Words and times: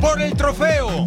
Por 0.00 0.22
el 0.22 0.34
trofeo. 0.34 1.04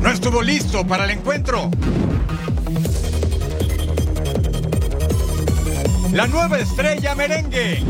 No 0.00 0.08
estuvo 0.08 0.40
listo 0.40 0.86
para 0.86 1.04
el 1.04 1.10
encuentro. 1.10 1.70
La 6.12 6.26
nueva 6.28 6.60
estrella 6.60 7.14
merengue. 7.14 7.82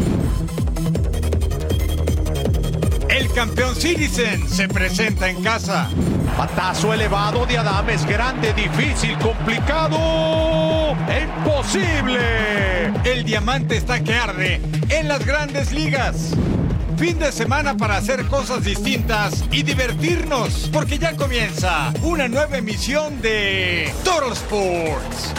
El 3.09 3.33
campeón 3.33 3.77
Citizen 3.77 4.49
se 4.49 4.67
presenta 4.67 5.31
en 5.31 5.45
casa. 5.45 5.89
Patazo 6.37 6.93
elevado 6.93 7.47
de 7.47 7.59
Adames, 7.59 8.05
grande, 8.05 8.53
difícil, 8.53 9.17
complicado, 9.19 10.97
imposible. 11.07 12.87
El 13.05 13.23
diamante 13.23 13.77
está 13.77 14.03
que 14.03 14.15
arde 14.15 14.82
en 14.93 15.09
las 15.09 15.25
grandes 15.25 15.73
ligas. 15.73 16.35
Fin 16.99 17.19
de 17.19 17.33
semana 17.33 17.77
para 17.77 17.97
hacer 17.97 18.27
cosas 18.27 18.65
distintas 18.65 19.45
y 19.51 19.63
divertirnos, 19.63 20.69
porque 20.73 20.99
ya 20.99 21.17
comienza 21.17 21.93
una 22.03 22.29
nueva 22.29 22.59
emisión 22.59 23.21
de 23.23 23.93
Toro 24.05 24.33
Sports. 24.33 25.33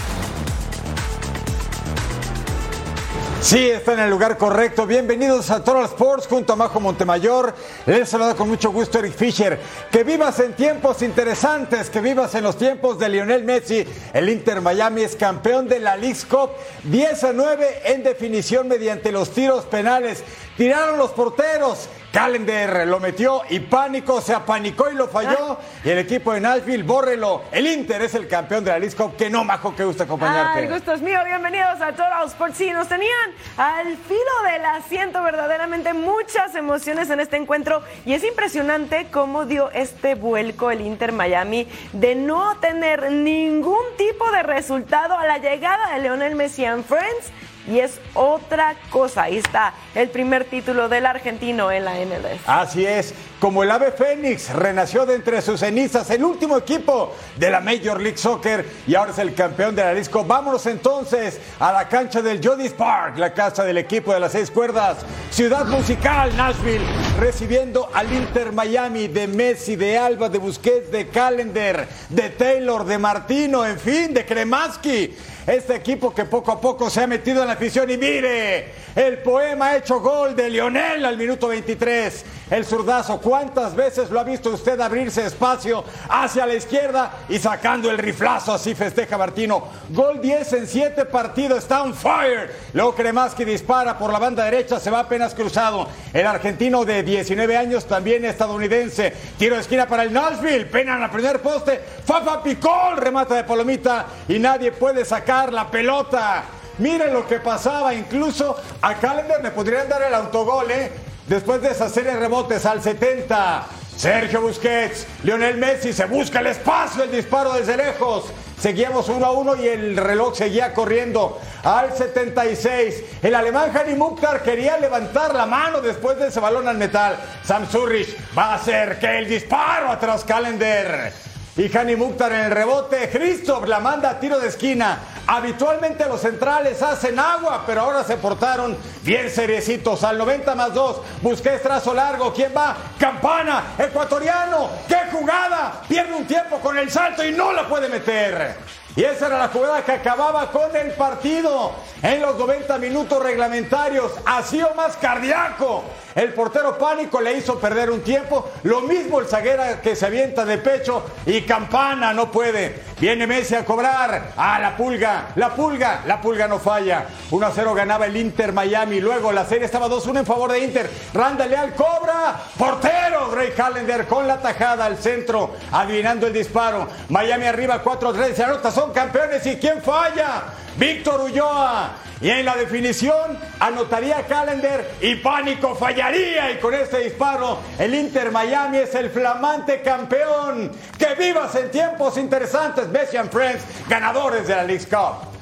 Sí, 3.43 3.69
está 3.69 3.91
en 3.91 3.99
el 3.99 4.09
lugar 4.09 4.37
correcto. 4.37 4.87
Bienvenidos 4.87 5.51
a 5.51 5.61
Total 5.61 5.83
Sports 5.83 6.27
junto 6.27 6.53
a 6.53 6.55
Majo 6.55 6.79
Montemayor. 6.79 7.53
Les 7.85 8.07
saluda 8.07 8.35
con 8.35 8.47
mucho 8.47 8.71
gusto 8.71 8.99
Eric 8.99 9.15
Fisher. 9.15 9.59
Que 9.91 10.05
vivas 10.05 10.39
en 10.39 10.53
tiempos 10.53 11.01
interesantes, 11.01 11.89
que 11.89 11.99
vivas 11.99 12.33
en 12.35 12.45
los 12.45 12.57
tiempos 12.57 12.97
de 12.99 13.09
Lionel 13.09 13.43
Messi. 13.43 13.85
El 14.13 14.29
Inter 14.29 14.61
Miami 14.61 15.01
es 15.01 15.17
campeón 15.17 15.67
de 15.67 15.81
la 15.81 15.97
League 15.97 16.21
Cup 16.29 16.51
10 16.85 17.23
a 17.25 17.33
9 17.33 17.81
en 17.83 18.03
definición 18.03 18.69
mediante 18.69 19.11
los 19.11 19.31
tiros 19.31 19.65
penales. 19.65 20.23
Tiraron 20.57 20.97
los 20.97 21.11
porteros. 21.11 21.89
Calendar 22.13 22.85
lo 22.87 22.99
metió 22.99 23.41
y 23.49 23.59
pánico, 23.59 24.21
se 24.21 24.35
apanicó 24.35 24.87
y 24.91 24.93
lo 24.93 25.07
falló. 25.07 25.57
Y 25.83 25.89
el 25.89 25.97
equipo 25.97 26.31
de 26.31 26.41
Nashville, 26.41 26.83
bórrelo. 26.83 27.41
El 27.51 27.65
Inter 27.65 28.03
es 28.03 28.13
el 28.13 28.27
campeón 28.27 28.63
de 28.63 28.79
la 28.79 28.95
Cup. 28.95 29.15
Que 29.15 29.31
no, 29.31 29.43
Majo, 29.43 29.75
que 29.75 29.83
gusta 29.83 30.03
acompañarte. 30.03 30.59
Ay, 30.59 30.67
gusto 30.67 30.93
es 30.93 31.01
mío. 31.01 31.19
Bienvenidos 31.25 31.81
a 31.81 31.89
Total 31.93 32.27
Sports. 32.27 32.57
Sí, 32.57 32.69
nos 32.69 32.87
tenían 32.87 33.31
al 33.57 33.97
filo 33.97 34.51
del 34.51 34.63
asiento 34.63 35.23
verdaderamente 35.23 35.95
muchas 35.95 36.53
emociones 36.53 37.09
en 37.09 37.19
este 37.19 37.37
encuentro. 37.37 37.81
Y 38.05 38.13
es 38.13 38.23
impresionante 38.23 39.07
cómo 39.09 39.47
dio 39.47 39.71
este 39.71 40.13
vuelco 40.13 40.69
el 40.69 40.81
Inter 40.81 41.13
Miami 41.13 41.67
de 41.93 42.13
no 42.13 42.57
tener 42.57 43.11
ningún 43.11 43.81
tipo 43.97 44.29
de 44.29 44.43
resultado 44.43 45.17
a 45.17 45.25
la 45.25 45.39
llegada 45.39 45.95
de 45.95 46.01
Leonel 46.01 46.35
Messi 46.35 46.63
and 46.63 46.85
Friends 46.85 47.31
y 47.67 47.79
es 47.79 47.99
otra 48.13 48.75
cosa. 48.89 49.23
Ahí 49.23 49.37
está 49.37 49.73
el 49.95 50.09
primer 50.09 50.45
título 50.45 50.89
del 50.89 51.05
argentino 51.05 51.71
en 51.71 51.85
la 51.85 51.93
MLS. 51.93 52.41
Así 52.47 52.85
es, 52.85 53.13
como 53.43 53.61
el 53.61 53.71
ave 53.71 53.91
Fénix 53.91 54.53
renació 54.53 55.05
de 55.05 55.15
entre 55.15 55.41
sus 55.41 55.59
cenizas, 55.59 56.09
el 56.11 56.23
último 56.23 56.55
equipo 56.55 57.13
de 57.35 57.51
la 57.51 57.59
Major 57.59 57.99
League 57.99 58.17
Soccer 58.17 58.65
y 58.87 58.95
ahora 58.95 59.11
es 59.11 59.17
el 59.17 59.33
campeón 59.33 59.75
de 59.75 59.83
la 59.83 59.93
disco. 59.93 60.23
Vámonos 60.23 60.65
entonces 60.65 61.41
a 61.59 61.73
la 61.73 61.89
cancha 61.89 62.21
del 62.21 62.39
Jodis 62.41 62.71
Park, 62.71 63.17
la 63.17 63.33
casa 63.33 63.65
del 63.65 63.79
equipo 63.79 64.13
de 64.13 64.21
las 64.21 64.31
seis 64.31 64.49
cuerdas, 64.49 64.99
ciudad 65.29 65.65
musical 65.65 66.33
Nashville, 66.37 66.85
recibiendo 67.19 67.89
al 67.93 68.13
Inter 68.13 68.53
Miami 68.53 69.09
de 69.09 69.27
Messi, 69.27 69.75
de 69.75 69.97
Alba, 69.97 70.29
de 70.29 70.37
Busquets, 70.37 70.89
de 70.89 71.09
Calendar, 71.09 71.85
de 72.07 72.29
Taylor, 72.29 72.85
de 72.85 72.97
Martino, 72.97 73.65
en 73.65 73.77
fin, 73.77 74.13
de 74.13 74.25
Kremaski 74.25 75.13
este 75.47 75.75
equipo 75.75 76.13
que 76.13 76.25
poco 76.25 76.51
a 76.51 76.61
poco 76.61 76.89
se 76.89 77.01
ha 77.01 77.07
metido 77.07 77.41
en 77.41 77.47
la 77.47 77.53
afición. 77.53 77.89
Y 77.89 77.97
mire, 77.97 78.71
el 78.95 79.17
poema 79.19 79.69
ha 79.69 79.77
hecho 79.77 79.99
gol 79.99 80.35
de 80.35 80.49
Lionel 80.49 81.05
al 81.05 81.17
minuto 81.17 81.47
23. 81.49 82.25
El 82.53 82.65
zurdazo, 82.65 83.19
¿cuántas 83.19 83.75
veces 83.75 84.11
lo 84.11 84.19
ha 84.19 84.23
visto 84.23 84.51
usted 84.51 84.79
abrirse 84.79 85.25
espacio 85.25 85.83
hacia 86.07 86.45
la 86.45 86.53
izquierda 86.53 87.11
y 87.27 87.39
sacando 87.39 87.89
el 87.89 87.97
riflazo? 87.97 88.53
Así 88.53 88.75
festeja 88.75 89.17
Martino. 89.17 89.69
Gol 89.89 90.21
10 90.21 90.53
en 90.53 90.67
7 90.67 91.05
partidos, 91.05 91.57
está 91.57 91.81
on 91.81 91.95
fire. 91.95 92.55
Luego 92.73 92.93
Kremaski 92.93 93.43
dispara 93.43 93.97
por 93.97 94.13
la 94.13 94.19
banda 94.19 94.45
derecha, 94.45 94.79
se 94.79 94.91
va 94.91 94.99
apenas 94.99 95.33
cruzado. 95.33 95.87
El 96.13 96.27
argentino 96.27 96.85
de 96.85 97.01
19 97.01 97.57
años, 97.57 97.87
también 97.87 98.23
estadounidense. 98.23 99.11
Tiro 99.39 99.55
de 99.55 99.61
esquina 99.61 99.87
para 99.87 100.03
el 100.03 100.13
Nashville, 100.13 100.67
pena 100.67 100.93
en 100.93 101.01
la 101.01 101.09
primer 101.09 101.41
poste. 101.41 101.81
Fafa 102.05 102.43
Picol, 102.43 102.97
remata 102.97 103.33
de 103.33 103.45
Palomita 103.45 104.05
y 104.27 104.37
nadie 104.37 104.71
puede 104.71 105.05
sacar 105.05 105.51
la 105.51 105.71
pelota. 105.71 106.43
Miren 106.77 107.13
lo 107.13 107.25
que 107.27 107.39
pasaba, 107.39 107.95
incluso 107.95 108.55
a 108.79 108.93
Calendar 108.93 109.41
le 109.41 109.49
podrían 109.49 109.89
dar 109.89 110.03
el 110.03 110.13
autogol, 110.13 110.69
¿eh? 110.69 111.12
Después 111.27 111.61
de 111.61 111.71
esa 111.71 111.87
serie 111.89 112.11
de 112.11 112.19
rebotes 112.19 112.65
al 112.65 112.81
70. 112.81 113.65
Sergio 113.95 114.41
Busquets, 114.41 115.05
Lionel 115.23 115.57
Messi 115.57 115.93
se 115.93 116.05
busca 116.05 116.39
el 116.39 116.47
espacio, 116.47 117.03
el 117.03 117.11
disparo 117.11 117.53
desde 117.53 117.77
lejos. 117.77 118.25
Seguíamos 118.59 119.07
uno 119.07 119.25
a 119.25 119.31
uno 119.31 119.55
y 119.55 119.67
el 119.67 119.95
reloj 119.95 120.35
seguía 120.35 120.73
corriendo 120.73 121.39
al 121.63 121.95
76. 121.95 123.03
El 123.21 123.35
alemán 123.35 123.71
Hani 123.73 123.93
Mukhtar 123.93 124.41
quería 124.41 124.77
levantar 124.77 125.33
la 125.35 125.45
mano 125.45 125.79
después 125.79 126.17
de 126.17 126.27
ese 126.27 126.39
balón 126.39 126.67
al 126.67 126.77
metal. 126.77 127.17
Sam 127.45 127.67
Zurich 127.69 128.17
va 128.37 128.51
a 128.51 128.55
hacer 128.55 128.99
que 128.99 129.17
el 129.17 129.27
disparo 129.27 129.91
atrás 129.91 130.23
Calendar. 130.25 131.11
Y 131.55 131.69
Hani 131.77 131.95
Mukhtar 131.95 132.31
en 132.33 132.45
el 132.45 132.51
rebote. 132.51 133.09
Christoph 133.09 133.67
la 133.67 133.79
manda 133.79 134.09
a 134.09 134.19
tiro 134.19 134.39
de 134.39 134.47
esquina. 134.47 134.99
Habitualmente 135.25 136.05
los 136.05 136.19
centrales 136.19 136.81
hacen 136.81 137.17
agua, 137.17 137.63
pero 137.65 137.81
ahora 137.81 138.03
se 138.03 138.17
portaron 138.17 138.77
bien 139.03 139.29
seriecitos. 139.29 140.03
Al 140.03 140.17
90 140.17 140.53
más 140.55 140.73
2, 140.73 141.01
busqué 141.21 141.51
trazo 141.59 141.93
largo. 141.93 142.33
¿Quién 142.33 142.51
va? 142.55 142.75
Campana, 142.99 143.75
ecuatoriano. 143.77 144.69
¡Qué 144.87 144.97
jugada! 145.11 145.81
Pierde 145.87 146.13
un 146.13 146.27
tiempo 146.27 146.59
con 146.59 146.77
el 146.77 146.91
salto 146.91 147.23
y 147.23 147.31
no 147.31 147.53
la 147.53 147.67
puede 147.67 147.87
meter. 147.87 148.55
Y 148.95 149.03
esa 149.03 149.25
era 149.25 149.39
la 149.39 149.47
jugada 149.47 149.83
que 149.83 149.91
acababa 149.91 150.51
con 150.51 150.75
el 150.75 150.91
partido 150.91 151.71
en 152.01 152.21
los 152.21 152.37
90 152.37 152.77
minutos 152.77 153.23
reglamentarios. 153.23 154.11
Así 154.25 154.61
o 154.61 154.75
más 154.75 154.97
cardíaco. 154.97 155.83
El 156.13 156.33
portero 156.33 156.77
pánico 156.77 157.19
le 157.19 157.33
hizo 157.33 157.59
perder 157.59 157.89
un 157.89 158.01
tiempo. 158.01 158.51
Lo 158.63 158.81
mismo 158.81 159.19
el 159.19 159.25
zaguera 159.25 159.81
que 159.81 159.95
se 159.95 160.05
avienta 160.05 160.45
de 160.45 160.59
pecho 160.59 161.03
y 161.25 161.41
campana 161.41 162.13
no 162.13 162.29
puede. 162.29 162.92
Viene 163.03 163.27
Messi 163.27 163.53
a 163.53 163.65
cobrar. 163.65 164.31
Ah, 164.37 164.57
la 164.61 164.77
pulga, 164.77 165.25
la 165.35 165.53
pulga, 165.53 166.03
la 166.05 166.21
pulga 166.21 166.47
no 166.47 166.57
falla. 166.57 167.05
1 167.31 167.45
a 167.45 167.51
0 167.51 167.73
ganaba 167.73 168.05
el 168.05 168.15
Inter 168.15 168.53
Miami. 168.53 169.01
Luego 169.01 169.33
la 169.33 169.43
serie 169.43 169.65
estaba 169.65 169.89
2-1 169.89 170.19
en 170.19 170.25
favor 170.25 170.53
de 170.53 170.59
Inter. 170.59 170.89
Randa 171.13 171.45
Leal 171.45 171.73
cobra. 171.75 172.39
Portero, 172.57 173.29
Ray 173.35 173.51
Callender 173.51 174.07
con 174.07 174.25
la 174.25 174.37
tajada 174.37 174.85
al 174.85 174.97
centro, 174.97 175.53
adivinando 175.73 176.27
el 176.27 176.31
disparo. 176.31 176.87
Miami 177.09 177.45
arriba 177.45 177.83
4-3. 177.83 178.35
Se 178.35 178.43
anota, 178.45 178.71
son 178.71 178.93
campeones. 178.93 179.45
¿Y 179.47 179.57
quién 179.57 179.81
falla? 179.81 180.43
Víctor 180.77 181.21
Ulloa. 181.21 181.91
Y 182.21 182.29
en 182.29 182.45
la 182.45 182.55
definición 182.55 183.37
anotaría 183.59 184.25
Calendar 184.25 184.85
y 185.01 185.15
Pánico 185.15 185.75
fallaría. 185.75 186.51
Y 186.51 186.59
con 186.59 186.73
este 186.73 186.99
disparo, 186.99 187.59
el 187.77 187.93
Inter 187.93 188.31
Miami 188.31 188.77
es 188.77 188.95
el 188.95 189.09
flamante 189.09 189.81
campeón. 189.81 190.71
Que 190.97 191.15
vivas 191.15 191.53
en 191.55 191.69
tiempos 191.69 192.17
interesantes, 192.17 192.87
Messi 192.87 193.17
and 193.17 193.29
Friends, 193.29 193.63
ganadores 193.89 194.47
de 194.47 194.55
la 194.55 194.63
League 194.63 194.85
Cup. 194.85 195.32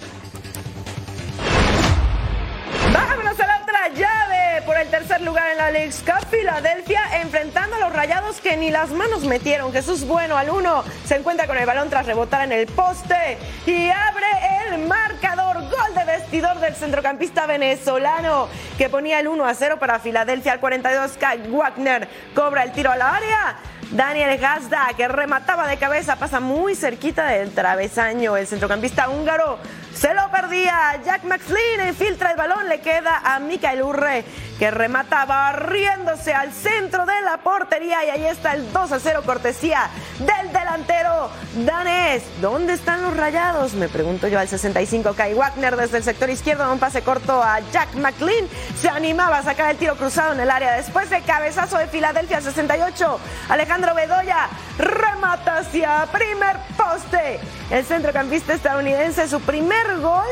Otra 3.71 3.87
llave 3.89 4.61
por 4.65 4.77
el 4.77 4.89
tercer 4.89 5.21
lugar 5.21 5.49
en 5.51 5.57
la 5.57 5.71
League 5.71 5.93
Cup. 6.05 6.27
Filadelfia 6.29 7.01
enfrentando 7.21 7.77
a 7.77 7.79
los 7.79 7.93
rayados 7.93 8.41
que 8.41 8.57
ni 8.57 8.69
las 8.69 8.89
manos 8.89 9.23
metieron. 9.23 9.71
Jesús 9.71 10.05
Bueno 10.05 10.37
al 10.37 10.49
uno 10.49 10.83
se 11.05 11.15
encuentra 11.15 11.47
con 11.47 11.57
el 11.57 11.65
balón 11.65 11.89
tras 11.89 12.05
rebotar 12.05 12.41
en 12.41 12.51
el 12.51 12.67
poste 12.67 13.37
y 13.65 13.89
abre 13.89 14.25
el 14.67 14.87
marcador. 14.87 15.61
Gol 15.61 15.95
de 15.95 16.03
vestidor 16.03 16.59
del 16.59 16.75
centrocampista 16.75 17.45
venezolano 17.45 18.49
que 18.77 18.89
ponía 18.89 19.19
el 19.19 19.27
1 19.27 19.45
a 19.45 19.53
0 19.53 19.77
para 19.79 19.99
Filadelfia 19.99 20.53
al 20.53 20.59
42. 20.59 21.11
Kai 21.17 21.49
Wagner 21.49 22.09
cobra 22.35 22.63
el 22.63 22.71
tiro 22.73 22.91
a 22.91 22.97
la 22.97 23.15
área. 23.15 23.57
Daniel 23.91 24.37
Gazda, 24.37 24.87
que 24.95 25.07
remataba 25.09 25.67
de 25.67 25.77
cabeza, 25.77 26.15
pasa 26.15 26.39
muy 26.39 26.75
cerquita 26.75 27.27
del 27.27 27.51
travesaño. 27.51 28.37
El 28.37 28.47
centrocampista 28.47 29.09
húngaro 29.09 29.59
se 29.93 30.13
lo 30.13 30.29
perdía. 30.31 30.99
Jack 31.03 31.23
McLean 31.23 31.87
infiltra 31.87 32.31
el 32.31 32.37
balón, 32.37 32.69
le 32.69 32.79
queda 32.81 33.21
a 33.23 33.39
Mikael 33.39 33.81
Urre, 33.81 34.23
que 34.61 34.69
remata 34.69 35.25
barriéndose 35.25 36.35
al 36.35 36.53
centro 36.53 37.07
de 37.07 37.19
la 37.21 37.37
portería. 37.37 38.05
Y 38.05 38.11
ahí 38.11 38.25
está 38.25 38.53
el 38.53 38.71
2 38.71 38.91
a 38.91 38.99
0, 38.99 39.23
cortesía 39.25 39.89
del 40.19 40.53
delantero 40.53 41.31
danés. 41.65 42.21
¿Dónde 42.41 42.73
están 42.73 43.01
los 43.01 43.17
rayados? 43.17 43.73
Me 43.73 43.89
pregunto 43.89 44.27
yo 44.27 44.37
al 44.37 44.47
65. 44.47 45.15
Kai 45.15 45.33
Wagner 45.33 45.75
desde 45.75 45.97
el 45.97 46.03
sector 46.03 46.29
izquierdo, 46.29 46.71
un 46.71 46.77
pase 46.77 47.01
corto 47.01 47.41
a 47.41 47.59
Jack 47.71 47.95
McLean. 47.95 48.45
Se 48.79 48.87
animaba 48.87 49.39
a 49.39 49.43
sacar 49.43 49.71
el 49.71 49.77
tiro 49.77 49.95
cruzado 49.95 50.33
en 50.33 50.39
el 50.41 50.51
área. 50.51 50.73
Después 50.73 51.09
de 51.09 51.21
cabezazo 51.21 51.79
de 51.79 51.87
Filadelfia 51.87 52.39
68, 52.39 53.19
Alejandro 53.49 53.95
Bedoya 53.95 54.47
remata 54.77 55.57
hacia 55.57 56.05
primer 56.11 56.57
poste. 56.77 57.39
El 57.71 57.83
centrocampista 57.83 58.53
estadounidense, 58.53 59.27
su 59.27 59.41
primer 59.41 59.97
gol 60.01 60.27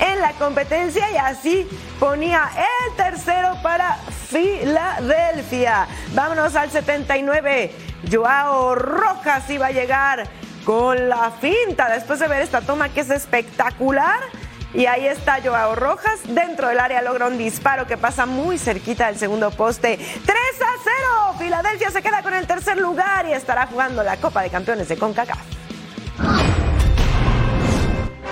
en 0.00 0.20
la 0.20 0.32
competencia 0.32 1.10
y 1.10 1.16
así 1.16 1.68
ponía 1.98 2.50
el 2.56 2.96
tercero 2.96 3.56
para 3.62 3.96
Filadelfia. 4.28 5.86
Vámonos 6.14 6.56
al 6.56 6.70
79. 6.70 7.72
Joao 8.10 8.74
Rojas 8.74 9.48
iba 9.50 9.66
a 9.66 9.70
llegar 9.70 10.28
con 10.64 11.08
la 11.08 11.30
finta 11.30 11.88
después 11.90 12.18
de 12.20 12.28
ver 12.28 12.42
esta 12.42 12.60
toma 12.60 12.88
que 12.88 13.00
es 13.00 13.10
espectacular. 13.10 14.20
Y 14.72 14.86
ahí 14.86 15.06
está 15.06 15.40
Joao 15.42 15.74
Rojas. 15.74 16.20
Dentro 16.28 16.68
del 16.68 16.78
área 16.78 17.02
logra 17.02 17.26
un 17.26 17.38
disparo 17.38 17.86
que 17.86 17.96
pasa 17.96 18.24
muy 18.24 18.56
cerquita 18.56 19.06
del 19.06 19.18
segundo 19.18 19.50
poste. 19.50 19.96
3 19.96 20.06
a 20.26 20.72
0. 20.84 21.34
Filadelfia 21.38 21.90
se 21.90 22.02
queda 22.02 22.22
con 22.22 22.34
el 22.34 22.46
tercer 22.46 22.78
lugar 22.78 23.26
y 23.26 23.32
estará 23.32 23.66
jugando 23.66 24.02
la 24.04 24.16
Copa 24.18 24.42
de 24.42 24.50
Campeones 24.50 24.88
de 24.88 24.96
CONCACAF. 24.96 25.40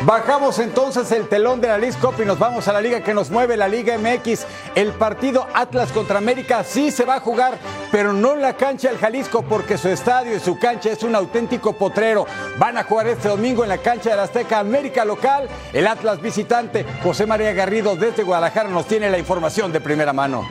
Bajamos 0.03 0.61
entonces 0.61 1.11
el 1.11 1.29
telón 1.29 1.61
de 1.61 1.67
la 1.67 1.77
League 1.77 1.97
y 2.19 2.25
nos 2.25 2.39
vamos 2.39 2.69
a 2.69 2.73
la 2.73 2.81
liga 2.81 3.03
que 3.03 3.13
nos 3.13 3.31
mueve, 3.31 3.57
la 3.57 3.67
Liga 3.67 3.99
MX. 3.99 4.47
El 4.77 4.93
partido 4.93 5.49
Atlas 5.53 5.91
contra 5.91 6.19
América 6.19 6.63
sí 6.63 6.93
se 6.93 7.05
va 7.05 7.17
a 7.17 7.21
jugar, 7.21 7.59
pero 7.91 8.13
no 8.13 8.35
en 8.35 8.43
la 8.43 8.57
cancha 8.57 8.89
del 8.89 8.99
Jalisco 8.99 9.43
porque 9.43 9.77
su 9.77 9.89
estadio 9.89 10.37
y 10.37 10.41
su 10.41 10.57
cancha 10.57 10.93
es 10.93 11.03
un 11.03 11.17
auténtico 11.17 11.73
potrero. 11.73 12.27
Van 12.59 12.79
a 12.79 12.85
jugar 12.85 13.09
este 13.09 13.29
domingo 13.29 13.65
en 13.65 13.71
la 13.71 13.79
cancha 13.79 14.11
de 14.11 14.17
la 14.17 14.23
Azteca 14.23 14.61
América 14.61 15.05
local. 15.05 15.49
El 15.73 15.89
Atlas 15.89 16.23
visitante 16.23 16.87
José 17.03 17.27
María 17.27 17.53
Garrido 17.53 17.97
desde 17.97 18.23
Guadalajara 18.23 18.69
nos 18.69 18.87
tiene 18.87 19.11
la 19.11 19.19
información 19.19 19.73
de 19.73 19.81
primera 19.81 20.13
mano. 20.13 20.47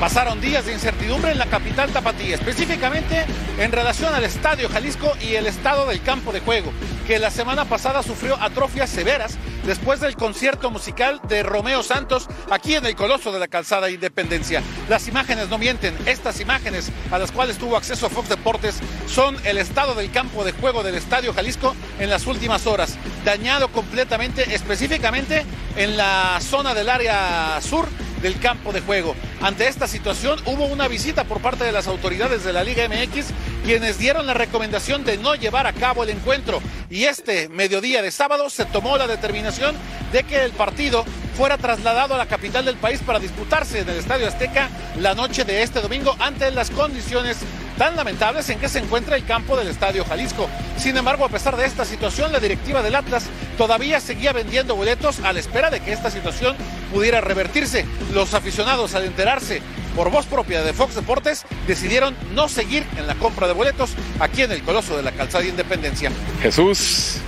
Pasaron 0.00 0.42
días 0.42 0.66
de 0.66 0.74
incertidumbre 0.74 1.32
en 1.32 1.38
la 1.38 1.46
capital 1.46 1.90
tapatía, 1.90 2.34
específicamente 2.34 3.24
en 3.58 3.72
relación 3.72 4.14
al 4.14 4.24
Estadio 4.24 4.68
Jalisco 4.68 5.10
y 5.22 5.36
el 5.36 5.46
estado 5.46 5.86
del 5.86 6.02
campo 6.02 6.32
de 6.32 6.40
juego, 6.40 6.70
que 7.06 7.18
la 7.18 7.30
semana 7.30 7.64
pasada 7.64 8.02
sufrió 8.02 8.36
atrofias 8.38 8.90
severas 8.90 9.38
después 9.64 10.00
del 10.00 10.14
concierto 10.14 10.70
musical 10.70 11.18
de 11.26 11.42
Romeo 11.42 11.82
Santos 11.82 12.28
aquí 12.50 12.74
en 12.74 12.84
el 12.84 12.94
Coloso 12.94 13.32
de 13.32 13.38
la 13.38 13.48
Calzada 13.48 13.88
Independencia. 13.88 14.62
Las 14.90 15.08
imágenes 15.08 15.48
no 15.48 15.56
mienten, 15.56 15.96
estas 16.04 16.40
imágenes 16.40 16.92
a 17.10 17.18
las 17.18 17.32
cuales 17.32 17.56
tuvo 17.56 17.78
acceso 17.78 18.10
Fox 18.10 18.28
Deportes 18.28 18.76
son 19.08 19.34
el 19.44 19.56
estado 19.56 19.94
del 19.94 20.10
campo 20.10 20.44
de 20.44 20.52
juego 20.52 20.82
del 20.82 20.96
Estadio 20.96 21.32
Jalisco 21.32 21.74
en 21.98 22.10
las 22.10 22.26
últimas 22.26 22.66
horas, 22.66 22.98
dañado 23.24 23.68
completamente, 23.68 24.54
específicamente 24.54 25.46
en 25.76 25.96
la 25.96 26.38
zona 26.42 26.74
del 26.74 26.90
área 26.90 27.58
sur 27.62 27.88
del 28.22 28.38
campo 28.38 28.72
de 28.72 28.80
juego. 28.80 29.14
Ante 29.40 29.68
esta 29.68 29.86
situación 29.86 30.40
hubo 30.46 30.66
una 30.66 30.88
visita 30.88 31.24
por 31.24 31.40
parte 31.40 31.64
de 31.64 31.72
las 31.72 31.86
autoridades 31.86 32.44
de 32.44 32.52
la 32.52 32.64
Liga 32.64 32.88
MX 32.88 33.26
quienes 33.64 33.98
dieron 33.98 34.26
la 34.26 34.34
recomendación 34.34 35.04
de 35.04 35.18
no 35.18 35.34
llevar 35.34 35.66
a 35.66 35.72
cabo 35.72 36.04
el 36.04 36.10
encuentro 36.10 36.60
y 36.88 37.04
este 37.04 37.48
mediodía 37.48 38.02
de 38.02 38.10
sábado 38.10 38.48
se 38.48 38.64
tomó 38.64 38.96
la 38.96 39.06
determinación 39.06 39.74
de 40.12 40.22
que 40.22 40.44
el 40.44 40.52
partido 40.52 41.04
fuera 41.36 41.58
trasladado 41.58 42.14
a 42.14 42.18
la 42.18 42.26
capital 42.26 42.64
del 42.64 42.76
país 42.76 43.00
para 43.04 43.18
disputarse 43.18 43.80
en 43.80 43.88
el 43.88 43.96
Estadio 43.96 44.26
Azteca 44.26 44.70
la 45.00 45.14
noche 45.14 45.44
de 45.44 45.62
este 45.62 45.80
domingo 45.80 46.16
ante 46.18 46.50
las 46.50 46.70
condiciones 46.70 47.38
tan 47.76 47.96
lamentables 47.96 48.48
en 48.50 48.58
que 48.58 48.68
se 48.68 48.78
encuentra 48.78 49.16
el 49.16 49.24
campo 49.24 49.56
del 49.56 49.68
Estadio 49.68 50.04
Jalisco. 50.04 50.48
Sin 50.76 50.96
embargo, 50.96 51.24
a 51.24 51.28
pesar 51.28 51.56
de 51.56 51.66
esta 51.66 51.84
situación, 51.84 52.32
la 52.32 52.40
directiva 52.40 52.82
del 52.82 52.94
Atlas 52.94 53.26
todavía 53.56 54.00
seguía 54.00 54.32
vendiendo 54.32 54.76
boletos 54.76 55.20
a 55.20 55.32
la 55.32 55.40
espera 55.40 55.70
de 55.70 55.80
que 55.80 55.92
esta 55.92 56.10
situación 56.10 56.56
pudiera 56.92 57.20
revertirse. 57.20 57.84
Los 58.12 58.34
aficionados, 58.34 58.94
al 58.94 59.04
enterarse 59.04 59.62
por 59.94 60.10
voz 60.10 60.26
propia 60.26 60.62
de 60.62 60.72
Fox 60.72 60.94
Deportes, 60.94 61.44
decidieron 61.66 62.14
no 62.34 62.48
seguir 62.48 62.84
en 62.96 63.06
la 63.06 63.14
compra 63.14 63.46
de 63.46 63.54
boletos 63.54 63.90
aquí 64.20 64.42
en 64.42 64.52
el 64.52 64.62
Coloso 64.62 64.96
de 64.96 65.02
la 65.02 65.12
Calzada 65.12 65.44
de 65.44 65.50
Independencia. 65.50 66.10
Jesús. 66.42 67.18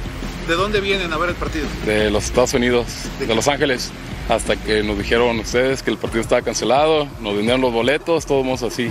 ¿De 0.47 0.55
dónde 0.55 0.81
vienen 0.81 1.13
a 1.13 1.19
ver 1.19 1.31
el 1.31 1.35
partido? 1.35 1.67
De 1.85 2.11
los 2.11 2.25
Estados 2.25 2.55
Unidos, 2.55 2.87
de, 3.19 3.35
Los 3.35 3.49
Ángeles. 3.49 3.91
Hasta 4.31 4.57
que 4.57 4.83
nos 4.83 4.99
dijeron 4.99 5.39
ustedes 5.39 5.83
que 5.83 5.91
el 5.91 5.99
partido 5.99 6.21
estaba 6.21 6.43
cancelado, 6.43 7.07
nos 7.21 7.35
vendieron 7.35 7.61
los 7.61 7.73
boletos, 7.73 8.27
todos 8.27 8.63
así. 8.63 8.91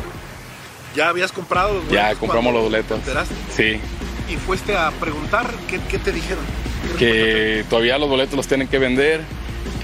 ¿Ya 0.98 1.10
habías 1.10 1.32
comprado 1.32 1.76
los 1.76 1.86
boletos? 1.86 2.10
Ya 2.10 2.16
compramos 2.16 2.52
los 2.52 2.64
boletos. 2.64 3.00
¿Te 3.02 3.12
enteraste? 3.12 3.36
Sí. 3.56 3.80
¿Y 4.34 4.36
fuiste 4.36 4.76
a 4.76 4.90
preguntar? 4.90 5.54
¿Qué, 5.68 6.00
te 6.00 6.12
dijeron? 6.12 6.44
que 6.98 7.64
todavía 7.70 8.00
los 8.00 8.10
boletos 8.10 8.36
los 8.36 8.48
tienen 8.48 8.68
que 8.68 8.80
vender 8.80 9.22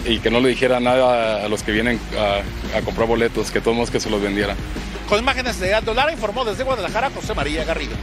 y 0.06 0.20
que 0.20 0.32
no 0.32 0.40
le 0.40 0.50
dijera 0.50 0.80
nada 0.80 1.46
a 1.46 1.50
los 1.50 1.62
que 1.62 1.72
vienen 1.72 2.00
a, 2.18 2.82
comprar 2.82 3.08
boletos, 3.08 3.52
que 3.52 3.62
todos 3.62 3.92
que 3.92 4.00
se 4.00 4.10
los 4.10 4.22
vendieran. 4.22 4.58
Con 5.08 5.20
imágenes 5.20 5.60
de 5.60 5.76
Aldo 5.76 5.94
Lara 5.94 6.12
informó 6.12 6.46
desde 6.46 6.64
Guadalajara 6.64 7.12
José 7.12 7.36
María 7.36 7.64
Garrido. 7.64 7.94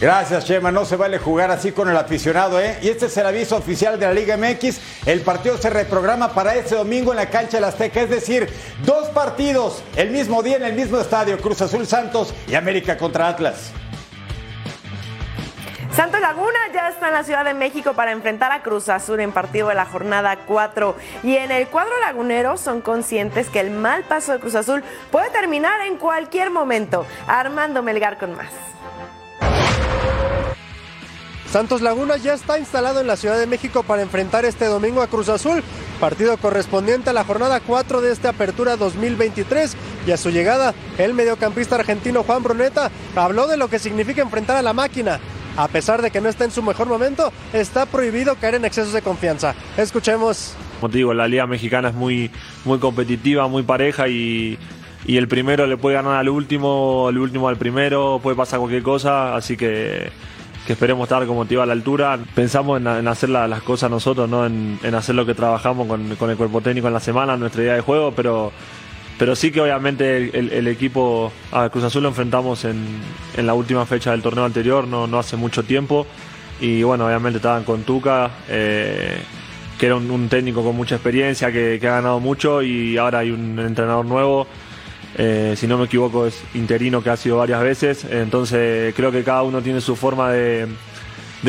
Gracias, 0.00 0.46
Chema. 0.46 0.72
No 0.72 0.86
se 0.86 0.96
vale 0.96 1.18
jugar 1.18 1.50
así 1.50 1.72
con 1.72 1.90
el 1.90 1.96
aficionado, 1.96 2.58
¿eh? 2.58 2.78
Y 2.80 2.88
este 2.88 3.06
es 3.06 3.16
el 3.18 3.26
aviso 3.26 3.56
oficial 3.56 4.00
de 4.00 4.06
la 4.06 4.14
Liga 4.14 4.34
MX. 4.38 4.80
El 5.04 5.20
partido 5.20 5.58
se 5.58 5.68
reprograma 5.68 6.32
para 6.32 6.54
este 6.54 6.74
domingo 6.74 7.12
en 7.12 7.18
la 7.18 7.28
cancha 7.28 7.58
de 7.58 7.60
la 7.60 7.68
Azteca, 7.68 8.00
es 8.00 8.08
decir, 8.08 8.48
dos 8.86 9.08
partidos 9.08 9.82
el 9.96 10.08
mismo 10.08 10.42
día 10.42 10.56
en 10.56 10.64
el 10.64 10.72
mismo 10.72 10.98
estadio: 10.98 11.38
Cruz 11.38 11.60
Azul 11.60 11.86
Santos 11.86 12.32
y 12.48 12.54
América 12.54 12.96
contra 12.96 13.28
Atlas. 13.28 13.72
Santos 15.94 16.20
Laguna 16.22 16.58
ya 16.72 16.88
está 16.88 17.08
en 17.08 17.14
la 17.14 17.24
Ciudad 17.24 17.44
de 17.44 17.52
México 17.52 17.92
para 17.92 18.12
enfrentar 18.12 18.52
a 18.52 18.62
Cruz 18.62 18.88
Azul 18.88 19.20
en 19.20 19.32
partido 19.32 19.68
de 19.68 19.74
la 19.74 19.84
jornada 19.84 20.38
4. 20.46 20.96
Y 21.24 21.36
en 21.36 21.50
el 21.50 21.66
cuadro 21.66 21.92
lagunero 22.00 22.56
son 22.56 22.80
conscientes 22.80 23.50
que 23.50 23.60
el 23.60 23.70
mal 23.70 24.04
paso 24.04 24.32
de 24.32 24.38
Cruz 24.38 24.54
Azul 24.54 24.82
puede 25.10 25.28
terminar 25.28 25.82
en 25.82 25.98
cualquier 25.98 26.48
momento. 26.48 27.04
Armando 27.26 27.82
Melgar 27.82 28.16
con 28.16 28.34
más. 28.34 28.48
Santos 31.50 31.82
Laguna 31.82 32.16
ya 32.16 32.34
está 32.34 32.60
instalado 32.60 33.00
en 33.00 33.08
la 33.08 33.16
Ciudad 33.16 33.36
de 33.36 33.48
México 33.48 33.82
para 33.82 34.02
enfrentar 34.02 34.44
este 34.44 34.66
domingo 34.66 35.02
a 35.02 35.08
Cruz 35.08 35.28
Azul, 35.28 35.64
partido 35.98 36.36
correspondiente 36.36 37.10
a 37.10 37.12
la 37.12 37.24
jornada 37.24 37.58
4 37.58 38.00
de 38.00 38.12
esta 38.12 38.28
apertura 38.28 38.76
2023 38.76 39.76
y 40.06 40.12
a 40.12 40.16
su 40.16 40.30
llegada 40.30 40.74
el 40.96 41.12
mediocampista 41.12 41.74
argentino 41.74 42.22
Juan 42.22 42.44
Bruneta 42.44 42.92
habló 43.16 43.48
de 43.48 43.56
lo 43.56 43.66
que 43.66 43.80
significa 43.80 44.22
enfrentar 44.22 44.56
a 44.58 44.62
la 44.62 44.72
máquina. 44.72 45.18
A 45.56 45.66
pesar 45.66 46.02
de 46.02 46.12
que 46.12 46.20
no 46.20 46.28
está 46.28 46.44
en 46.44 46.52
su 46.52 46.62
mejor 46.62 46.86
momento, 46.86 47.32
está 47.52 47.84
prohibido 47.84 48.36
caer 48.36 48.54
en 48.54 48.64
excesos 48.64 48.92
de 48.92 49.02
confianza. 49.02 49.56
Escuchemos. 49.76 50.54
Como 50.80 50.92
digo, 50.92 51.12
la 51.14 51.26
liga 51.26 51.48
mexicana 51.48 51.88
es 51.88 51.94
muy, 51.96 52.30
muy 52.64 52.78
competitiva, 52.78 53.48
muy 53.48 53.64
pareja 53.64 54.06
y, 54.06 54.56
y 55.04 55.16
el 55.16 55.26
primero 55.26 55.66
le 55.66 55.76
puede 55.76 55.96
ganar 55.96 56.14
al 56.14 56.28
último, 56.28 57.08
el 57.10 57.18
último 57.18 57.48
al 57.48 57.56
primero, 57.56 58.20
puede 58.22 58.36
pasar 58.36 58.60
cualquier 58.60 58.84
cosa, 58.84 59.34
así 59.34 59.56
que 59.56 60.12
que 60.66 60.74
esperemos 60.74 61.04
estar 61.04 61.26
como 61.26 61.46
te 61.46 61.54
iba 61.54 61.62
a 61.62 61.66
la 61.66 61.72
altura. 61.72 62.18
Pensamos 62.34 62.80
en, 62.80 62.86
hacer 63.08 63.30
las 63.30 63.62
cosas 63.62 63.90
nosotros, 63.90 64.28
¿no? 64.28 64.46
En, 64.46 64.78
hacer 64.94 65.14
lo 65.14 65.26
que 65.26 65.34
trabajamos 65.34 65.86
con, 65.86 66.30
el 66.30 66.36
cuerpo 66.36 66.60
técnico 66.60 66.88
en 66.88 66.94
la 66.94 67.00
semana, 67.00 67.36
nuestra 67.36 67.62
idea 67.62 67.74
de 67.74 67.80
juego, 67.80 68.12
pero, 68.14 68.52
pero 69.18 69.34
sí 69.34 69.50
que 69.50 69.60
obviamente 69.60 70.38
el, 70.38 70.68
equipo 70.68 71.32
a 71.52 71.68
Cruz 71.70 71.84
Azul 71.84 72.02
lo 72.02 72.08
enfrentamos 72.10 72.64
en, 72.64 73.00
la 73.36 73.54
última 73.54 73.86
fecha 73.86 74.10
del 74.10 74.22
torneo 74.22 74.44
anterior, 74.44 74.86
no, 74.86 75.06
no 75.06 75.18
hace 75.18 75.36
mucho 75.36 75.62
tiempo. 75.62 76.06
Y 76.60 76.82
bueno, 76.82 77.06
obviamente 77.06 77.38
estaban 77.38 77.64
con 77.64 77.84
Tuca, 77.84 78.30
eh, 78.48 79.18
que 79.78 79.86
era 79.86 79.96
un, 79.96 80.28
técnico 80.28 80.62
con 80.62 80.76
mucha 80.76 80.96
experiencia, 80.96 81.50
que 81.50 81.80
ha 81.82 81.90
ganado 81.90 82.20
mucho 82.20 82.60
y 82.60 82.98
ahora 82.98 83.20
hay 83.20 83.30
un 83.30 83.58
entrenador 83.58 84.04
nuevo. 84.04 84.46
Eh, 85.22 85.54
si 85.54 85.66
no 85.66 85.76
me 85.76 85.84
equivoco 85.84 86.26
es 86.26 86.42
interino 86.54 87.02
que 87.02 87.10
ha 87.10 87.16
sido 87.18 87.36
varias 87.36 87.60
veces, 87.60 88.06
entonces 88.08 88.94
creo 88.94 89.12
que 89.12 89.22
cada 89.22 89.42
uno 89.42 89.60
tiene 89.60 89.82
su 89.82 89.94
forma 89.94 90.32
de, 90.32 90.66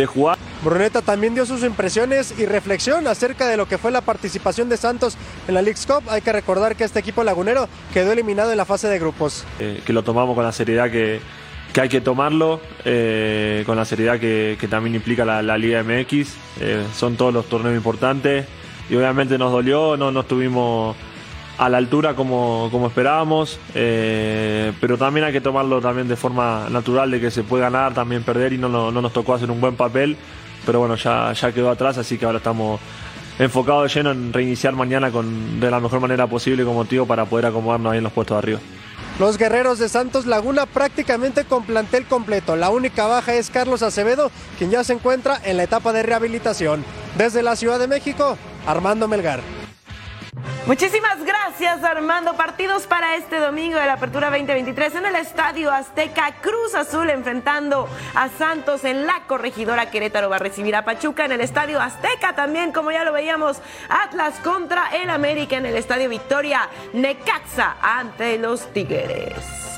jugar. 0.07 0.37
Bruneta 0.61 1.01
también 1.01 1.35
dio 1.35 1.45
sus 1.45 1.63
impresiones 1.63 2.37
y 2.37 2.45
reflexión 2.45 3.07
acerca 3.07 3.47
de 3.47 3.55
lo 3.55 3.69
que 3.69 3.77
fue 3.77 3.91
la 3.91 4.01
participación 4.01 4.67
de 4.67 4.75
Santos 4.75 5.15
en 5.47 5.53
la 5.53 5.61
League's 5.61 5.85
Cup. 5.85 6.03
Hay 6.09 6.21
que 6.21 6.33
recordar 6.33 6.75
que 6.75 6.83
este 6.83 6.99
equipo 6.99 7.23
lagunero 7.23 7.69
quedó 7.93 8.11
eliminado 8.11 8.51
en 8.51 8.57
la 8.57 8.65
fase 8.65 8.89
de 8.89 8.99
grupos. 8.99 9.45
Eh, 9.59 9.81
que 9.85 9.93
lo 9.93 10.03
tomamos 10.03 10.35
con 10.35 10.43
la 10.43 10.51
seriedad 10.51 10.91
que, 10.91 11.21
hay 11.79 11.87
que 11.87 12.01
tomarlo, 12.01 12.59
eh, 12.83 13.63
con 13.65 13.77
la 13.77 13.85
seriedad 13.85 14.19
que, 14.19 14.57
también 14.69 14.95
implica 14.95 15.23
la, 15.23 15.57
Liga 15.57 15.81
MX. 15.81 16.27
son 16.93 17.15
todos 17.15 17.33
los 17.33 17.45
torneos 17.45 17.77
importantes 17.77 18.47
y 18.89 18.95
obviamente 18.97 19.37
nos 19.37 19.53
dolió, 19.53 19.95
no, 19.95 20.11
no 20.11 20.19
estuvimos 20.19 20.97
a 21.61 21.69
la 21.69 21.77
altura 21.77 22.15
como, 22.15 22.69
como 22.71 22.87
esperábamos, 22.87 23.59
eh, 23.75 24.73
pero 24.81 24.97
también 24.97 25.27
hay 25.27 25.31
que 25.31 25.41
tomarlo 25.41 25.79
también 25.79 26.07
de 26.07 26.15
forma 26.15 26.67
natural, 26.71 27.11
de 27.11 27.21
que 27.21 27.29
se 27.29 27.43
puede 27.43 27.61
ganar, 27.61 27.93
también 27.93 28.23
perder 28.23 28.53
y 28.53 28.57
no, 28.57 28.67
no, 28.67 28.91
nos 28.91 29.13
tocó 29.13 29.35
hacer 29.35 29.51
un 29.51 29.61
buen 29.61 29.75
papel, 29.75 30.17
pero 30.65 30.79
bueno, 30.79 30.95
ya, 30.95 31.31
ya 31.33 31.51
quedó 31.51 31.69
atrás, 31.69 31.99
así 31.99 32.17
que 32.17 32.25
ahora 32.25 32.39
estamos 32.39 32.79
enfocados 33.37 33.83
de 33.83 33.99
lleno 33.99 34.09
en 34.09 34.33
reiniciar 34.33 34.73
mañana 34.73 35.11
con, 35.11 35.59
de 35.59 35.69
la 35.69 35.79
mejor 35.79 35.99
manera 35.99 36.25
posible 36.25 36.63
como 36.63 36.77
motivo 36.77 37.05
para 37.05 37.25
poder 37.25 37.45
acomodarnos 37.45 37.91
ahí 37.91 37.99
en 37.99 38.05
los 38.05 38.13
puestos 38.13 38.33
de 38.33 38.39
arriba. 38.39 38.59
Los 39.19 39.37
guerreros 39.37 39.77
de 39.77 39.87
Santos 39.87 40.25
Laguna 40.25 40.65
prácticamente 40.65 41.43
con 41.45 41.63
plantel 41.65 42.05
completo. 42.07 42.55
La 42.55 42.71
única 42.71 43.05
baja 43.05 43.35
es 43.35 43.51
Carlos 43.51 43.83
Acevedo, 43.83 44.31
quien 44.57 44.71
ya 44.71 44.83
se 44.83 44.93
encuentra 44.93 45.39
en 45.43 45.57
la 45.57 45.63
etapa 45.63 45.93
de 45.93 46.01
rehabilitación. 46.01 46.83
Desde 47.19 47.43
la 47.43 47.55
Ciudad 47.55 47.77
de 47.77 47.87
México, 47.87 48.35
Armando 48.65 49.07
Melgar. 49.07 49.60
Muchísimas 50.65 51.23
gracias 51.23 51.83
Armando. 51.83 52.33
Partidos 52.35 52.87
para 52.87 53.15
este 53.15 53.39
domingo 53.39 53.79
de 53.79 53.85
la 53.85 53.93
Apertura 53.93 54.29
2023 54.29 54.95
en 54.95 55.05
el 55.05 55.15
Estadio 55.15 55.71
Azteca. 55.71 56.33
Cruz 56.41 56.75
Azul 56.75 57.09
enfrentando 57.09 57.89
a 58.13 58.29
Santos 58.29 58.83
en 58.83 59.05
la 59.05 59.23
corregidora 59.27 59.89
Querétaro 59.89 60.29
va 60.29 60.37
a 60.37 60.39
recibir 60.39 60.75
a 60.75 60.85
Pachuca 60.85 61.25
en 61.25 61.31
el 61.31 61.41
Estadio 61.41 61.81
Azteca 61.81 62.35
también, 62.35 62.71
como 62.71 62.91
ya 62.91 63.03
lo 63.03 63.11
veíamos, 63.11 63.61
Atlas 63.89 64.35
contra 64.43 64.89
el 64.89 65.09
América 65.09 65.57
en 65.57 65.65
el 65.65 65.75
Estadio 65.75 66.09
Victoria. 66.09 66.69
Necaxa 66.93 67.77
ante 67.81 68.37
los 68.37 68.71
Tigres. 68.71 69.70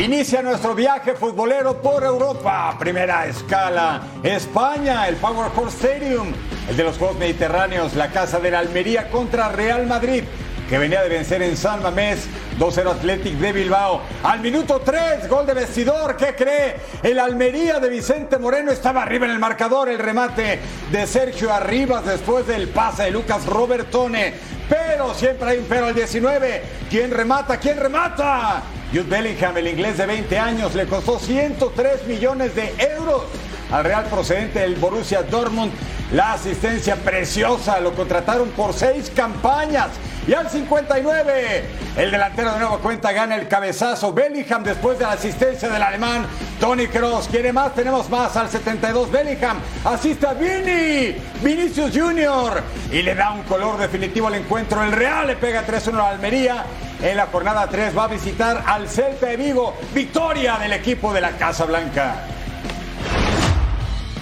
Inicia 0.00 0.40
nuestro 0.40 0.74
viaje 0.74 1.12
futbolero 1.12 1.82
por 1.82 2.02
Europa. 2.02 2.74
Primera 2.78 3.26
escala, 3.26 4.00
España, 4.22 5.06
el 5.06 5.16
Power 5.16 5.50
Horse 5.54 5.76
Stadium, 5.76 6.32
el 6.70 6.76
de 6.78 6.84
los 6.84 6.96
Juegos 6.96 7.18
Mediterráneos, 7.18 7.94
la 7.94 8.08
casa 8.10 8.40
de 8.40 8.50
la 8.50 8.60
Almería 8.60 9.10
contra 9.10 9.50
Real 9.50 9.86
Madrid, 9.86 10.24
que 10.70 10.78
venía 10.78 11.02
de 11.02 11.10
vencer 11.10 11.42
en 11.42 11.54
San 11.54 11.82
Mamés 11.82 12.26
2-0 12.58 12.92
Athletic 12.92 13.34
de 13.34 13.52
Bilbao. 13.52 14.00
Al 14.22 14.40
minuto 14.40 14.80
3, 14.82 15.28
gol 15.28 15.44
de 15.44 15.52
vestidor, 15.52 16.16
¿qué 16.16 16.34
cree? 16.34 16.76
El 17.02 17.18
Almería 17.18 17.78
de 17.78 17.90
Vicente 17.90 18.38
Moreno 18.38 18.72
estaba 18.72 19.02
arriba 19.02 19.26
en 19.26 19.32
el 19.32 19.38
marcador, 19.38 19.90
el 19.90 19.98
remate 19.98 20.60
de 20.90 21.06
Sergio 21.06 21.52
Arribas 21.52 22.06
después 22.06 22.46
del 22.46 22.68
pase 22.68 23.02
de 23.02 23.10
Lucas 23.10 23.44
Robertone. 23.44 24.32
Pero 24.66 25.12
siempre 25.12 25.50
hay 25.50 25.58
un 25.58 25.66
pero 25.66 25.84
al 25.84 25.94
19. 25.94 26.62
¿Quién 26.88 27.10
remata? 27.10 27.58
¿Quién 27.58 27.76
remata? 27.76 28.62
Jude 28.92 29.04
Bellingham, 29.08 29.56
el 29.56 29.68
inglés 29.68 29.98
de 29.98 30.06
20 30.06 30.36
años, 30.36 30.74
le 30.74 30.84
costó 30.86 31.20
103 31.20 32.08
millones 32.08 32.56
de 32.56 32.74
euros 32.96 33.22
al 33.70 33.84
Real 33.84 34.04
procedente 34.04 34.60
del 34.60 34.76
Borussia 34.76 35.22
Dortmund. 35.22 35.72
La 36.12 36.32
asistencia 36.32 36.96
preciosa, 36.96 37.80
lo 37.80 37.92
contrataron 37.94 38.48
por 38.50 38.72
seis 38.72 39.12
campañas. 39.14 39.90
Y 40.26 40.34
al 40.34 40.50
59, 40.50 41.64
el 41.96 42.10
delantero 42.10 42.52
de 42.52 42.58
nueva 42.58 42.78
cuenta 42.78 43.10
gana 43.12 43.36
el 43.36 43.48
cabezazo. 43.48 44.12
Bellingham 44.12 44.62
después 44.62 44.98
de 44.98 45.04
la 45.04 45.12
asistencia 45.12 45.68
del 45.68 45.82
alemán 45.82 46.26
Tony 46.58 46.88
Cross. 46.88 47.28
¿Quiere 47.28 47.52
más? 47.52 47.74
Tenemos 47.74 48.10
más 48.10 48.36
al 48.36 48.50
72. 48.50 49.10
Bellingham 49.10 49.58
asiste 49.84 50.26
a 50.26 50.34
Vini, 50.34 51.16
Vinicius 51.42 51.96
Junior. 51.96 52.62
Y 52.92 53.02
le 53.02 53.14
da 53.14 53.32
un 53.32 53.42
color 53.44 53.78
definitivo 53.78 54.26
al 54.26 54.34
encuentro. 54.34 54.82
El 54.82 54.92
Real 54.92 55.26
le 55.26 55.36
pega 55.36 55.66
3-1 55.66 55.98
a 55.98 56.10
Almería. 56.10 56.64
En 57.02 57.16
la 57.16 57.26
jornada 57.26 57.66
3 57.66 57.96
va 57.96 58.04
a 58.04 58.08
visitar 58.08 58.62
al 58.66 58.88
Celta 58.88 59.26
de 59.26 59.36
Vigo. 59.36 59.74
Victoria 59.94 60.58
del 60.58 60.72
equipo 60.74 61.14
de 61.14 61.22
la 61.22 61.30
Casa 61.30 61.64
Blanca. 61.64 62.26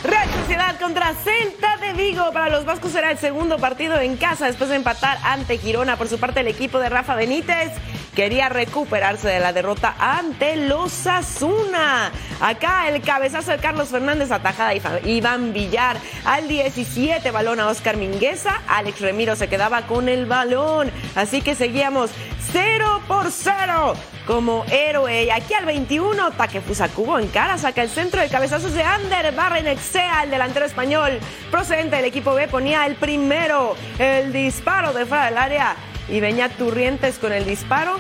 Real 0.05 0.28
Sociedad 0.31 0.78
contra 0.78 1.12
Celta 1.14 1.76
de 1.78 1.93
Vigo. 1.93 2.31
Para 2.33 2.50
los 2.50 2.64
vascos 2.64 2.93
será 2.93 3.11
el 3.11 3.19
segundo 3.19 3.59
partido 3.59 3.99
en 3.99 4.17
casa 4.17 4.47
después 4.47 4.71
de 4.71 4.76
empatar 4.76 5.19
ante 5.25 5.59
Girona. 5.59 5.97
Por 5.97 6.09
su 6.09 6.21
parte, 6.21 6.40
el 6.40 6.49
equipo 6.49 6.78
de 6.78 6.88
Rafa 6.88 7.17
Benítez 7.17 7.73
quería 8.14 8.49
recuperarse 8.49 9.28
de 9.28 9.40
la 9.40 9.52
derrota 9.52 9.95
ante 9.99 10.57
los 10.57 11.07
Asuna. 11.07 12.12
Acá 12.40 12.88
el 12.88 13.02
cabezazo 13.02 13.50
de 13.50 13.59
Carlos 13.59 13.88
Fernández 13.88 14.31
atajada 14.31 14.73
Iván 15.05 15.52
Villar. 15.52 15.97
Al 16.25 16.47
17 16.47 17.31
balón 17.33 17.59
a 17.59 17.67
Oscar 17.67 17.97
Mingueza. 17.97 18.62
Alex 18.69 19.00
Remiro 19.00 19.35
se 19.35 19.49
quedaba 19.49 19.83
con 19.83 20.09
el 20.09 20.26
balón. 20.26 20.93
Así 21.17 21.43
que 21.43 21.57
seguíamos 21.57 22.11
0 22.52 23.02
por 23.07 23.31
0 23.31 23.95
como 24.26 24.64
héroe. 24.71 25.31
Aquí 25.33 25.55
al 25.55 25.64
21, 25.64 26.31
Takefusa 26.33 26.88
Cubo 26.88 27.19
en 27.19 27.28
cara, 27.28 27.59
saca 27.59 27.83
el 27.83 27.88
centro 27.88 28.21
de 28.21 28.28
cabezazos 28.28 28.73
de 28.75 28.83
Ander 28.83 29.35
Barrenexea, 29.35 30.25
el 30.25 30.31
delantero 30.31 30.67
español 30.67 31.19
procedente 31.50 31.97
del 31.97 32.05
equipo 32.05 32.35
B, 32.35 32.49
ponía 32.49 32.87
el 32.87 32.97
primero, 32.97 33.75
el 33.99 34.33
disparo 34.33 34.93
de 34.93 35.07
fuera 35.07 35.26
del 35.26 35.38
área 35.38 35.76
y 36.09 36.21
venía 36.21 36.49
Turrientes 36.49 37.19
con 37.19 37.33
el 37.33 37.45
disparo. 37.45 37.99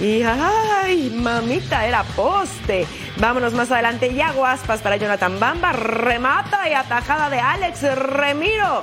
Y 0.00 0.22
ay, 0.22 1.10
mamita, 1.14 1.86
era 1.86 2.04
poste. 2.04 2.86
Vámonos 3.18 3.52
más 3.52 3.70
adelante. 3.70 4.14
Yago 4.14 4.46
Aspas 4.46 4.80
para 4.80 4.96
Jonathan 4.96 5.38
Bamba. 5.38 5.72
Remata 5.72 6.68
y 6.70 6.72
atajada 6.72 7.28
de 7.28 7.38
Alex 7.38 7.82
Remiro 7.96 8.82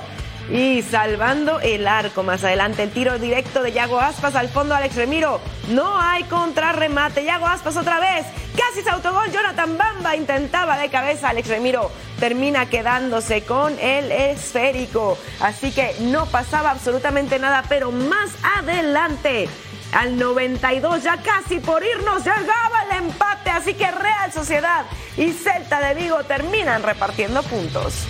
y 0.50 0.82
salvando 0.82 1.60
el 1.60 1.86
arco. 1.86 2.22
Más 2.22 2.44
adelante 2.44 2.82
el 2.82 2.90
tiro 2.90 3.18
directo 3.18 3.62
de 3.62 3.72
Yago 3.72 4.00
Aspas 4.00 4.34
al 4.34 4.48
fondo 4.48 4.74
Alex 4.74 4.96
Remiro. 4.96 5.40
No 5.68 6.00
hay 6.00 6.24
contrarremate. 6.24 7.24
Yago 7.24 7.46
Aspas 7.46 7.76
otra 7.76 8.00
vez. 8.00 8.26
Casi 8.56 8.82
se 8.82 8.90
autogol. 8.90 9.30
Jonathan 9.30 9.76
Bamba 9.76 10.16
intentaba 10.16 10.78
de 10.78 10.88
cabeza. 10.88 11.30
Alex 11.30 11.48
Remiro 11.48 11.90
termina 12.18 12.66
quedándose 12.66 13.42
con 13.42 13.78
el 13.78 14.10
esférico. 14.10 15.18
Así 15.40 15.70
que 15.70 15.94
no 16.00 16.26
pasaba 16.26 16.70
absolutamente 16.70 17.38
nada. 17.38 17.64
Pero 17.68 17.92
más 17.92 18.30
adelante. 18.58 19.48
Al 19.92 20.18
92, 20.18 21.02
ya 21.02 21.16
casi 21.16 21.60
por 21.60 21.82
irnos, 21.82 22.18
llegaba 22.18 22.82
el 22.90 23.04
empate. 23.04 23.48
Así 23.48 23.72
que 23.72 23.90
Real 23.90 24.30
Sociedad 24.30 24.84
y 25.16 25.32
Celta 25.32 25.80
de 25.80 25.94
Vigo 25.94 26.24
terminan 26.24 26.82
repartiendo 26.82 27.42
puntos. 27.42 28.06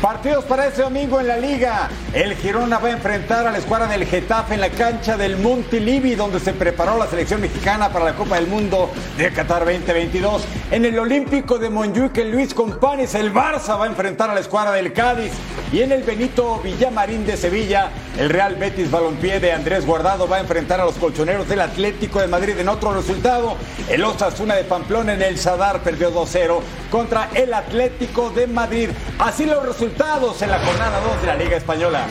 Partidos 0.00 0.44
para 0.44 0.66
este 0.66 0.82
domingo 0.82 1.20
en 1.20 1.26
la 1.26 1.38
liga. 1.38 1.88
El 2.12 2.36
Girona 2.36 2.78
va 2.78 2.88
a 2.88 2.92
enfrentar 2.92 3.46
a 3.46 3.50
la 3.50 3.58
escuadra 3.58 3.86
del 3.86 4.04
Getafe 4.04 4.54
en 4.54 4.60
la 4.60 4.68
cancha 4.68 5.16
del 5.16 5.38
Montilivi, 5.38 6.14
donde 6.14 6.38
se 6.38 6.52
preparó 6.52 6.98
la 6.98 7.06
selección 7.06 7.40
mexicana 7.40 7.88
para 7.88 8.04
la 8.04 8.14
Copa 8.14 8.34
del 8.36 8.46
Mundo 8.46 8.90
de 9.16 9.32
Qatar 9.32 9.64
2022. 9.64 10.44
En 10.70 10.84
el 10.84 10.98
Olímpico 10.98 11.58
de 11.58 11.70
Montjuic, 11.70 12.18
Luis 12.26 12.52
Companys, 12.52 13.14
el 13.14 13.32
Barça 13.32 13.78
va 13.78 13.84
a 13.84 13.88
enfrentar 13.88 14.28
a 14.28 14.34
la 14.34 14.40
escuadra 14.40 14.72
del 14.72 14.92
Cádiz. 14.92 15.32
Y 15.72 15.80
en 15.80 15.90
el 15.90 16.04
Benito 16.04 16.60
Villamarín 16.62 17.26
de 17.26 17.36
Sevilla, 17.36 17.90
el 18.18 18.30
Real 18.30 18.54
Betis 18.54 18.90
Balompié 18.90 19.40
de 19.40 19.52
Andrés 19.52 19.84
Guardado 19.84 20.28
va 20.28 20.36
a 20.36 20.40
enfrentar 20.40 20.80
a 20.80 20.84
los 20.84 20.94
colchoneros 20.94 21.48
del 21.48 21.60
Atlético 21.60 22.20
de 22.20 22.28
Madrid. 22.28 22.58
En 22.58 22.68
otro 22.68 22.92
resultado, 22.92 23.56
el 23.88 24.04
Osasuna 24.04 24.54
de 24.54 24.64
Pamplona 24.64 25.14
en 25.14 25.22
el 25.22 25.38
Sadar 25.38 25.80
perdió 25.80 26.12
2-0 26.12 26.60
contra 26.90 27.30
el 27.34 27.52
Atlético 27.52 28.30
de 28.30 28.46
Madrid. 28.46 28.90
Así 29.18 29.46
los 29.46 29.64
resultados 29.64 30.42
en 30.42 30.50
la 30.50 30.58
jornada 30.58 31.00
2 31.00 31.20
de 31.22 31.26
la 31.26 31.36
Liga 31.36 31.56
Española. 31.56 32.06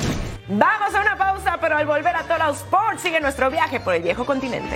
Vamos 0.47 0.95
a 0.95 1.01
una 1.01 1.15
pausa, 1.15 1.57
pero 1.61 1.77
al 1.77 1.85
volver 1.85 2.15
a 2.15 2.23
Total 2.23 2.51
Sports 2.51 3.01
sigue 3.01 3.19
nuestro 3.21 3.51
viaje 3.51 3.79
por 3.79 3.93
el 3.93 4.01
viejo 4.01 4.25
continente. 4.25 4.75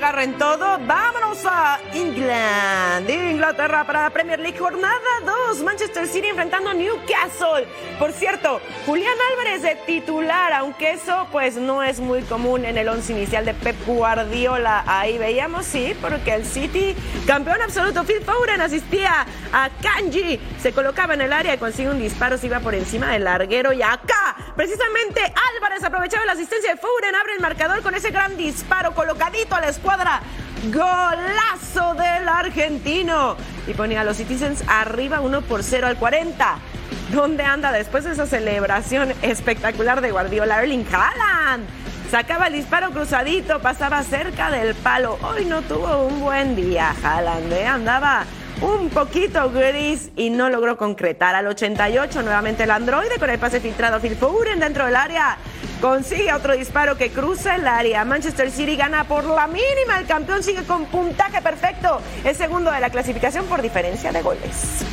Agarren 0.00 0.38
todo, 0.38 0.78
a 1.30 1.78
England, 1.94 3.08
Inglaterra 3.08 3.86
para 3.86 4.02
la 4.02 4.10
Premier 4.10 4.40
League, 4.40 4.58
jornada 4.58 4.98
2, 5.48 5.62
Manchester 5.62 6.08
City 6.08 6.26
enfrentando 6.26 6.70
a 6.70 6.74
Newcastle. 6.74 7.68
Por 8.00 8.10
cierto, 8.10 8.60
Julián 8.84 9.14
Álvarez 9.30 9.62
de 9.62 9.76
titular, 9.86 10.52
aunque 10.52 10.90
eso 10.90 11.28
pues 11.30 11.54
no 11.54 11.84
es 11.84 12.00
muy 12.00 12.22
común 12.22 12.64
en 12.64 12.76
el 12.76 12.88
once 12.88 13.12
inicial 13.12 13.44
de 13.44 13.54
Pep 13.54 13.76
Guardiola. 13.86 14.82
Ahí 14.88 15.18
veíamos, 15.18 15.66
sí, 15.66 15.94
porque 16.00 16.34
el 16.34 16.44
City, 16.44 16.96
campeón 17.28 17.62
absoluto, 17.62 18.02
Phil 18.02 18.22
Foden 18.24 18.60
asistía 18.60 19.24
a 19.52 19.70
Kanji, 19.80 20.40
se 20.60 20.72
colocaba 20.72 21.14
en 21.14 21.20
el 21.20 21.32
área 21.32 21.54
y 21.54 21.58
consigue 21.58 21.90
un 21.90 22.00
disparo, 22.00 22.38
se 22.38 22.46
iba 22.46 22.58
por 22.58 22.74
encima 22.74 23.12
del 23.12 23.22
larguero 23.22 23.72
y 23.72 23.82
acá, 23.82 24.36
precisamente 24.56 25.20
Álvarez 25.54 25.84
aprovechaba 25.84 26.24
la 26.24 26.32
asistencia 26.32 26.72
de 26.72 26.76
Foden, 26.76 27.14
abre 27.14 27.34
el 27.34 27.40
marcador 27.40 27.82
con 27.82 27.94
ese 27.94 28.10
gran 28.10 28.36
disparo 28.36 28.96
colocadito 28.96 29.54
a 29.54 29.60
la 29.60 29.68
escuadra. 29.68 30.22
Golazo 31.20 31.94
del 31.94 32.28
argentino. 32.28 33.36
Y 33.66 33.74
ponía 33.74 34.00
a 34.00 34.04
los 34.04 34.16
Citizens 34.16 34.64
arriba 34.68 35.20
1 35.20 35.42
por 35.42 35.62
0 35.62 35.86
al 35.86 35.96
40. 35.96 36.58
¿Dónde 37.12 37.42
anda 37.42 37.72
después 37.72 38.04
de 38.04 38.12
esa 38.12 38.26
celebración 38.26 39.12
espectacular 39.22 40.00
de 40.00 40.10
Guardiola? 40.10 40.62
Erling 40.62 40.86
Haaland. 40.90 41.66
Sacaba 42.10 42.48
el 42.48 42.54
disparo 42.54 42.90
cruzadito, 42.90 43.60
pasaba 43.60 44.02
cerca 44.02 44.50
del 44.50 44.74
palo. 44.74 45.18
Hoy 45.22 45.44
no 45.44 45.62
tuvo 45.62 46.06
un 46.06 46.20
buen 46.20 46.56
día 46.56 46.92
Haaland, 47.02 47.52
¿eh? 47.52 47.66
andaba 47.66 48.24
un 48.60 48.90
poquito 48.90 49.50
gris 49.50 50.10
y 50.16 50.30
no 50.30 50.50
logró 50.50 50.76
concretar. 50.76 51.34
Al 51.34 51.46
88 51.46 52.22
nuevamente 52.22 52.64
el 52.64 52.70
androide 52.70 53.18
con 53.18 53.30
el 53.30 53.38
pase 53.38 53.60
filtrado 53.60 54.00
Phil 54.00 54.16
Foden 54.16 54.58
dentro 54.58 54.86
del 54.86 54.96
área. 54.96 55.36
Consigue 55.80 56.32
otro 56.32 56.54
disparo 56.54 56.96
que 56.98 57.10
cruza 57.10 57.56
el 57.56 57.66
área. 57.66 58.04
Manchester 58.04 58.50
City 58.50 58.76
gana 58.76 59.04
por 59.04 59.24
la 59.24 59.46
mínima. 59.46 59.98
El 59.98 60.06
campeón 60.06 60.42
sigue 60.42 60.64
con 60.64 60.84
puntaje 60.86 61.40
perfecto. 61.40 62.00
Es 62.22 62.36
segundo 62.36 62.70
de 62.70 62.80
la 62.80 62.90
clasificación 62.90 63.46
por 63.46 63.62
diferencia 63.62 64.12
de 64.12 64.20
goles. 64.20 64.84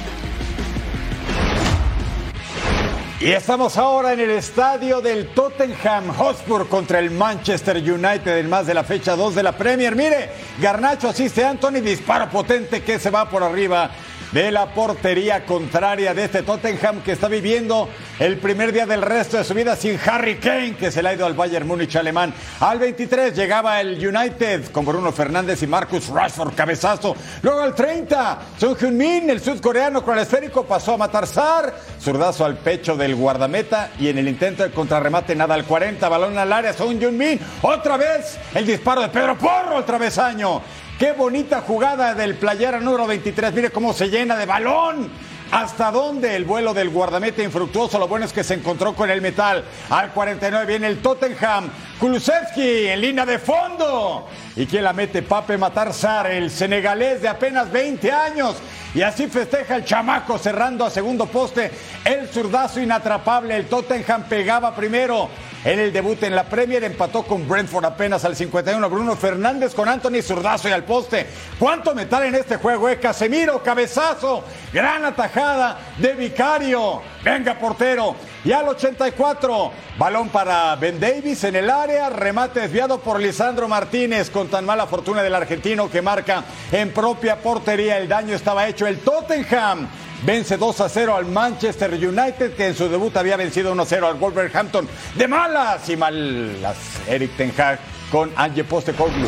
Y 3.20 3.32
estamos 3.32 3.78
ahora 3.78 4.14
en 4.14 4.20
el 4.20 4.30
estadio 4.30 5.02
del 5.02 5.30
Tottenham 5.30 6.14
Hotspur 6.14 6.70
contra 6.70 7.00
el 7.00 7.10
Manchester 7.10 7.78
United 7.78 8.38
en 8.38 8.48
más 8.48 8.68
de 8.68 8.76
la 8.76 8.84
fecha 8.84 9.16
2 9.16 9.34
de 9.34 9.44
la 9.44 9.58
Premier. 9.58 9.96
Mire, 9.96 10.30
Garnacho 10.62 11.10
asiste 11.10 11.44
a 11.44 11.50
Anthony, 11.50 11.82
disparo 11.82 12.30
potente 12.30 12.84
que 12.84 13.00
se 13.00 13.10
va 13.10 13.28
por 13.28 13.42
arriba 13.42 13.90
de 14.32 14.52
la 14.52 14.74
portería 14.74 15.46
contraria 15.46 16.14
de 16.14 16.26
este 16.26 16.44
Tottenham 16.44 17.02
que 17.02 17.14
está 17.14 17.28
viviendo 17.28 17.90
el 18.20 18.38
primer 18.38 18.72
día 18.72 18.86
del 18.86 19.02
resto 19.02 19.38
de 19.38 19.44
su 19.44 19.54
vida 19.54 19.76
sin 19.76 20.00
Harry 20.06 20.38
Kane, 20.38 20.76
que 20.76 20.92
se 20.92 21.02
le 21.02 21.10
ha 21.10 21.14
ido 21.14 21.26
al 21.26 21.34
Bayern 21.34 21.68
Múnich 21.68 21.96
alemán. 21.96 22.34
Al 22.60 22.80
23 22.80 23.36
llegaba 23.36 23.80
el 23.80 23.96
United 24.06 24.72
con 24.72 24.86
Bruno 24.86 25.12
Fernández 25.12 25.62
y 25.64 25.68
Marcus 25.68 26.08
Rashford, 26.10 26.56
cabezazo. 26.56 27.16
Luego 27.42 27.62
al 27.62 27.76
30, 27.76 28.40
Son 28.60 28.76
Heung-min, 28.76 29.30
el 29.30 29.40
sudcoreano 29.40 30.04
con 30.04 30.18
el 30.18 30.24
esférico, 30.24 30.66
pasó 30.66 30.94
a 30.94 30.98
matar 30.98 31.28
Sar, 31.28 31.74
zurdazo 32.02 32.46
al 32.46 32.58
pecho 32.58 32.96
del 32.96 33.16
guardameta 33.16 33.92
y 34.00 34.10
en 34.10 34.18
el 34.18 34.28
intento 34.28 34.64
de 34.64 34.72
contrarremate 34.72 35.36
nada 35.36 35.54
al 35.54 35.66
40, 35.66 36.08
balón 36.10 36.38
al 36.38 36.52
área, 36.52 36.74
Son 36.74 37.00
Heung-min, 37.00 37.40
otra 37.62 37.98
vez 37.98 38.38
el 38.54 38.66
disparo 38.66 39.02
de 39.02 39.10
Pedro 39.10 39.38
Porro, 39.38 39.78
al 39.78 39.86
travesaño. 39.86 40.62
Qué 41.00 41.12
bonita 41.12 41.62
jugada 41.62 42.16
del 42.16 42.34
playera 42.34 42.80
número 42.80 43.06
23. 43.06 43.54
Mire 43.54 43.70
cómo 43.70 43.94
se 43.94 44.10
llena 44.10 44.36
de 44.36 44.48
balón. 44.48 45.12
¿Hasta 45.52 45.92
dónde 45.92 46.36
el 46.36 46.44
vuelo 46.44 46.74
del 46.74 46.90
guardameta 46.90 47.44
infructuoso? 47.44 48.00
Lo 48.00 48.08
bueno 48.08 48.26
es 48.26 48.34
que 48.34 48.44
se 48.44 48.56
encontró 48.56 48.96
con 48.96 49.12
el 49.12 49.22
metal. 49.22 49.64
Al 49.92 50.12
49 50.12 50.66
viene 50.66 50.88
el 50.88 50.98
Tottenham. 50.98 51.70
Kulusevski 52.00 52.88
en 52.90 53.02
línea 53.02 53.26
de 53.26 53.40
fondo. 53.40 54.28
¿Y 54.56 54.68
quién 54.68 54.84
la 54.84 54.94
mete? 54.94 55.24
Pape 55.24 55.58
Matarzar, 55.58 56.30
el 56.30 56.52
senegalés 56.52 57.24
de 57.24 57.28
apenas 57.28 57.72
20 57.72 58.12
años. 58.12 58.56
Y 58.94 59.02
así 59.02 59.28
festeja 59.28 59.76
el 59.76 59.84
chamaco 59.84 60.38
cerrando 60.38 60.86
a 60.86 60.92
segundo 60.92 61.26
poste. 61.26 61.72
El 62.06 62.28
zurdazo 62.28 62.80
inatrapable. 62.80 63.56
El 63.56 63.66
Tottenham 63.66 64.24
pegaba 64.30 64.76
primero. 64.76 65.30
En 65.64 65.80
el 65.80 65.92
debut 65.92 66.22
en 66.22 66.36
la 66.36 66.44
Premier 66.44 66.84
empató 66.84 67.24
con 67.24 67.48
Brentford 67.48 67.86
apenas 67.86 68.24
al 68.26 68.36
51. 68.36 68.90
Bruno 68.90 69.16
Fernández 69.16 69.74
con 69.74 69.90
Anthony 69.90 70.22
Zurdazo 70.22 70.70
y 70.70 70.72
al 70.72 70.84
poste. 70.84 71.26
¿Cuánto 71.58 71.96
metal 71.96 72.24
en 72.24 72.36
este 72.36 72.58
juego? 72.58 72.88
Eh? 72.90 73.00
Casemiro, 73.00 73.62
cabezazo, 73.64 74.44
gran 74.72 75.04
atajada 75.04 75.80
de 75.98 76.14
Vicario. 76.14 77.02
Venga, 77.24 77.58
portero. 77.58 78.16
Y 78.48 78.54
al 78.54 78.66
84, 78.66 79.74
balón 79.98 80.30
para 80.30 80.74
Ben 80.78 81.02
Davis 81.02 81.44
en 81.44 81.58
el 81.58 81.70
área, 81.70 82.10
remate 82.10 82.62
desviado 82.62 82.98
por 82.98 83.20
Lisandro 83.20 83.68
Martínez 83.68 84.30
con 84.30 84.48
tan 84.48 84.64
mala 84.64 84.88
fortuna 84.88 85.22
del 85.22 85.36
argentino 85.36 85.92
que 85.92 86.02
marca 86.02 86.46
en 86.72 86.94
propia 86.94 87.42
portería. 87.42 87.98
El 87.98 88.08
daño 88.08 88.34
estaba 88.34 88.66
hecho. 88.66 88.88
El 88.88 89.00
Tottenham 89.00 89.90
Vence 90.24 90.56
2 90.56 90.80
a 90.80 90.88
0 90.88 91.18
al 91.18 91.26
Manchester 91.26 91.94
United, 91.94 92.56
que 92.56 92.68
en 92.68 92.76
su 92.76 92.88
debut 92.88 93.18
había 93.18 93.36
vencido 93.36 93.74
1 93.74 93.84
a 93.84 93.86
0 93.86 94.08
al 94.08 94.14
Wolverhampton. 94.14 94.88
De 95.16 95.28
malas 95.28 95.90
y 95.90 95.98
malas, 95.98 96.78
Eric 97.06 97.36
Ten 97.36 97.54
Hag 97.58 97.80
con 98.10 98.32
Ange 98.34 98.64
Postecoglou. 98.64 99.28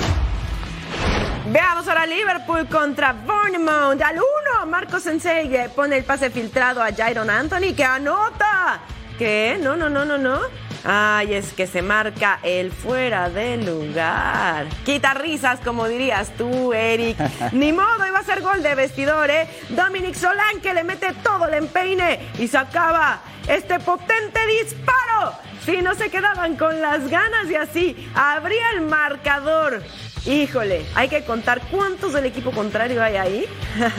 Veamos 1.52 1.86
ahora 1.90 2.06
Liverpool 2.06 2.68
contra 2.70 3.12
Bournemouth. 3.12 4.02
Al 4.02 4.16
1, 4.16 4.66
Marcos 4.68 5.04
Sensei 5.04 5.68
pone 5.76 5.98
el 5.98 6.06
pase 6.06 6.30
filtrado 6.30 6.82
a 6.82 6.94
Jairon 6.94 7.30
Anthony 7.30 7.74
que 7.76 7.84
anota. 7.84 8.80
¿Qué? 9.20 9.60
No, 9.62 9.76
no, 9.76 9.90
no, 9.90 10.06
no, 10.06 10.18
no. 10.18 10.40
Ay, 10.86 11.34
es 11.34 11.52
que 11.52 11.68
se 11.68 11.82
marca 11.82 12.40
el 12.42 12.72
fuera 12.72 13.30
de 13.30 13.58
lugar. 13.58 14.66
Quita 14.86 15.14
risas, 15.14 15.60
como 15.60 15.90
dirías 15.90 16.32
tú, 16.38 16.72
Eric. 16.72 17.18
Ni 17.52 17.74
modo, 17.74 18.08
iba 18.08 18.18
a 18.18 18.24
ser 18.24 18.42
gol 18.42 18.64
de 18.64 18.76
vestidor, 18.76 19.30
¿eh? 19.30 19.50
Dominic 19.72 20.16
Solán 20.16 20.62
que 20.62 20.74
le 20.74 20.86
mete 20.86 21.12
todo 21.22 21.50
el 21.50 21.56
empeine 21.56 22.32
y 22.40 22.48
sacaba 22.48 23.20
este 23.50 23.78
potente 23.82 24.40
disparo. 24.64 25.34
Si 25.66 25.82
no 25.82 25.96
se 25.96 26.10
quedaban 26.10 26.56
con 26.56 26.82
las 26.82 27.10
ganas 27.10 27.52
y 27.52 27.56
así 27.56 28.10
abría 28.16 28.72
el 28.74 28.82
marcador. 28.82 29.84
Híjole, 30.30 30.86
hay 30.94 31.10
que 31.10 31.24
contar 31.24 31.60
cuántos 31.72 32.14
del 32.14 32.28
equipo 32.28 32.52
contrario 32.52 33.02
hay 33.02 33.16
ahí. 33.16 33.46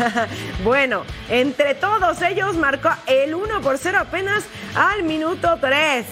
bueno, 0.64 1.02
entre 1.28 1.74
todos 1.74 2.22
ellos 2.22 2.56
marcó 2.56 2.88
el 3.08 3.34
1 3.34 3.60
por 3.60 3.78
0 3.78 3.98
apenas 4.00 4.44
al 4.76 5.02
minuto 5.02 5.58
3. 5.60 6.06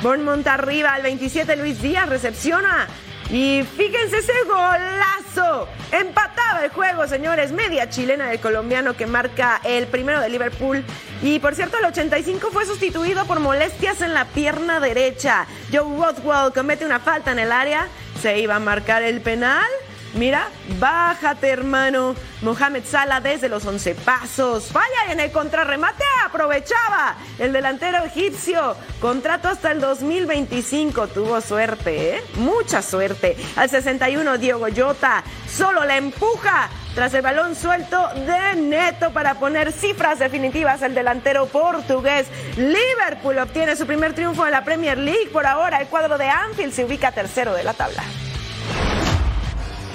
Bournemouth 0.00 0.46
arriba 0.46 0.94
al 0.94 1.02
27, 1.02 1.56
Luis 1.56 1.82
Díaz 1.82 2.08
recepciona. 2.08 2.86
Y 3.30 3.64
fíjense 3.76 4.18
ese 4.18 4.32
golazo. 4.46 5.68
Empataba 5.90 6.64
el 6.64 6.70
juego, 6.70 7.08
señores. 7.08 7.50
Media 7.50 7.90
chilena 7.90 8.28
del 8.28 8.38
colombiano 8.38 8.94
que 8.94 9.06
marca 9.06 9.60
el 9.64 9.88
primero 9.88 10.20
de 10.20 10.28
Liverpool. 10.28 10.84
Y 11.20 11.40
por 11.40 11.56
cierto, 11.56 11.78
el 11.78 11.86
85 11.86 12.50
fue 12.52 12.64
sustituido 12.64 13.24
por 13.24 13.40
molestias 13.40 14.02
en 14.02 14.14
la 14.14 14.26
pierna 14.26 14.78
derecha. 14.78 15.46
Joe 15.72 15.98
Rothwell 15.98 16.52
comete 16.52 16.86
una 16.86 17.00
falta 17.00 17.32
en 17.32 17.40
el 17.40 17.50
área. 17.50 17.88
Se 18.24 18.38
iba 18.38 18.56
a 18.56 18.58
marcar 18.58 19.02
el 19.02 19.20
penal. 19.20 19.68
Mira, 20.14 20.48
bájate, 20.80 21.50
hermano. 21.50 22.14
Mohamed 22.40 22.82
Salah 22.86 23.20
desde 23.20 23.50
los 23.50 23.66
11 23.66 23.94
pasos. 23.96 24.68
Falla 24.68 25.12
en 25.12 25.20
el 25.20 25.30
contrarremate. 25.30 26.04
Aprovechaba 26.24 27.16
el 27.38 27.52
delantero 27.52 28.02
egipcio. 28.02 28.78
Contrato 28.98 29.48
hasta 29.48 29.72
el 29.72 29.80
2025. 29.82 31.08
Tuvo 31.08 31.38
suerte, 31.42 32.16
¿eh? 32.16 32.24
Mucha 32.36 32.80
suerte. 32.80 33.36
Al 33.56 33.68
61, 33.68 34.38
Diego 34.38 34.68
Jota 34.74 35.22
solo 35.46 35.84
la 35.84 35.98
empuja 35.98 36.70
tras 36.94 37.12
el 37.14 37.22
balón 37.22 37.56
suelto 37.56 38.08
de 38.14 38.60
Neto 38.60 39.10
para 39.12 39.34
poner 39.34 39.72
cifras 39.72 40.18
definitivas 40.18 40.82
el 40.82 40.94
delantero 40.94 41.46
portugués. 41.46 42.26
Liverpool 42.56 43.38
obtiene 43.38 43.76
su 43.76 43.86
primer 43.86 44.14
triunfo 44.14 44.46
en 44.46 44.52
la 44.52 44.64
Premier 44.64 44.96
League. 44.96 45.28
Por 45.32 45.46
ahora, 45.46 45.80
el 45.80 45.88
cuadro 45.88 46.16
de 46.18 46.28
Anfield 46.28 46.72
se 46.72 46.84
ubica 46.84 47.12
tercero 47.12 47.52
de 47.54 47.64
la 47.64 47.74
tabla. 47.74 48.04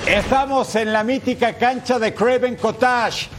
Estamos 0.05 0.75
en 0.75 0.91
la 0.91 1.03
mítica 1.03 1.53
cancha 1.53 1.99
de 1.99 2.13
Craven 2.13 2.55
Cottage. 2.55 3.29